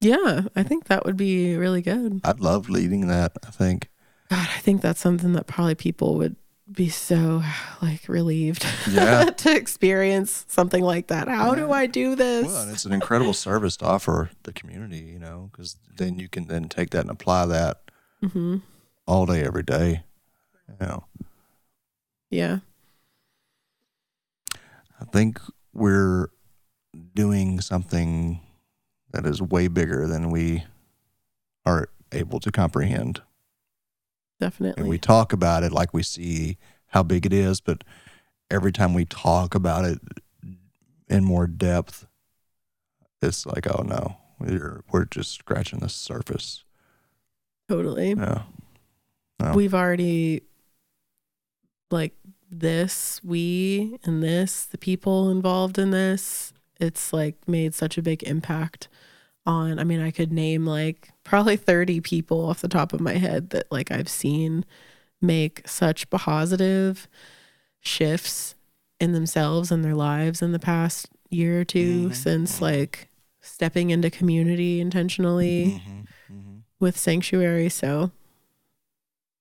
yeah 0.00 0.42
i 0.56 0.62
think 0.62 0.84
that 0.86 1.04
would 1.04 1.16
be 1.16 1.56
really 1.56 1.82
good 1.82 2.20
I'd 2.24 2.40
love 2.40 2.68
leading 2.70 3.06
that. 3.08 3.32
I 3.46 3.50
think. 3.50 3.88
God, 4.30 4.48
I 4.56 4.60
think 4.60 4.80
that's 4.80 5.00
something 5.00 5.32
that 5.32 5.46
probably 5.48 5.74
people 5.74 6.16
would 6.18 6.36
be 6.72 6.88
so 6.88 7.42
like 7.82 8.08
relieved 8.08 8.64
Yeah. 8.88 9.24
to 9.36 9.54
experience 9.56 10.44
something 10.48 10.82
like 10.84 11.08
that. 11.08 11.26
How 11.28 11.54
do 11.54 11.72
I 11.72 11.86
do 11.86 12.14
this? 12.14 12.46
Well, 12.46 12.62
and 12.62 12.70
it's 12.72 12.84
an 12.84 12.92
incredible 12.92 13.32
service 13.32 13.76
to 13.78 13.86
offer 13.86 14.30
the 14.44 14.52
community, 14.52 14.98
you 15.00 15.18
know, 15.18 15.48
because 15.50 15.76
then 15.96 16.18
you 16.18 16.28
can 16.28 16.46
then 16.46 16.68
take 16.68 16.90
that 16.90 17.00
and 17.02 17.10
apply 17.10 17.46
that 17.46 17.82
hmm 18.22 18.58
all 19.06 19.26
day, 19.26 19.42
every 19.42 19.64
day. 19.64 20.04
You 20.68 20.86
know, 20.86 21.04
Yeah. 22.30 22.58
I 25.00 25.04
think 25.06 25.40
we're 25.72 26.28
doing 27.14 27.60
something 27.60 28.40
that 29.12 29.26
is 29.26 29.40
way 29.42 29.66
bigger 29.68 30.06
than 30.06 30.30
we 30.30 30.64
are 31.66 31.88
able 32.12 32.38
to 32.40 32.52
comprehend. 32.52 33.22
Definitely. 34.40 34.80
And 34.80 34.88
we 34.88 34.98
talk 34.98 35.32
about 35.32 35.62
it 35.62 35.70
like 35.70 35.92
we 35.92 36.02
see 36.02 36.56
how 36.88 37.02
big 37.02 37.26
it 37.26 37.32
is, 37.32 37.60
but 37.60 37.84
every 38.50 38.72
time 38.72 38.94
we 38.94 39.04
talk 39.04 39.54
about 39.54 39.84
it 39.84 40.00
in 41.08 41.24
more 41.24 41.46
depth, 41.46 42.06
it's 43.20 43.44
like, 43.44 43.66
oh 43.70 43.82
no, 43.82 44.16
we're 44.38 44.82
we're 44.90 45.04
just 45.04 45.32
scratching 45.32 45.80
the 45.80 45.90
surface. 45.90 46.64
totally. 47.68 48.14
Yeah. 48.14 48.42
No. 49.38 49.52
We've 49.52 49.74
already 49.74 50.42
like 51.90 52.14
this, 52.50 53.20
we 53.22 53.98
and 54.04 54.22
this, 54.22 54.64
the 54.64 54.78
people 54.78 55.30
involved 55.30 55.78
in 55.78 55.90
this, 55.90 56.52
it's 56.80 57.12
like 57.12 57.36
made 57.46 57.74
such 57.74 57.98
a 57.98 58.02
big 58.02 58.22
impact 58.22 58.88
on 59.50 59.78
I 59.78 59.84
mean, 59.84 60.00
I 60.00 60.10
could 60.10 60.32
name 60.32 60.64
like 60.64 61.10
probably 61.24 61.56
30 61.56 62.00
people 62.00 62.48
off 62.48 62.60
the 62.62 62.68
top 62.68 62.92
of 62.92 63.00
my 63.00 63.14
head 63.14 63.50
that 63.50 63.70
like 63.70 63.90
I've 63.90 64.08
seen 64.08 64.64
make 65.20 65.66
such 65.68 66.08
positive 66.10 67.06
shifts 67.80 68.54
in 69.00 69.12
themselves 69.12 69.70
and 69.70 69.84
their 69.84 69.94
lives 69.94 70.40
in 70.42 70.52
the 70.52 70.58
past 70.58 71.08
year 71.28 71.60
or 71.60 71.64
2 71.64 72.08
Mhm. 72.08 72.14
since 72.14 72.60
like 72.62 73.08
stepping 73.40 73.90
into 73.90 74.10
community 74.10 74.80
intentionally 74.80 75.80
Mhm, 75.86 76.06
mhm. 76.30 76.62
with 76.78 76.96
psanctuary 76.98 77.68
so 77.68 78.10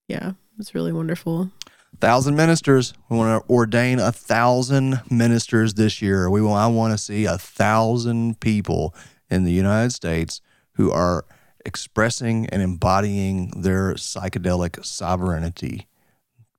yeah 0.07 0.33
it's 0.59 0.73
really 0.75 0.91
wonderful 0.93 1.51
Thousand 1.99 2.35
ministers. 2.37 2.93
We 3.09 3.17
want 3.17 3.43
to 3.45 3.51
ordain 3.53 3.99
a 3.99 4.11
thousand 4.13 5.01
ministers 5.09 5.73
this 5.73 6.01
year. 6.01 6.29
We 6.29 6.41
want. 6.41 6.61
I 6.61 6.67
want 6.67 6.93
to 6.93 6.97
see 6.97 7.25
a 7.25 7.37
thousand 7.37 8.39
people 8.39 8.93
in 9.29 9.43
the 9.43 9.51
United 9.51 9.91
States 9.91 10.41
who 10.73 10.91
are 10.91 11.25
expressing 11.65 12.45
and 12.47 12.61
embodying 12.61 13.49
their 13.61 13.93
psychedelic 13.95 14.83
sovereignty, 14.85 15.87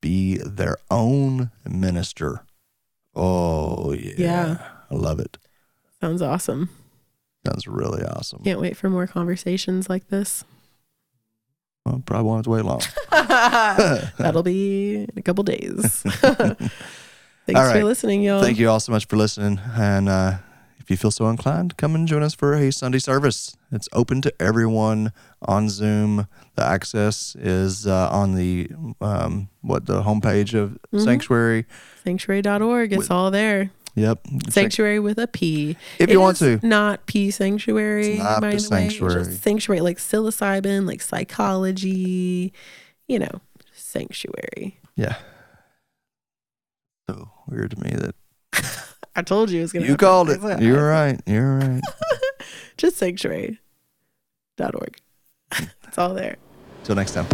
be 0.00 0.36
their 0.38 0.76
own 0.90 1.50
minister. 1.68 2.44
Oh 3.14 3.92
yeah, 3.92 4.12
Yeah. 4.16 4.68
I 4.90 4.94
love 4.94 5.18
it. 5.20 5.36
sounds 6.00 6.22
awesome 6.22 6.68
Sounds 7.46 7.66
really 7.66 8.04
awesome. 8.04 8.42
can't 8.44 8.60
wait 8.60 8.76
for 8.76 8.88
more 8.90 9.06
conversations 9.06 9.88
like 9.88 10.08
this 10.08 10.44
Well, 11.86 12.02
probably 12.04 12.26
won't 12.26 12.38
have 12.38 12.44
to 12.44 12.50
wait 12.50 12.64
long. 12.64 12.82
that'll 14.18 14.42
be 14.42 14.96
in 15.04 15.10
a 15.16 15.22
couple 15.22 15.42
days 15.44 16.02
thanks 16.02 16.68
right. 17.48 17.72
for 17.72 17.84
listening 17.84 18.22
y'all 18.22 18.42
Thank 18.42 18.58
you 18.58 18.68
all 18.68 18.80
so 18.80 18.92
much 18.92 19.06
for 19.06 19.16
listening. 19.16 19.58
And 19.74 20.08
uh, 20.08 20.38
if 20.90 20.94
you 20.94 20.96
feel 20.96 21.12
so 21.12 21.28
inclined, 21.28 21.76
come 21.76 21.94
and 21.94 22.08
join 22.08 22.24
us 22.24 22.34
for 22.34 22.52
a 22.54 22.72
Sunday 22.72 22.98
service. 22.98 23.56
It's 23.70 23.88
open 23.92 24.20
to 24.22 24.34
everyone 24.42 25.12
on 25.40 25.68
Zoom. 25.68 26.26
The 26.56 26.64
access 26.66 27.36
is 27.36 27.86
uh, 27.86 28.08
on 28.10 28.34
the 28.34 28.68
um, 29.00 29.50
what 29.60 29.86
the 29.86 30.02
homepage 30.02 30.52
of 30.52 30.76
Mhm. 30.92 31.04
Psanctuary. 31.04 31.66
psanctuary.org 32.04 32.92
it's 32.92 32.98
With- 32.98 33.10
all 33.12 33.30
there 33.30 33.70
Yep. 33.94 34.26
psanctuary 34.48 34.98
with 34.98 35.18
a 35.18 35.28
p 35.28 35.76
If 36.00 36.08
It 36.08 36.12
you 36.12 36.20
want 36.20 36.38
to. 36.38 36.58
not 36.66 37.06
p 37.06 37.30
sanctuary 37.30 38.14
It's 38.14 38.22
not 38.22 38.40
the 38.40 38.46
way. 38.48 38.58
Psanctuary. 38.58 39.24
psanctuary 39.36 39.80
like 39.80 39.98
psilocybin 39.98 40.86
like 40.88 41.02
psychology 41.02 42.52
you 43.06 43.18
know 43.20 43.40
psanctuary 43.72 44.76
Yeah. 44.96 45.14
So 47.08 47.30
weird 47.46 47.70
to 47.72 47.80
me 47.80 47.90
that 47.90 48.14
i 49.16 49.22
told 49.22 49.50
you 49.50 49.58
it 49.58 49.62
was 49.62 49.72
gonna 49.72 49.84
you 49.86 49.92
happen. 49.92 50.06
called 50.06 50.30
it. 50.30 50.40
said- 50.40 50.62
You're 50.62 50.88
right. 50.88 51.20
You're 51.26 51.58
right. 51.58 51.80
just 52.76 52.96
psanctuary.org 53.00 54.96
it's 55.58 55.98
all 55.98 56.14
there 56.14 56.36
Till 56.84 56.94
next 56.96 57.12
time. 57.12 57.26